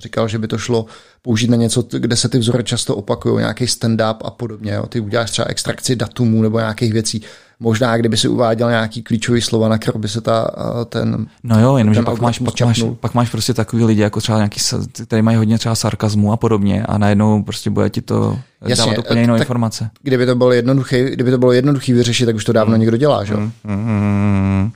říkal, 0.00 0.28
že 0.28 0.38
by 0.38 0.48
to 0.48 0.58
šlo 0.58 0.86
použít 1.22 1.50
na 1.50 1.56
něco, 1.56 1.84
kde 1.98 2.16
se 2.16 2.28
ty 2.28 2.38
vzory 2.38 2.64
často 2.64 2.96
opakují, 2.96 3.38
nějaký 3.38 3.64
stand-up 3.64 4.16
a 4.24 4.30
podobně. 4.30 4.72
Jo. 4.72 4.86
Ty 4.86 5.00
uděláš 5.00 5.30
třeba 5.30 5.48
extrakci 5.48 5.96
datumů 5.96 6.42
nebo 6.42 6.58
nějakých 6.58 6.92
věcí 6.92 7.22
možná, 7.60 7.96
kdyby 7.96 8.16
si 8.16 8.28
uváděl 8.28 8.70
nějaký 8.70 9.02
klíčový 9.02 9.40
slova, 9.40 9.68
na 9.68 9.78
který 9.78 9.98
by 9.98 10.08
se 10.08 10.20
ta, 10.20 10.50
ten. 10.88 11.26
No 11.42 11.60
jo, 11.60 11.76
jenomže 11.76 12.02
pak 12.02 12.20
máš, 12.20 12.38
pak, 12.38 12.60
máš, 12.60 12.84
pak 13.00 13.14
máš 13.14 13.30
prostě 13.30 13.54
takový 13.54 13.84
lidi, 13.84 14.00
jako 14.00 14.20
třeba 14.20 14.38
nějaký, 14.38 14.60
který 15.06 15.22
mají 15.22 15.36
hodně 15.36 15.58
třeba 15.58 15.74
sarkazmu 15.74 16.32
a 16.32 16.36
podobně 16.36 16.82
a 16.82 16.98
najednou 16.98 17.42
prostě 17.42 17.70
bude 17.70 17.90
ti 17.90 18.02
to 18.02 18.38
Jasně, 18.66 18.84
dávat 18.84 18.98
úplně 18.98 19.20
jinou 19.20 19.36
informace. 19.36 19.90
Kdyby 20.02 20.26
to 20.26 20.34
bylo 20.34 20.52
jednoduché, 20.52 21.10
kdyby 21.10 21.30
to 21.30 21.38
bylo 21.38 21.52
jednoduché 21.52 21.94
vyřešit, 21.94 22.26
tak 22.26 22.36
už 22.36 22.44
to 22.44 22.52
dávno 22.52 22.74
mm. 22.74 22.80
někdo 22.80 22.96
dělá, 22.96 23.24
že? 23.24 23.36
Mm, 23.36 23.52
mm, 23.64 23.74
mm. 23.74 24.72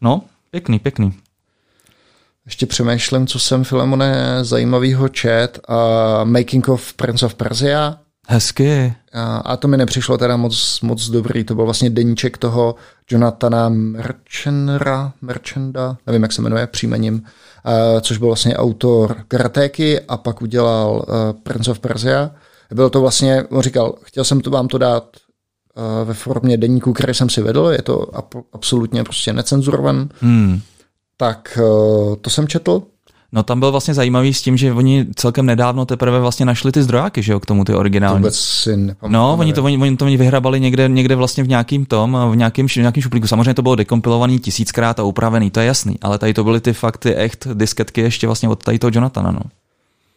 No, 0.00 0.22
pěkný, 0.50 0.78
pěkný. 0.78 1.12
Ještě 2.46 2.66
přemýšlím, 2.66 3.26
co 3.26 3.38
jsem 3.38 3.64
Filemone 3.64 4.38
zajímavýho 4.44 5.08
čet. 5.08 5.60
Uh, 5.68 6.28
Making 6.28 6.68
of 6.68 6.92
Prince 6.92 7.26
of 7.26 7.34
Persia, 7.34 7.96
Hezky. 8.30 8.94
A, 9.12 9.36
a 9.36 9.56
to 9.56 9.68
mi 9.68 9.76
nepřišlo 9.76 10.18
teda 10.18 10.36
moc, 10.36 10.80
moc 10.80 11.08
dobrý. 11.08 11.44
To 11.44 11.54
byl 11.54 11.64
vlastně 11.64 11.90
deníček 11.90 12.38
toho 12.38 12.74
Jonathana 13.10 13.68
Merchandra, 13.68 15.12
Merchanda, 15.20 15.96
nevím, 16.06 16.22
jak 16.22 16.32
se 16.32 16.42
jmenuje 16.42 16.66
příjmením, 16.66 17.14
uh, 17.14 18.00
což 18.00 18.18
byl 18.18 18.26
vlastně 18.26 18.56
autor 18.56 19.16
Karatéky 19.28 20.00
a 20.00 20.16
pak 20.16 20.42
udělal 20.42 20.90
uh, 21.08 21.40
Prince 21.42 21.70
of 21.70 21.78
Persia. 21.78 22.30
Bylo 22.74 22.90
to 22.90 23.00
vlastně, 23.00 23.42
on 23.42 23.62
říkal, 23.62 23.94
chtěl 24.02 24.24
jsem 24.24 24.40
to 24.40 24.50
vám 24.50 24.68
to 24.68 24.78
dát 24.78 25.04
uh, 25.76 26.08
ve 26.08 26.14
formě 26.14 26.56
deníku, 26.56 26.92
který 26.92 27.14
jsem 27.14 27.30
si 27.30 27.42
vedl, 27.42 27.66
je 27.66 27.82
to 27.82 27.98
ap- 27.98 28.44
absolutně 28.52 29.04
prostě 29.04 29.32
necenzurovan. 29.32 30.08
Hmm. 30.20 30.60
Tak 31.16 31.58
uh, 31.62 32.16
to 32.16 32.30
jsem 32.30 32.48
četl, 32.48 32.82
No 33.32 33.42
tam 33.42 33.60
byl 33.60 33.70
vlastně 33.70 33.94
zajímavý 33.94 34.34
s 34.34 34.42
tím, 34.42 34.56
že 34.56 34.72
oni 34.72 35.06
celkem 35.14 35.46
nedávno 35.46 35.86
teprve 35.86 36.20
vlastně 36.20 36.46
našli 36.46 36.72
ty 36.72 36.82
zdrojáky, 36.82 37.22
že 37.22 37.32
jo, 37.32 37.40
k 37.40 37.46
tomu 37.46 37.64
ty 37.64 37.74
originální. 37.74 38.14
To 38.14 38.18
vůbec 38.18 38.38
si 38.38 38.94
No, 39.08 39.36
oni 39.38 39.52
to, 39.52 39.64
oni, 39.64 39.78
oni 39.78 39.96
to 39.96 40.04
vyhrabali 40.04 40.60
někde, 40.60 40.88
někde 40.88 41.14
vlastně 41.14 41.44
v 41.44 41.48
nějakým 41.48 41.86
tom, 41.86 42.18
v 42.30 42.36
nějakým, 42.36 42.68
v 42.68 42.76
nějakým 42.76 43.02
šuplíku. 43.02 43.26
Samozřejmě 43.26 43.54
to 43.54 43.62
bylo 43.62 43.74
dekompilovaný 43.74 44.38
tisíckrát 44.38 45.00
a 45.00 45.02
upravený, 45.02 45.50
to 45.50 45.60
je 45.60 45.66
jasný, 45.66 45.98
ale 46.02 46.18
tady 46.18 46.34
to 46.34 46.44
byly 46.44 46.60
ty 46.60 46.72
fakty 46.72 47.14
echt 47.14 47.48
disketky 47.54 48.00
ještě 48.00 48.26
vlastně 48.26 48.48
od 48.48 48.64
tady 48.64 48.78
toho 48.78 48.90
Jonathana, 48.94 49.30
no. 49.30 49.40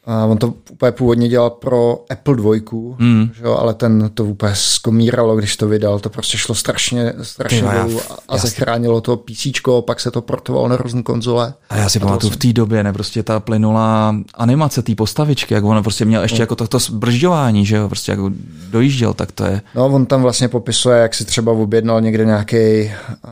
A 0.05 0.25
on 0.25 0.37
to 0.37 0.53
úplně 0.71 0.91
původně 0.91 1.29
dělal 1.29 1.49
pro 1.49 2.05
Apple 2.09 2.35
2, 2.35 2.53
mm. 2.97 3.29
že 3.33 3.43
jo, 3.43 3.57
ale 3.57 3.73
ten 3.73 4.09
to 4.13 4.25
úplně 4.25 4.55
skomíralo, 4.55 5.35
když 5.35 5.55
to 5.55 5.67
vydal. 5.67 5.99
To 5.99 6.09
prostě 6.09 6.37
šlo 6.37 6.55
strašně, 6.55 7.13
strašně 7.21 7.61
dolů 7.61 7.99
a, 8.09 8.17
a 8.27 8.37
zachránilo 8.37 9.01
to 9.01 9.17
PC, 9.17 9.47
pak 9.85 9.99
se 9.99 10.11
to 10.11 10.21
portovalo 10.21 10.67
na 10.67 10.77
různé 10.77 11.03
konzole. 11.03 11.53
A 11.69 11.77
já 11.77 11.89
si 11.89 11.99
a 11.99 12.01
pamatuju 12.01 12.33
v 12.33 12.37
té 12.37 12.53
době, 12.53 12.83
ne, 12.83 12.93
prostě 12.93 13.23
ta 13.23 13.39
plynulá 13.39 14.15
animace 14.33 14.81
té 14.81 14.95
postavičky, 14.95 15.53
jak 15.53 15.63
on 15.63 15.83
prostě 15.83 16.05
měl 16.05 16.21
ještě 16.21 16.37
mm. 16.37 16.41
jako 16.41 16.55
to, 16.55 16.67
to 16.67 16.79
zbržďování, 16.79 17.65
že 17.65 17.75
jo, 17.75 17.87
prostě 17.87 18.11
jako 18.11 18.31
dojížděl, 18.69 19.13
tak 19.13 19.31
to 19.31 19.45
je. 19.45 19.61
No, 19.75 19.85
on 19.85 20.05
tam 20.05 20.21
vlastně 20.21 20.47
popisuje, 20.47 20.99
jak 20.99 21.13
si 21.13 21.25
třeba 21.25 21.51
objednal 21.51 22.01
někde 22.01 22.25
nějaký 22.25 22.83
uh, 22.83 23.31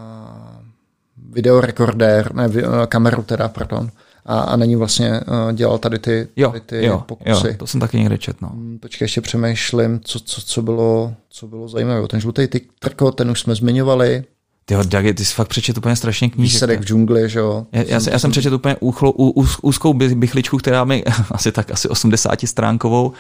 videorekordér, 1.32 2.36
ne, 2.36 2.50
kameru 2.88 3.24
teda, 3.24 3.48
pardon, 3.48 3.90
a, 4.26 4.40
a 4.40 4.56
není 4.56 4.76
vlastně 4.76 5.10
uh, 5.12 5.54
dělal 5.54 5.78
tady 5.78 6.00
ty, 6.00 6.28
jo, 6.36 6.50
tady 6.50 6.62
ty 6.62 6.86
jo, 6.86 7.04
pokusy. 7.06 7.48
Jo, 7.48 7.54
to 7.58 7.68
jsem 7.68 7.80
taky 7.80 7.98
někde 7.98 8.18
četl. 8.18 8.38
No. 8.42 8.50
Hmm, 8.50 8.80
počkej, 8.80 9.06
ještě 9.06 9.22
přemýšlím, 9.22 10.00
co, 10.04 10.20
co, 10.20 10.42
co, 10.42 10.62
bylo, 10.62 11.14
co 11.30 11.48
bylo 11.48 11.68
zajímavé. 11.68 12.08
Ten 12.08 12.20
žlutý 12.20 12.48
ty 12.48 12.62
trko, 12.80 13.12
ten 13.12 13.32
už 13.32 13.40
jsme 13.40 13.56
zmiňovali. 13.56 14.24
Ty 14.66 14.74
jo, 14.74 14.84
Dagi, 14.84 15.14
ty 15.14 15.26
jsi 15.26 15.34
fakt 15.34 15.48
přečet 15.48 15.78
úplně 15.78 15.96
strašně 15.96 16.30
knížek. 16.30 16.54
Výsledek 16.54 16.80
v 16.80 16.86
džungli, 16.86 17.30
že 17.30 17.40
jo. 17.40 17.66
Já, 17.72 17.84
já, 17.88 18.00
jsem, 18.00 18.14
já 18.14 18.20
jsem 18.20 18.32
přečet 18.32 18.54
úplně 18.54 18.76
úchlo, 18.80 19.12
ú, 19.12 19.46
úzkou 19.62 19.94
bychličku, 19.94 20.58
která 20.58 20.84
mi, 20.84 21.04
asi 21.32 21.52
tak 21.52 21.72
asi 21.72 21.90
80 21.90 22.40
stránkovou, 22.46 23.14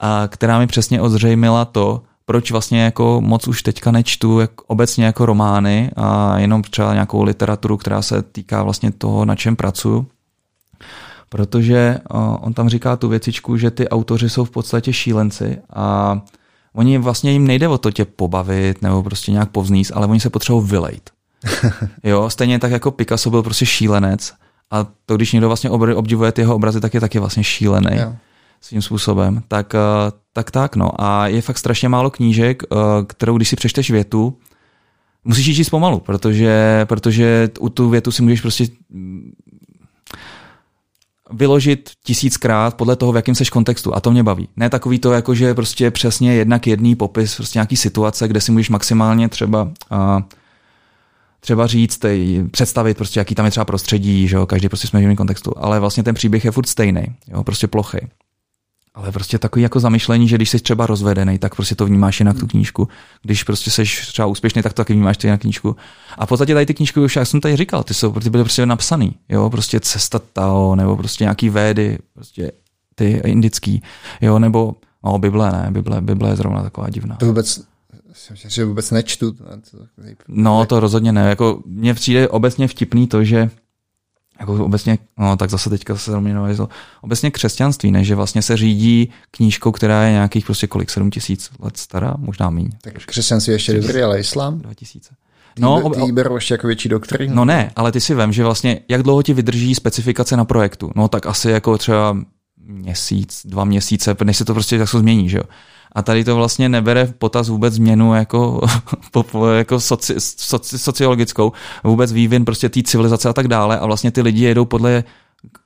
a 0.00 0.28
která 0.28 0.58
mi 0.58 0.66
přesně 0.66 1.00
ozřejmila 1.00 1.64
to, 1.64 2.02
proč 2.26 2.50
vlastně 2.50 2.82
jako 2.82 3.20
moc 3.20 3.48
už 3.48 3.62
teďka 3.62 3.90
nečtu 3.90 4.40
jak 4.40 4.50
obecně 4.66 5.04
jako 5.04 5.26
romány 5.26 5.90
a 5.96 6.38
jenom 6.38 6.62
třeba 6.62 6.92
nějakou 6.92 7.22
literaturu, 7.22 7.76
která 7.76 8.02
se 8.02 8.22
týká 8.22 8.62
vlastně 8.62 8.92
toho, 8.92 9.24
na 9.24 9.36
čem 9.36 9.56
pracuju 9.56 10.06
protože 11.34 11.98
on 12.40 12.54
tam 12.54 12.68
říká 12.68 12.96
tu 12.96 13.08
věcičku, 13.08 13.56
že 13.56 13.70
ty 13.70 13.88
autoři 13.88 14.30
jsou 14.30 14.44
v 14.44 14.50
podstatě 14.50 14.92
šílenci 14.92 15.58
a 15.72 16.20
oni 16.74 16.98
vlastně 16.98 17.32
jim 17.32 17.46
nejde 17.46 17.68
o 17.68 17.78
to 17.78 17.90
tě 17.90 18.04
pobavit 18.04 18.82
nebo 18.82 19.02
prostě 19.02 19.32
nějak 19.32 19.50
povzníst, 19.50 19.92
ale 19.94 20.06
oni 20.06 20.20
se 20.20 20.30
potřebují 20.30 20.66
vylejt. 20.66 21.10
jo, 22.04 22.30
stejně 22.30 22.58
tak 22.58 22.72
jako 22.72 22.90
Picasso 22.90 23.30
byl 23.30 23.42
prostě 23.42 23.66
šílenec 23.66 24.32
a 24.70 24.86
to, 25.06 25.16
když 25.16 25.32
někdo 25.32 25.48
vlastně 25.48 25.70
obdivuje 25.70 26.32
ty 26.32 26.40
jeho 26.40 26.54
obrazy, 26.54 26.80
tak 26.80 26.94
je 26.94 27.00
taky 27.00 27.18
vlastně 27.18 27.44
šílený 27.44 27.98
jo. 27.98 28.14
svým 28.60 28.82
způsobem. 28.82 29.42
Tak, 29.48 29.72
tak 30.32 30.50
tak, 30.50 30.76
no. 30.76 30.90
A 31.00 31.26
je 31.26 31.42
fakt 31.42 31.58
strašně 31.58 31.88
málo 31.88 32.10
knížek, 32.10 32.62
kterou 33.06 33.36
když 33.36 33.48
si 33.48 33.56
přečteš 33.56 33.90
větu, 33.90 34.38
musíš 35.24 35.46
ji 35.46 35.54
číst 35.54 35.70
pomalu, 35.70 36.00
protože, 36.00 36.84
protože 36.88 37.50
u 37.60 37.68
tu 37.68 37.88
větu 37.88 38.12
si 38.12 38.22
můžeš 38.22 38.40
prostě 38.40 38.66
vyložit 41.30 41.90
tisíckrát 42.04 42.74
podle 42.74 42.96
toho, 42.96 43.12
v 43.12 43.16
jakém 43.16 43.34
seš 43.34 43.50
kontextu. 43.50 43.94
A 43.94 44.00
to 44.00 44.10
mě 44.10 44.22
baví. 44.22 44.48
Ne 44.56 44.70
takový 44.70 44.98
to, 44.98 45.12
jako 45.12 45.34
že 45.34 45.54
prostě 45.54 45.90
přesně 45.90 46.34
jednak 46.34 46.66
jedný 46.66 46.94
popis, 46.94 47.36
prostě 47.36 47.58
nějaký 47.58 47.76
situace, 47.76 48.28
kde 48.28 48.40
si 48.40 48.52
můžeš 48.52 48.70
maximálně 48.70 49.28
třeba 49.28 49.62
uh, 49.62 50.20
třeba 51.40 51.66
říct, 51.66 52.04
představit 52.50 52.96
prostě, 52.96 53.20
jaký 53.20 53.34
tam 53.34 53.44
je 53.44 53.50
třeba 53.50 53.64
prostředí, 53.64 54.28
že 54.28 54.36
jo, 54.36 54.46
každý 54.46 54.68
prostě 54.68 54.88
jsme 54.88 55.00
v 55.00 55.02
jiném 55.02 55.16
kontextu, 55.16 55.52
ale 55.56 55.80
vlastně 55.80 56.02
ten 56.02 56.14
příběh 56.14 56.44
je 56.44 56.50
furt 56.50 56.68
stejný, 56.68 57.04
jo, 57.28 57.44
prostě 57.44 57.66
plochý. 57.66 57.98
Ale 58.94 59.12
prostě 59.12 59.38
takový 59.38 59.62
jako 59.62 59.80
zamyšlení, 59.80 60.28
že 60.28 60.36
když 60.36 60.50
jsi 60.50 60.58
třeba 60.58 60.86
rozvedený, 60.86 61.38
tak 61.38 61.54
prostě 61.54 61.74
to 61.74 61.86
vnímáš 61.86 62.20
jinak 62.20 62.38
tu 62.38 62.46
knížku. 62.46 62.88
Když 63.22 63.44
prostě 63.44 63.70
jsi 63.70 63.82
třeba 63.84 64.26
úspěšný, 64.26 64.62
tak 64.62 64.72
to 64.72 64.76
taky 64.76 64.92
vnímáš 64.92 65.16
ty 65.16 65.26
jinak 65.26 65.40
knížku. 65.40 65.76
A 66.18 66.26
v 66.26 66.28
podstatě 66.28 66.54
tady 66.54 66.66
ty 66.66 66.74
knížky 66.74 67.00
už, 67.00 67.16
jak 67.16 67.26
jsem 67.26 67.40
tady 67.40 67.56
říkal, 67.56 67.82
ty 67.82 67.94
jsou 67.94 68.12
ty 68.12 68.30
byly 68.30 68.44
prostě 68.44 68.66
napsaný. 68.66 69.14
Jo, 69.28 69.50
prostě 69.50 69.80
cesta 69.80 70.18
Tao, 70.32 70.74
nebo 70.74 70.96
prostě 70.96 71.24
nějaký 71.24 71.48
védy, 71.48 71.98
prostě 72.14 72.52
ty 72.94 73.22
indický, 73.24 73.82
jo, 74.20 74.38
nebo 74.38 74.74
No, 75.04 75.18
Bible 75.18 75.52
ne, 75.52 75.70
Bible, 75.70 76.00
Bible 76.00 76.30
je 76.30 76.36
zrovna 76.36 76.62
taková 76.62 76.90
divná. 76.90 77.16
To 77.16 77.26
vůbec 77.26 77.60
že 78.32 78.64
vůbec 78.64 78.90
nečtu. 78.90 79.36
No, 80.28 80.66
to 80.66 80.80
rozhodně 80.80 81.12
ne. 81.12 81.28
Jako, 81.28 81.62
mně 81.66 81.94
přijde 81.94 82.28
obecně 82.28 82.68
vtipný 82.68 83.06
to, 83.06 83.24
že 83.24 83.50
jako 84.40 84.64
obecně, 84.64 84.98
no 85.18 85.36
tak 85.36 85.50
zase 85.50 85.70
teďka 85.70 85.96
se 85.96 86.20
novizlo, 86.20 86.68
obecně 87.00 87.30
křesťanství, 87.30 87.90
ne, 87.90 88.04
že 88.04 88.14
vlastně 88.14 88.42
se 88.42 88.56
řídí 88.56 89.12
knížkou, 89.30 89.72
která 89.72 90.02
je 90.02 90.12
nějakých 90.12 90.44
prostě 90.44 90.66
kolik, 90.66 90.90
7 90.90 91.10
tisíc 91.10 91.50
let 91.58 91.76
stará, 91.76 92.14
možná 92.18 92.50
míň. 92.50 92.70
Tak 92.82 92.94
křesťanství 92.94 93.52
ještě 93.52 93.80
dobrý, 93.80 94.02
ale 94.02 94.20
islám? 94.20 94.58
2000. 94.58 95.14
No, 95.58 95.90
ty, 95.90 96.00
ty 96.00 96.12
berou 96.12 96.34
ještě 96.34 96.54
jako 96.54 96.66
větší 96.66 96.88
doktrínu? 96.88 97.34
No 97.34 97.44
ne, 97.44 97.72
ale 97.76 97.92
ty 97.92 98.00
si 98.00 98.14
vem, 98.14 98.32
že 98.32 98.44
vlastně 98.44 98.80
jak 98.88 99.02
dlouho 99.02 99.22
ti 99.22 99.34
vydrží 99.34 99.74
specifikace 99.74 100.36
na 100.36 100.44
projektu? 100.44 100.90
No 100.96 101.08
tak 101.08 101.26
asi 101.26 101.50
jako 101.50 101.78
třeba 101.78 102.16
měsíc, 102.66 103.42
dva 103.44 103.64
měsíce, 103.64 104.16
než 104.24 104.36
se 104.36 104.44
to 104.44 104.54
prostě 104.54 104.78
tak 104.78 104.88
změní, 104.88 105.28
že 105.28 105.36
jo. 105.36 105.44
A 105.94 106.02
tady 106.02 106.24
to 106.24 106.36
vlastně 106.36 106.68
nebere 106.68 107.04
v 107.04 107.14
potaz 107.14 107.48
vůbec 107.48 107.74
změnu 107.74 108.14
jako, 108.14 108.60
jako 109.56 109.80
soci, 109.80 110.14
soci, 110.18 110.78
sociologickou, 110.78 111.52
vůbec 111.84 112.12
vývin 112.12 112.44
prostě 112.44 112.68
té 112.68 112.82
civilizace 112.82 113.28
a 113.28 113.32
tak 113.32 113.48
dále. 113.48 113.78
A 113.78 113.86
vlastně 113.86 114.10
ty 114.10 114.22
lidi 114.22 114.44
jedou 114.44 114.64
podle 114.64 115.04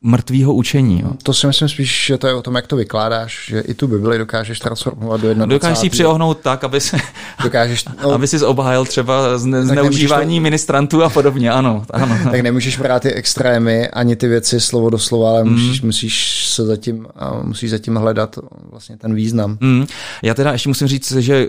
mrtvého 0.02 0.54
učení. 0.54 1.00
Jo. 1.00 1.10
To 1.22 1.34
si 1.34 1.46
myslím 1.46 1.68
spíš, 1.68 2.06
že 2.06 2.18
to 2.18 2.26
je 2.26 2.34
o 2.34 2.42
tom, 2.42 2.54
jak 2.54 2.66
to 2.66 2.76
vykládáš, 2.76 3.46
že 3.48 3.60
i 3.60 3.74
tu 3.74 3.88
Bibli 3.88 4.18
dokážeš 4.18 4.58
transformovat 4.58 5.20
do 5.20 5.28
jednoho. 5.28 5.46
Dokážeš 5.46 5.78
si 5.78 5.90
přiohnout 5.90 6.38
tak, 6.38 6.64
aby, 6.64 6.80
se, 6.80 6.96
dokážeš, 7.42 7.84
no, 8.02 8.10
aby 8.14 8.28
si 8.28 8.44
obhájil 8.44 8.84
třeba 8.84 9.38
zne, 9.38 9.66
zneužívání 9.66 10.36
to... 10.36 10.42
ministrantů 10.42 11.02
a 11.02 11.10
podobně, 11.10 11.50
ano, 11.50 11.84
ano. 11.90 12.18
tak 12.30 12.40
nemůžeš 12.40 12.78
brát 12.78 13.02
ty 13.02 13.12
extrémy, 13.12 13.88
ani 13.88 14.16
ty 14.16 14.28
věci 14.28 14.60
slovo 14.60 14.90
do 14.90 14.98
slova, 14.98 15.30
ale 15.30 15.44
mm. 15.44 15.52
musíš, 15.52 15.82
musíš 15.82 16.46
se 16.48 16.64
zatím, 16.64 17.06
musíš 17.42 17.70
zatím 17.70 17.96
hledat 17.96 18.38
vlastně 18.70 18.96
ten 18.96 19.14
význam. 19.14 19.58
Mm. 19.60 19.86
Já 20.22 20.34
teda 20.34 20.52
ještě 20.52 20.68
musím 20.68 20.88
říct, 20.88 21.12
že 21.12 21.48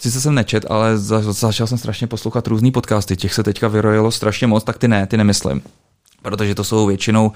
sice 0.00 0.20
jsem 0.20 0.34
nečet, 0.34 0.66
ale 0.68 0.98
za, 0.98 1.32
začal 1.32 1.66
jsem 1.66 1.78
strašně 1.78 2.06
poslouchat 2.06 2.46
různý 2.46 2.70
podcasty, 2.70 3.16
těch 3.16 3.34
se 3.34 3.42
teďka 3.42 3.68
vyrojilo 3.68 4.10
strašně 4.10 4.46
moc, 4.46 4.64
tak 4.64 4.78
ty 4.78 4.88
ne, 4.88 5.06
ty 5.06 5.16
nemyslím. 5.16 5.62
Protože 6.22 6.54
to 6.54 6.64
jsou 6.64 6.86
většinou 6.86 7.26
uh, 7.26 7.32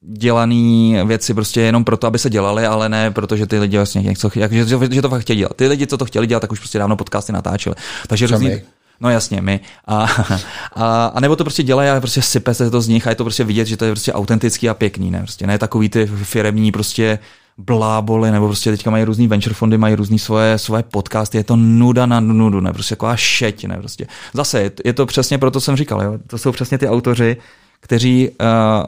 dělaný 0.00 0.96
věci 1.04 1.34
prostě 1.34 1.60
jenom 1.60 1.84
proto, 1.84 2.06
aby 2.06 2.18
se 2.18 2.30
dělali, 2.30 2.66
ale 2.66 2.88
ne 2.88 3.10
protože 3.10 3.46
ty 3.46 3.58
lidi 3.58 3.76
vlastně 3.76 4.02
něco, 4.02 4.30
jak, 4.34 4.52
že, 4.52 4.66
že, 4.90 5.02
to 5.02 5.08
fakt 5.08 5.20
chtěli 5.20 5.36
dělat. 5.36 5.56
Ty 5.56 5.66
lidi, 5.66 5.86
co 5.86 5.96
to 5.96 6.04
chtěli 6.04 6.26
dělat, 6.26 6.40
tak 6.40 6.52
už 6.52 6.58
prostě 6.58 6.78
dávno 6.78 6.96
podcasty 6.96 7.32
natáčeli. 7.32 7.76
Takže 8.08 8.26
různý, 8.26 8.60
No 9.02 9.10
jasně, 9.10 9.40
my. 9.40 9.60
A, 9.86 10.04
a, 10.74 11.06
a, 11.06 11.20
nebo 11.20 11.36
to 11.36 11.44
prostě 11.44 11.62
dělají 11.62 11.90
a 11.90 12.00
prostě 12.00 12.22
sype 12.22 12.54
se 12.54 12.70
to 12.70 12.80
z 12.80 12.88
nich 12.88 13.06
a 13.06 13.10
je 13.10 13.16
to 13.16 13.24
prostě 13.24 13.44
vidět, 13.44 13.64
že 13.64 13.76
to 13.76 13.84
je 13.84 13.92
prostě 13.92 14.12
autentický 14.12 14.68
a 14.68 14.74
pěkný, 14.74 15.10
ne? 15.10 15.20
Prostě 15.20 15.46
ne 15.46 15.58
takový 15.58 15.88
ty 15.88 16.06
firemní 16.06 16.72
prostě 16.72 17.18
bláboli, 17.58 18.30
nebo 18.30 18.46
prostě 18.46 18.70
teďka 18.70 18.90
mají 18.90 19.04
různý 19.04 19.28
venture 19.28 19.54
fondy, 19.54 19.78
mají 19.78 19.94
různý 19.94 20.18
svoje, 20.18 20.58
svoje 20.58 20.82
podcasty, 20.82 21.38
je 21.38 21.44
to 21.44 21.56
nuda 21.56 22.06
na 22.06 22.20
nudu, 22.20 22.60
ne? 22.60 22.72
Prostě 22.72 22.92
jako 22.92 23.08
šeť, 23.14 23.64
ne? 23.64 23.76
Prostě. 23.76 24.06
Zase 24.34 24.62
je, 24.62 24.70
je 24.84 24.92
to 24.92 25.06
přesně 25.06 25.38
proto, 25.38 25.60
jsem 25.60 25.76
říkal, 25.76 26.02
jo? 26.02 26.18
to 26.26 26.38
jsou 26.38 26.52
přesně 26.52 26.78
ty 26.78 26.88
autoři, 26.88 27.36
kteří 27.82 28.28
uh, 28.28 28.86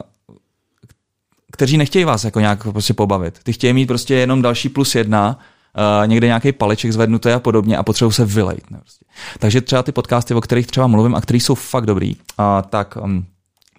kteří 1.55 1.77
nechtějí 1.77 2.05
vás 2.05 2.23
jako 2.23 2.39
nějak 2.39 2.67
prostě 2.71 2.93
pobavit. 2.93 3.39
Ty 3.43 3.53
chtějí 3.53 3.73
mít 3.73 3.85
prostě 3.85 4.15
jenom 4.15 4.41
další 4.41 4.69
plus 4.69 4.95
jedna, 4.95 5.39
uh, 5.99 6.07
někde 6.07 6.27
nějaký 6.27 6.51
paleček 6.51 6.91
zvednutý 6.91 7.29
a 7.29 7.39
podobně 7.39 7.77
a 7.77 7.83
potřebují 7.83 8.13
se 8.13 8.25
vylejt. 8.25 8.71
Ne, 8.71 8.77
prostě. 8.79 9.05
Takže 9.39 9.61
třeba 9.61 9.83
ty 9.83 9.91
podcasty, 9.91 10.33
o 10.33 10.41
kterých 10.41 10.67
třeba 10.67 10.87
mluvím 10.87 11.15
a 11.15 11.21
které 11.21 11.37
jsou 11.37 11.55
fakt 11.55 11.85
dobrý, 11.85 12.15
uh, 12.15 12.45
tak, 12.69 12.97
um, 13.01 13.25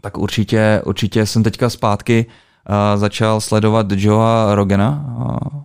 tak 0.00 0.18
určitě, 0.18 0.82
určitě 0.84 1.26
jsem 1.26 1.42
teďka 1.42 1.70
zpátky 1.70 2.26
uh, 2.26 3.00
začal 3.00 3.40
sledovat 3.40 3.86
Joea 3.90 4.54
Rogena. 4.54 5.04
Uh, 5.18 5.62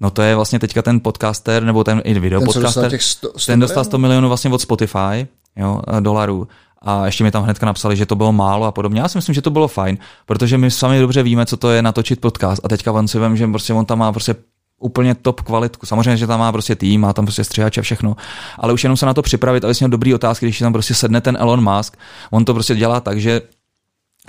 no 0.00 0.10
to 0.10 0.22
je 0.22 0.36
vlastně 0.36 0.58
teďka 0.58 0.82
ten 0.82 1.00
podcaster, 1.00 1.62
nebo 1.62 1.84
ten 1.84 2.02
i 2.04 2.20
video 2.20 2.40
ten, 2.40 2.46
podcaster. 2.46 2.90
Dostal 2.90 3.30
100, 3.30 3.38
100 3.38 3.52
ten 3.52 3.60
dostal 3.60 3.84
100 3.84 3.98
milionů 3.98 4.28
vlastně 4.28 4.50
od 4.50 4.60
Spotify 4.60 5.26
jo, 5.56 5.82
dolarů 6.00 6.48
a 6.82 7.06
ještě 7.06 7.24
mi 7.24 7.30
tam 7.30 7.42
hnedka 7.42 7.66
napsali, 7.66 7.96
že 7.96 8.06
to 8.06 8.16
bylo 8.16 8.32
málo 8.32 8.66
a 8.66 8.72
podobně. 8.72 9.00
Já 9.00 9.08
si 9.08 9.18
myslím, 9.18 9.34
že 9.34 9.42
to 9.42 9.50
bylo 9.50 9.68
fajn, 9.68 9.98
protože 10.26 10.58
my 10.58 10.70
sami 10.70 11.00
dobře 11.00 11.22
víme, 11.22 11.46
co 11.46 11.56
to 11.56 11.70
je 11.70 11.82
natočit 11.82 12.20
podcast 12.20 12.64
a 12.64 12.68
teďka 12.68 12.92
on 12.92 13.08
si 13.08 13.18
vím, 13.18 13.36
že 13.36 13.46
prostě 13.46 13.72
on 13.72 13.84
tam 13.84 13.98
má 13.98 14.12
prostě 14.12 14.34
úplně 14.80 15.14
top 15.14 15.40
kvalitku. 15.40 15.86
Samozřejmě, 15.86 16.16
že 16.16 16.26
tam 16.26 16.40
má 16.40 16.52
prostě 16.52 16.76
tým, 16.76 17.00
má 17.00 17.12
tam 17.12 17.24
prostě 17.26 17.44
střihač 17.44 17.78
a 17.78 17.82
všechno, 17.82 18.16
ale 18.58 18.72
už 18.72 18.82
jenom 18.84 18.96
se 18.96 19.06
na 19.06 19.14
to 19.14 19.22
připravit, 19.22 19.64
aby 19.64 19.74
měl 19.80 19.90
dobrý 19.90 20.14
otázky, 20.14 20.46
když 20.46 20.58
tam 20.58 20.72
prostě 20.72 20.94
sedne 20.94 21.20
ten 21.20 21.36
Elon 21.40 21.74
Musk, 21.74 21.96
on 22.30 22.44
to 22.44 22.54
prostě 22.54 22.74
dělá 22.74 23.00
tak, 23.00 23.20
že 23.20 23.40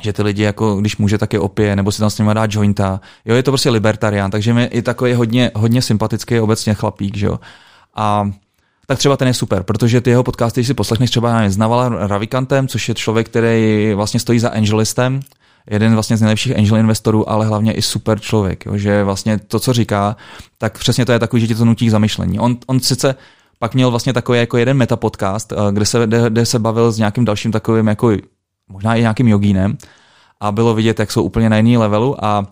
že 0.01 0.13
ty 0.13 0.23
lidi, 0.23 0.43
jako 0.43 0.75
když 0.75 0.97
může, 0.97 1.17
tak 1.17 1.33
je 1.33 1.39
opije, 1.39 1.75
nebo 1.75 1.91
si 1.91 1.99
tam 1.99 2.09
s 2.09 2.17
nimi 2.17 2.33
dá 2.33 2.47
jointa. 2.49 3.01
Jo, 3.25 3.35
je 3.35 3.43
to 3.43 3.51
prostě 3.51 3.69
libertarián, 3.69 4.31
takže 4.31 4.53
mi 4.53 4.63
i 4.63 4.81
takový 4.81 5.13
hodně, 5.13 5.51
hodně 5.55 5.81
sympatický 5.81 6.39
obecně 6.39 6.73
chlapík, 6.73 7.17
že 7.17 7.25
jo. 7.25 7.39
A 7.95 8.31
tak 8.91 8.99
třeba 8.99 9.17
ten 9.17 9.27
je 9.27 9.33
super, 9.33 9.63
protože 9.63 10.01
ty 10.01 10.09
jeho 10.09 10.23
podcasty, 10.23 10.59
když 10.59 10.67
si 10.67 10.73
poslechneš 10.73 11.09
třeba 11.09 11.49
s 11.49 11.57
Navala 11.57 12.07
Ravikantem, 12.07 12.67
což 12.67 12.89
je 12.89 12.95
člověk, 12.95 13.29
který 13.29 13.93
vlastně 13.95 14.19
stojí 14.19 14.39
za 14.39 14.49
Angelistem, 14.49 15.19
jeden 15.69 15.93
vlastně 15.93 16.17
z 16.17 16.21
nejlepších 16.21 16.57
angel 16.57 16.77
investorů, 16.77 17.29
ale 17.29 17.45
hlavně 17.45 17.73
i 17.73 17.81
super 17.81 18.19
člověk, 18.19 18.65
jo, 18.65 18.77
že 18.77 19.03
vlastně 19.03 19.37
to, 19.37 19.59
co 19.59 19.73
říká, 19.73 20.15
tak 20.57 20.77
přesně 20.77 21.05
to 21.05 21.11
je 21.11 21.19
takový, 21.19 21.41
že 21.41 21.47
ti 21.47 21.55
to 21.55 21.65
nutí 21.65 21.87
k 21.87 21.91
zamyšlení. 21.91 22.39
On, 22.39 22.57
on 22.67 22.79
sice 22.79 23.15
pak 23.59 23.73
měl 23.73 23.91
vlastně 23.91 24.13
takový 24.13 24.39
jako 24.39 24.57
jeden 24.57 24.77
metapodcast, 24.77 25.51
eh, 25.53 25.55
kde 25.71 25.85
se, 25.85 26.07
kde, 26.07 26.29
kde 26.29 26.45
se 26.45 26.59
bavil 26.59 26.91
s 26.91 26.97
nějakým 26.97 27.25
dalším 27.25 27.51
takovým 27.51 27.87
jako 27.87 28.11
možná 28.69 28.95
i 28.95 29.01
nějakým 29.01 29.27
jogínem 29.27 29.77
a 30.39 30.51
bylo 30.51 30.73
vidět, 30.73 30.99
jak 30.99 31.11
jsou 31.11 31.23
úplně 31.23 31.49
na 31.49 31.57
jiný 31.57 31.77
levelu 31.77 32.25
a 32.25 32.47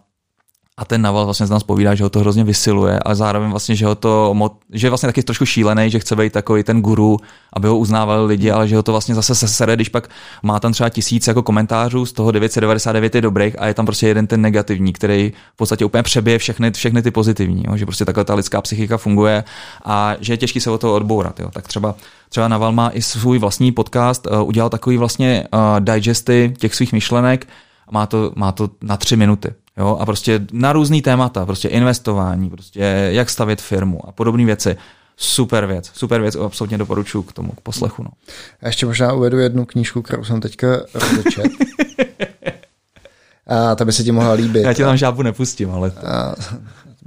a 0.80 0.86
ten 0.86 1.01
Naval 1.01 1.25
vlastně 1.25 1.47
z 1.47 1.49
nás 1.49 1.63
povídá, 1.63 1.95
že 1.95 2.03
ho 2.03 2.09
to 2.09 2.19
hrozně 2.19 2.43
vysiluje, 2.43 2.99
ale 2.99 3.15
zároveň 3.15 3.49
vlastně, 3.49 3.75
že 3.75 3.86
ho 3.86 3.95
to, 3.95 4.36
že 4.73 4.88
je 4.88 4.91
vlastně 4.91 5.07
taky 5.07 5.23
trošku 5.23 5.45
šílený, 5.45 5.89
že 5.89 5.99
chce 5.99 6.15
být 6.15 6.34
takový 6.34 6.63
ten 6.63 6.82
guru, 6.82 7.17
aby 7.53 7.67
ho 7.67 7.77
uznávali 7.77 8.25
lidi, 8.25 8.51
ale 8.51 8.67
že 8.67 8.75
ho 8.75 8.84
to 8.84 8.91
vlastně 8.91 9.15
zase 9.15 9.47
sere, 9.47 9.75
když 9.75 9.89
pak 9.89 10.09
má 10.43 10.59
tam 10.59 10.71
třeba 10.71 10.89
tisíc 10.89 11.27
jako 11.27 11.43
komentářů, 11.43 12.05
z 12.05 12.13
toho 12.13 12.32
999 12.32 13.15
je 13.15 13.21
dobrých 13.21 13.59
a 13.59 13.67
je 13.67 13.73
tam 13.73 13.86
prostě 13.86 14.07
jeden 14.07 14.27
ten 14.27 14.41
negativní, 14.41 14.93
který 14.93 15.34
v 15.53 15.57
podstatě 15.57 15.86
úplně 15.86 16.03
přebije 16.03 16.38
všechny, 16.38 16.71
všechny 16.71 17.01
ty 17.01 17.11
pozitivní, 17.11 17.63
jo? 17.67 17.77
že 17.77 17.86
prostě 17.86 18.05
takhle 18.05 18.23
ta 18.23 18.36
lidská 18.36 18.61
psychika 18.61 18.97
funguje 18.97 19.43
a 19.86 20.15
že 20.19 20.34
je 20.34 20.38
těžký 20.38 20.59
se 20.59 20.71
o 20.71 20.77
to 20.77 20.95
odbourat. 20.95 21.39
Jo? 21.39 21.49
Tak 21.53 21.67
třeba 21.67 21.95
třeba 22.30 22.47
Naval 22.47 22.71
má 22.71 22.89
i 22.89 23.01
svůj 23.01 23.39
vlastní 23.39 23.71
podcast, 23.71 24.27
uh, 24.27 24.47
udělal 24.47 24.69
takový 24.69 24.97
vlastně 24.97 25.43
uh, 25.53 25.80
digesty 25.80 26.53
těch 26.57 26.75
svých 26.75 26.93
myšlenek, 26.93 27.47
má 27.91 28.05
to, 28.05 28.32
má 28.36 28.51
to 28.51 28.69
na 28.82 28.97
tři 28.97 29.15
minuty. 29.15 29.53
Jo, 29.80 29.97
a 29.99 30.05
prostě 30.05 30.41
na 30.51 30.73
různý 30.73 31.01
témata, 31.01 31.45
prostě 31.45 31.67
investování, 31.67 32.49
prostě 32.49 33.09
jak 33.11 33.30
stavět 33.30 33.61
firmu 33.61 34.07
a 34.07 34.11
podobné 34.11 34.45
věci. 34.45 34.77
Super 35.17 35.65
věc, 35.65 35.91
super 35.93 36.21
věc, 36.21 36.36
absolutně 36.36 36.77
doporučuji 36.77 37.23
k 37.23 37.34
tomu, 37.34 37.51
k 37.51 37.61
poslechu. 37.61 38.03
No. 38.03 38.09
A 38.61 38.67
ještě 38.67 38.86
možná 38.86 39.13
uvedu 39.13 39.38
jednu 39.39 39.65
knížku, 39.65 40.01
kterou 40.01 40.23
jsem 40.23 40.41
teďka 40.41 40.67
rozečet. 40.93 41.45
a 43.47 43.75
ta 43.75 43.86
by 43.86 43.91
se 43.91 44.03
ti 44.03 44.11
mohla 44.11 44.34
líbit. 44.34 44.63
Já 44.63 44.73
ti 44.73 44.84
tam 44.84 44.97
žábu 44.97 45.21
nepustím, 45.21 45.71
ale... 45.71 45.91
A, 46.05 46.36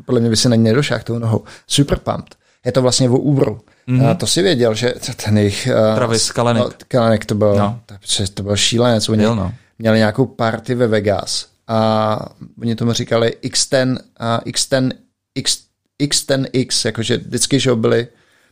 podle 0.04 0.20
mě 0.20 0.30
by 0.30 0.36
se 0.36 0.48
na 0.48 0.56
ní 0.56 0.62
nedošel 0.62 0.98
tou 1.04 1.18
nohou. 1.18 1.44
Super 1.66 1.98
Pumped. 1.98 2.34
Je 2.64 2.72
to 2.72 2.82
vlastně 2.82 3.10
o 3.10 3.16
Uberu. 3.16 3.60
Mm-hmm. 3.88 4.10
A 4.10 4.14
to 4.14 4.26
si 4.26 4.42
věděl, 4.42 4.74
že 4.74 4.94
ten 5.24 5.38
jejich... 5.38 5.68
Travis 5.94 6.30
Kalenek. 6.30 6.64
No, 6.64 6.70
Kalenek 6.88 7.26
to 7.26 7.34
byl, 7.34 7.56
no. 7.56 7.80
to, 7.86 8.24
to 8.34 8.42
byl 8.42 8.56
šílenec. 8.56 9.08
Oni 9.08 9.24
no. 9.24 9.52
měli 9.78 9.98
nějakou 9.98 10.26
party 10.26 10.74
ve 10.74 10.86
Vegas 10.86 11.51
a 11.68 12.18
oni 12.60 12.76
tomu 12.76 12.92
říkali 12.92 13.36
X10, 13.42 13.98
a 14.16 14.40
X10, 14.40 14.90
X, 15.34 15.64
X10X, 16.02 16.86
jakože 16.86 17.16
vždycky, 17.16 17.60
že 17.60 17.74
byli, 17.74 18.08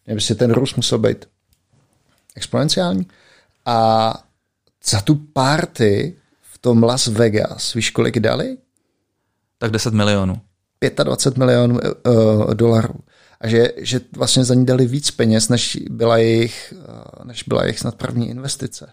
nevím, 0.07 0.21
si 0.21 0.35
ten 0.35 0.53
růst 0.53 0.77
musel 0.77 0.99
být 0.99 1.29
exponenciální. 2.37 3.07
A 3.67 4.15
za 4.85 5.01
tu 5.01 5.15
party 5.15 6.17
v 6.41 6.59
tom 6.59 6.83
Las 6.83 7.07
Vegas, 7.07 7.75
víš, 7.75 7.91
kolik 7.91 8.19
dali? 8.19 8.59
Tak 9.59 9.71
10 9.71 9.95
milionů. 9.95 10.41
25 11.05 11.39
milionů 11.39 11.79
uh, 11.79 12.55
dolarů. 12.55 12.95
A 13.41 13.49
že, 13.49 13.69
že 13.77 14.01
vlastně 14.17 14.45
za 14.45 14.55
ní 14.55 14.67
dali 14.67 14.87
víc 14.87 15.11
peněz, 15.11 15.49
než 15.49 15.79
byla 15.91 16.17
jejich, 16.17 16.75
uh, 16.77 17.25
než 17.25 17.43
byla 17.43 17.63
jejich 17.63 17.79
snad 17.79 17.95
první 17.95 18.29
investice. 18.29 18.93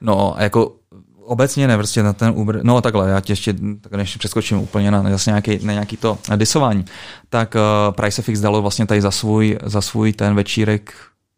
No 0.00 0.38
a 0.38 0.42
jako 0.42 0.76
obecně 1.24 1.68
ne, 1.68 1.76
prostě 1.76 2.02
na 2.02 2.12
ten 2.12 2.32
Uber, 2.36 2.60
no 2.62 2.80
takhle, 2.80 3.10
já 3.10 3.20
tě 3.20 3.32
ještě, 3.32 3.54
tak 3.80 3.92
než 3.92 4.16
přeskočím 4.16 4.58
úplně 4.58 4.90
na, 4.90 5.02
na, 5.02 5.10
nějaký, 5.26 5.58
na 5.66 5.72
nějaký 5.72 5.96
to 5.96 6.18
disování, 6.36 6.84
tak 7.28 7.54
uh, 7.54 7.94
PriceFX 7.94 8.40
dalo 8.40 8.62
vlastně 8.62 8.86
tady 8.86 9.00
za 9.00 9.10
svůj, 9.10 9.58
za 9.64 9.80
svůj 9.80 10.12
ten 10.12 10.34
večírek, 10.34 10.94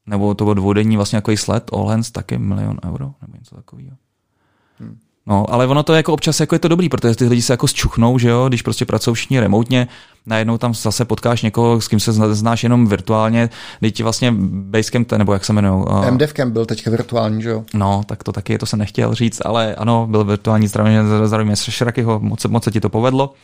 nebo 0.06 0.34
to 0.34 0.44
bylo 0.44 0.54
dvoudenní 0.54 0.96
vlastně 0.96 1.16
jako 1.16 1.36
sled, 1.36 1.70
All 1.72 1.86
Hands, 1.86 2.10
taky 2.10 2.38
milion 2.38 2.78
euro, 2.84 3.12
nebo 3.22 3.36
něco 3.38 3.54
takového. 3.54 3.96
Hmm. 4.80 4.98
No, 5.26 5.46
ale 5.50 5.66
ono 5.66 5.82
to 5.82 5.92
je 5.92 5.96
jako 5.96 6.12
občas 6.12 6.40
jako 6.40 6.54
je 6.54 6.58
to 6.58 6.68
dobrý, 6.68 6.88
protože 6.88 7.14
ty 7.14 7.28
lidi 7.28 7.42
se 7.42 7.52
jako 7.52 7.68
zčuchnou, 7.68 8.18
že 8.18 8.28
jo, 8.28 8.48
když 8.48 8.62
prostě 8.62 8.84
pracují 8.84 9.14
všichni 9.14 9.40
remotně, 9.40 9.88
najednou 10.26 10.58
tam 10.58 10.74
zase 10.74 11.04
potkáš 11.04 11.42
někoho, 11.42 11.80
s 11.80 11.88
kým 11.88 12.00
se 12.00 12.12
znáš 12.34 12.62
jenom 12.62 12.86
virtuálně, 12.86 13.50
teď 13.80 14.02
vlastně 14.02 14.32
Basecamp, 14.48 15.12
nebo 15.12 15.32
jak 15.32 15.44
se 15.44 15.52
jmenují. 15.52 15.84
Uh, 15.84 16.10
MDevcamp 16.10 16.52
byl 16.52 16.66
teďka 16.66 16.90
virtuální, 16.90 17.42
že 17.42 17.48
jo? 17.48 17.64
No, 17.74 18.02
tak 18.06 18.22
to 18.22 18.32
taky, 18.32 18.58
to 18.58 18.66
se 18.66 18.76
nechtěl 18.76 19.14
říct, 19.14 19.42
ale 19.44 19.74
ano, 19.74 20.06
byl 20.10 20.24
virtuální, 20.24 20.66
zdravím, 20.66 20.98
zdravím 21.24 21.56
Šrakyho, 21.56 22.20
moc, 22.20 22.44
moc 22.44 22.64
se 22.64 22.70
ti 22.70 22.80
to 22.80 22.88
povedlo. 22.88 23.34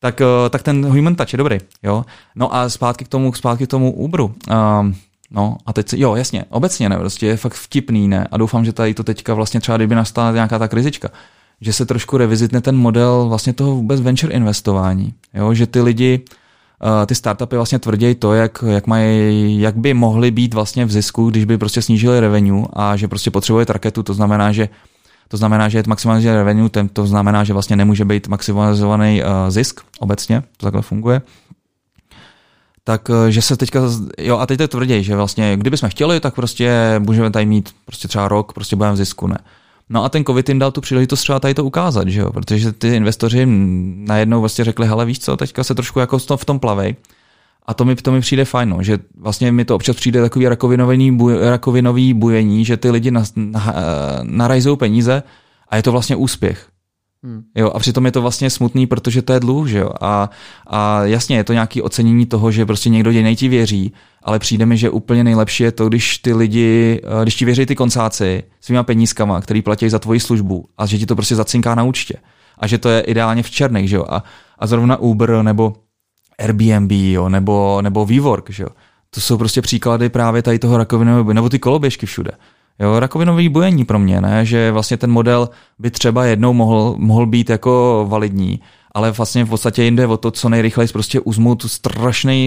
tak, 0.00 0.20
uh, 0.20 0.48
tak 0.50 0.62
ten 0.62 0.86
human 0.86 1.14
touch 1.14 1.32
je 1.32 1.36
dobrý. 1.36 1.58
Jo? 1.82 2.04
No 2.34 2.54
a 2.54 2.68
zpátky 2.68 3.04
k 3.04 3.08
tomu, 3.08 3.32
zpátky 3.32 3.66
k 3.66 3.70
tomu 3.70 3.92
Uberu. 3.92 4.34
Um, 4.80 4.94
No 5.34 5.56
a 5.66 5.72
teď, 5.72 5.92
jo, 5.92 6.14
jasně, 6.14 6.44
obecně 6.48 6.88
ne, 6.88 6.96
prostě 6.96 7.26
je 7.26 7.36
fakt 7.36 7.54
vtipný, 7.54 8.08
ne? 8.08 8.28
A 8.30 8.36
doufám, 8.36 8.64
že 8.64 8.72
tady 8.72 8.94
to 8.94 9.04
teďka 9.04 9.34
vlastně 9.34 9.60
třeba, 9.60 9.76
kdyby 9.76 9.94
nastala 9.94 10.32
nějaká 10.32 10.58
ta 10.58 10.68
krizička, 10.68 11.08
že 11.62 11.72
se 11.72 11.86
trošku 11.86 12.16
revizitne 12.16 12.60
ten 12.60 12.76
model 12.76 13.26
vlastně 13.28 13.52
toho 13.52 13.74
vůbec 13.74 14.00
venture 14.00 14.32
investování. 14.32 15.14
Jo? 15.34 15.54
Že 15.54 15.66
ty 15.66 15.80
lidi, 15.80 16.20
uh, 16.82 17.06
ty 17.06 17.14
startupy 17.14 17.56
vlastně 17.56 17.78
tvrdí 17.78 18.14
to, 18.14 18.34
jak, 18.34 18.64
jak, 18.66 18.86
mají, 18.86 19.60
jak 19.60 19.76
by 19.76 19.94
mohly 19.94 20.30
být 20.30 20.54
vlastně 20.54 20.84
v 20.84 20.92
zisku, 20.92 21.30
když 21.30 21.44
by 21.44 21.58
prostě 21.58 21.82
snížili 21.82 22.20
revenue 22.20 22.66
a 22.72 22.96
že 22.96 23.08
prostě 23.08 23.30
potřebuje 23.30 23.66
raketu, 23.68 24.02
to 24.02 24.14
znamená, 24.14 24.52
že 24.52 24.68
to 25.28 25.36
znamená, 25.36 25.68
že 25.68 25.78
je 25.78 25.84
maximalizovaný 25.86 26.36
revenue, 26.36 26.70
to 26.92 27.06
znamená, 27.06 27.44
že 27.44 27.52
vlastně 27.52 27.76
nemůže 27.76 28.04
být 28.04 28.28
maximalizovaný 28.28 29.22
uh, 29.22 29.28
zisk 29.48 29.80
obecně, 29.98 30.42
to 30.56 30.66
takhle 30.66 30.82
funguje 30.82 31.22
tak 32.84 33.10
že 33.28 33.42
se 33.42 33.56
teďka, 33.56 33.80
jo 34.18 34.38
a 34.38 34.46
teď 34.46 34.58
to 34.58 34.68
tvrdí, 34.68 35.04
že 35.04 35.16
vlastně 35.16 35.56
kdybychom 35.56 35.88
chtěli, 35.88 36.20
tak 36.20 36.34
prostě 36.34 36.94
můžeme 36.98 37.30
tady 37.30 37.46
mít 37.46 37.74
prostě 37.86 38.08
třeba 38.08 38.28
rok, 38.28 38.52
prostě 38.52 38.76
budeme 38.76 38.94
v 38.94 38.96
zisku, 38.96 39.26
ne. 39.26 39.38
No 39.92 40.04
a 40.04 40.08
ten 40.08 40.24
covid 40.24 40.48
jim 40.48 40.58
dal 40.58 40.70
tu 40.70 40.80
příležitost 40.80 41.20
třeba 41.20 41.40
tady 41.40 41.54
to 41.54 41.64
ukázat, 41.64 42.08
že 42.08 42.20
jo? 42.20 42.32
protože 42.32 42.72
ty 42.72 42.96
investoři 42.96 43.46
najednou 43.96 44.40
vlastně 44.40 44.64
řekli, 44.64 44.86
hele 44.86 45.04
víš 45.04 45.18
co, 45.18 45.36
teďka 45.36 45.64
se 45.64 45.74
trošku 45.74 45.98
jako 45.98 46.18
v 46.18 46.44
tom 46.44 46.58
plavej. 46.58 46.96
A 47.66 47.74
to 47.74 47.84
mi, 47.84 47.96
to 47.96 48.12
mi 48.12 48.20
přijde 48.20 48.44
fajn, 48.44 48.68
no, 48.68 48.82
že 48.82 48.98
vlastně 49.18 49.52
mi 49.52 49.64
to 49.64 49.74
občas 49.74 49.96
přijde 49.96 50.20
takový 50.20 50.48
rakovinový, 50.48 51.10
buj, 51.10 51.34
rakovinový 51.40 52.14
bujení, 52.14 52.64
že 52.64 52.76
ty 52.76 52.90
lidi 52.90 53.10
na, 53.10 53.24
na, 53.36 53.74
narajzou 54.22 54.76
peníze 54.76 55.22
a 55.68 55.76
je 55.76 55.82
to 55.82 55.92
vlastně 55.92 56.16
úspěch. 56.16 56.71
Hmm. 57.24 57.42
Jo, 57.54 57.70
a 57.70 57.78
přitom 57.78 58.06
je 58.06 58.12
to 58.12 58.22
vlastně 58.22 58.50
smutný, 58.50 58.86
protože 58.86 59.22
to 59.22 59.32
je 59.32 59.40
dluh, 59.40 59.68
že 59.68 59.78
jo. 59.78 59.90
A, 60.00 60.30
a 60.66 61.04
jasně, 61.04 61.36
je 61.36 61.44
to 61.44 61.52
nějaké 61.52 61.82
ocenění 61.82 62.26
toho, 62.26 62.50
že 62.50 62.66
prostě 62.66 62.90
někdo 62.90 63.10
jiný 63.10 63.36
ti 63.36 63.48
věří, 63.48 63.92
ale 64.22 64.38
přijde 64.38 64.66
mi, 64.66 64.76
že 64.76 64.90
úplně 64.90 65.24
nejlepší 65.24 65.62
je 65.62 65.72
to, 65.72 65.88
když 65.88 66.18
ty 66.18 66.34
lidi, 66.34 67.00
eh, 67.04 67.22
když 67.22 67.34
ti 67.34 67.44
věří 67.44 67.66
ty 67.66 67.74
koncáci 67.74 68.42
svýma 68.60 68.82
penízkama, 68.82 69.40
který 69.40 69.62
platí 69.62 69.88
za 69.88 69.98
tvoji 69.98 70.20
službu 70.20 70.68
a 70.78 70.86
že 70.86 70.98
ti 70.98 71.06
to 71.06 71.14
prostě 71.14 71.36
zacinká 71.36 71.74
na 71.74 71.82
účtě. 71.82 72.14
A 72.58 72.66
že 72.66 72.78
to 72.78 72.88
je 72.88 73.00
ideálně 73.00 73.42
v 73.42 73.50
černých, 73.50 73.88
že 73.88 73.96
jo. 73.96 74.04
A, 74.08 74.24
a 74.58 74.66
zrovna 74.66 74.96
Uber 74.96 75.42
nebo 75.42 75.74
Airbnb, 76.38 76.92
jo, 76.92 77.28
nebo, 77.28 77.82
nebo 77.82 78.06
WeWork, 78.06 78.50
že 78.50 78.62
jo. 78.62 78.68
To 79.10 79.20
jsou 79.20 79.38
prostě 79.38 79.62
příklady 79.62 80.08
právě 80.08 80.42
tady 80.42 80.58
toho 80.58 80.76
rakovinového, 80.76 81.32
nebo 81.32 81.48
ty 81.48 81.58
koloběžky 81.58 82.06
všude. 82.06 82.30
Jo, 82.78 83.00
rakovinový 83.00 83.48
bujení 83.48 83.84
pro 83.84 83.98
mě, 83.98 84.20
ne? 84.20 84.44
že 84.46 84.72
vlastně 84.72 84.96
ten 84.96 85.10
model 85.10 85.48
by 85.78 85.90
třeba 85.90 86.24
jednou 86.24 86.52
mohl, 86.52 86.94
mohl 86.98 87.26
být 87.26 87.50
jako 87.50 88.04
validní, 88.08 88.60
ale 88.94 89.10
vlastně 89.10 89.44
v 89.44 89.48
podstatě 89.48 89.84
jde 89.84 90.06
o 90.06 90.16
to, 90.16 90.30
co 90.30 90.48
nejrychleji 90.48 90.88
prostě 90.88 91.20
uzmout 91.20 91.54
tu 91.54 91.68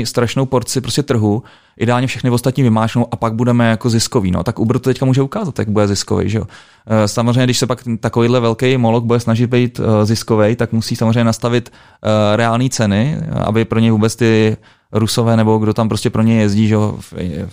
strašnou 0.06 0.46
porci 0.46 0.82
prostě 0.82 1.04
trhu, 1.04 1.44
ideálně 1.78 2.08
všechny 2.08 2.30
ostatní 2.30 2.64
vymášnou 2.64 3.08
a 3.12 3.16
pak 3.16 3.34
budeme 3.34 3.70
jako 3.70 3.90
ziskový. 3.90 4.32
No. 4.32 4.44
Tak 4.44 4.60
Uber 4.60 4.80
to 4.80 4.90
teďka 4.90 5.06
může 5.06 5.22
ukázat, 5.22 5.60
jak 5.60 5.70
bude 5.70 5.88
ziskový. 5.88 6.30
Že 6.30 6.38
jo? 6.38 6.46
Eh, 6.88 7.08
samozřejmě, 7.08 7.44
když 7.44 7.58
se 7.58 7.68
pak 7.68 7.80
takovýhle 8.00 8.40
velký 8.40 8.78
molok 8.78 9.04
bude 9.04 9.20
snažit 9.20 9.48
být 9.48 9.80
eh, 9.80 10.06
ziskový, 10.06 10.56
tak 10.56 10.72
musí 10.72 10.96
samozřejmě 10.96 11.24
nastavit 11.24 11.70
eh, 11.72 12.36
reální 12.36 12.70
ceny, 12.70 13.18
aby 13.32 13.66
pro 13.66 13.80
ně 13.80 13.92
vůbec 13.92 14.16
ty 14.16 14.58
Rusové 14.96 15.38
nebo 15.38 15.58
kdo 15.58 15.74
tam 15.74 15.88
prostě 15.88 16.10
pro 16.10 16.22
ně 16.22 16.42
jezdí, 16.42 16.68
že 16.68 16.76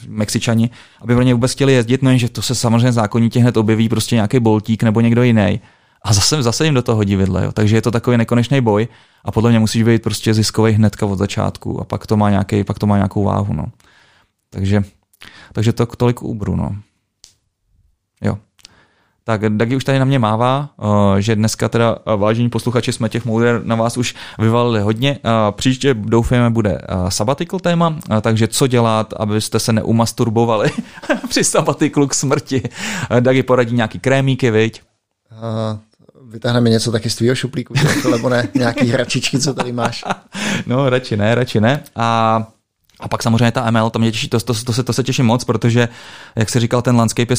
Mexičani, 0.09 0.71
aby 1.01 1.15
pro 1.15 1.23
ně 1.23 1.35
vůbec 1.35 1.53
chtěli 1.53 1.73
jezdit, 1.73 2.03
no 2.03 2.17
že 2.17 2.29
to 2.29 2.43
se 2.43 2.55
samozřejmě 2.55 2.93
zákonitě 2.93 3.41
hned 3.41 3.57
objeví 3.57 3.89
prostě 3.89 4.15
nějaký 4.15 4.41
boltík 4.41 4.83
nebo 4.83 5.01
někdo 5.01 5.23
jiný. 5.23 5.61
A 6.05 6.13
zase, 6.13 6.43
zase 6.43 6.65
jim 6.65 6.75
do 6.75 6.83
toho 6.83 6.97
hodí 6.97 7.17
vidle. 7.17 7.45
Jo. 7.45 7.53
Takže 7.53 7.77
je 7.77 7.83
to 7.83 7.91
takový 7.91 8.17
nekonečný 8.17 8.61
boj 8.61 8.89
a 9.25 9.33
podle 9.33 9.51
mě 9.51 9.59
musíš 9.59 9.83
být 9.83 10.03
prostě 10.03 10.35
ziskový 10.35 10.73
hnedka 10.73 11.07
od 11.07 11.17
začátku 11.17 11.81
a 11.81 11.85
pak 11.85 12.07
to 12.07 12.17
má, 12.17 12.31
nějaký, 12.31 12.65
pak 12.65 12.79
to 12.79 12.87
má 12.87 12.97
nějakou 12.97 13.25
váhu. 13.25 13.55
No. 13.55 13.65
Takže, 14.51 14.83
takže 15.53 15.73
to 15.73 15.87
tolik 15.87 16.23
Uberu. 16.23 16.57
No. 16.57 16.77
Jo. 18.23 18.39
Tak 19.25 19.49
Dagi 19.49 19.77
už 19.77 19.85
tady 19.85 19.99
na 19.99 20.05
mě 20.05 20.19
mává, 20.19 20.71
eh, 21.17 21.23
že 21.23 21.37
dneska 21.37 21.69
teda 21.69 21.97
eh, 21.97 22.17
vážení 22.17 22.49
posluchači 22.49 22.93
jsme 22.93 23.09
těch 23.09 23.25
mouder 23.25 23.61
na 23.65 23.77
vás 23.77 23.97
už 23.97 24.15
vyvalili 24.39 24.81
hodně. 24.81 25.19
Eh, 25.25 25.53
příště 25.53 25.95
doufujeme 25.95 26.51
bude 26.51 26.81
sabbatical 27.09 27.61
téma, 27.61 27.99
takže 28.21 28.49
co 28.49 28.67
dělat, 28.67 29.15
abyste 29.17 29.59
se 29.59 29.73
neumasturbovali 29.73 30.71
při 31.29 31.45
sabbatiklu 31.45 32.07
k 32.09 32.15
smrti. 32.15 32.63
Dagi 33.21 33.43
poradí 33.43 33.77
nějaký 33.77 33.99
krémíky, 33.99 34.51
viď? 34.51 34.83
Uh, 35.33 35.79
vytáhneme 36.31 36.71
něco 36.71 36.93
taky 36.93 37.11
z 37.11 37.17
tvýho 37.17 37.35
šuplíku, 37.35 37.75
nebo 38.11 38.29
ne, 38.29 38.49
nějaký 38.55 38.87
hračičky, 38.87 39.39
co 39.39 39.55
tady 39.55 39.73
máš. 39.73 40.05
no, 40.67 40.91
radši 40.91 41.17
ne, 41.17 41.35
radši 41.35 41.61
ne. 41.61 41.83
A 41.97 42.47
a 43.03 43.09
pak 43.09 43.23
samozřejmě 43.23 43.51
ta 43.51 43.71
ML, 43.71 43.91
to 43.91 43.99
mě 43.99 44.13
těší, 44.13 44.29
to, 44.29 44.41
to, 44.41 44.55
to, 44.65 44.73
se, 44.73 44.83
to 44.83 44.93
se 44.93 45.03
těším 45.03 45.27
moc, 45.27 45.45
protože, 45.45 45.89
jak 46.37 46.51
se 46.51 46.61
říkal, 46.61 46.83
ten 46.83 46.97
landscape 46.97 47.33
je, 47.33 47.37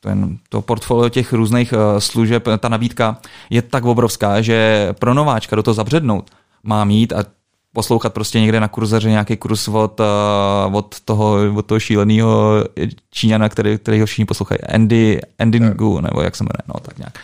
ten, 0.00 0.38
to 0.48 0.62
portfolio 0.62 1.08
těch 1.08 1.32
různých 1.32 1.72
uh, 1.72 1.78
služeb, 1.98 2.44
ta 2.58 2.68
nabídka 2.68 3.18
je 3.50 3.62
tak 3.62 3.84
obrovská, 3.84 4.40
že 4.40 4.88
pro 4.98 5.14
nováčka 5.14 5.56
do 5.56 5.62
toho 5.62 5.74
zabřednout 5.74 6.30
má 6.62 6.84
mít 6.84 7.12
a 7.12 7.24
poslouchat 7.72 8.14
prostě 8.14 8.40
někde 8.40 8.60
na 8.60 8.68
kurzeře 8.68 9.10
nějaký 9.10 9.36
kurz 9.36 9.68
od, 9.68 10.00
uh, 10.00 10.76
od 10.76 11.00
toho, 11.00 11.36
od 11.54 11.66
toho 11.66 11.80
šíleného 11.80 12.64
Číňana, 13.10 13.48
který, 13.48 13.78
který 13.78 14.00
ho 14.00 14.06
všichni 14.06 14.24
poslouchají, 14.24 14.60
Andy, 14.60 15.20
Andy 15.38 15.60
Ngu, 15.60 16.00
nebo 16.00 16.22
jak 16.22 16.36
se 16.36 16.44
jmenuje, 16.44 16.62
no 16.74 16.80
tak 16.80 16.98
nějak. 16.98 17.18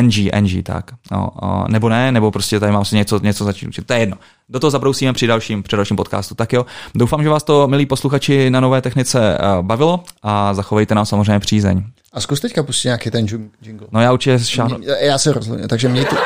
NG, 0.00 0.40
NG, 0.40 0.62
tak. 0.64 0.90
No, 1.12 1.28
nebo 1.68 1.88
ne, 1.88 2.12
nebo 2.12 2.30
prostě 2.30 2.60
tady 2.60 2.72
mám 2.72 2.84
si 2.84 2.96
něco, 2.96 3.20
něco 3.22 3.44
začít 3.44 3.66
učit. 3.66 3.86
To 3.86 3.92
je 3.92 3.98
jedno. 3.98 4.16
Do 4.48 4.60
toho 4.60 4.70
zabrousíme 4.70 5.12
při 5.12 5.26
dalším, 5.26 5.62
při 5.62 5.76
dalším 5.76 5.96
podcastu. 5.96 6.34
Tak 6.34 6.52
jo, 6.52 6.66
doufám, 6.94 7.22
že 7.22 7.28
vás 7.28 7.42
to, 7.42 7.68
milí 7.68 7.86
posluchači, 7.86 8.50
na 8.50 8.60
nové 8.60 8.82
technice 8.82 9.38
uh, 9.38 9.66
bavilo 9.66 10.04
a 10.22 10.54
zachovejte 10.54 10.94
nám 10.94 11.06
samozřejmě 11.06 11.38
přízeň. 11.38 11.84
A 12.12 12.20
zkus 12.20 12.40
teďka 12.40 12.62
pustit 12.62 12.88
nějaký 12.88 13.10
ten 13.10 13.26
jingle. 13.62 13.86
No 13.92 14.00
já 14.00 14.12
určitě 14.12 14.38
šáhnu. 14.38 14.78
Já 15.00 15.18
se 15.18 15.32
rozhodně, 15.32 15.68
takže 15.68 15.88
mějte... 15.88 16.16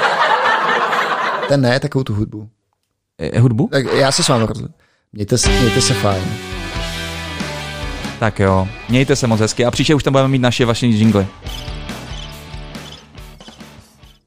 Ten 1.49 1.61
ne, 1.61 1.81
takovou 1.81 2.05
tu 2.05 2.15
hudbu. 2.15 2.49
Je, 3.21 3.41
hudbu? 3.41 3.69
Tak 3.73 3.85
já 3.93 4.13
se 4.13 4.23
s 4.23 4.29
vámi 4.29 4.47
rozhodnu. 4.47 4.75
Mějte 5.13 5.39
se, 5.39 5.49
mějte 5.49 5.81
se 5.81 5.95
fajn. 5.95 6.25
Tak 8.19 8.41
jo, 8.41 8.69
mějte 8.89 9.17
se 9.17 9.27
moc 9.27 9.41
hezky 9.41 9.65
a 9.65 9.71
příště 9.71 9.95
už 9.95 10.03
tam 10.03 10.13
budeme 10.13 10.29
mít 10.29 10.39
naše 10.39 10.65
vaše 10.65 10.87
jingly. 10.87 11.27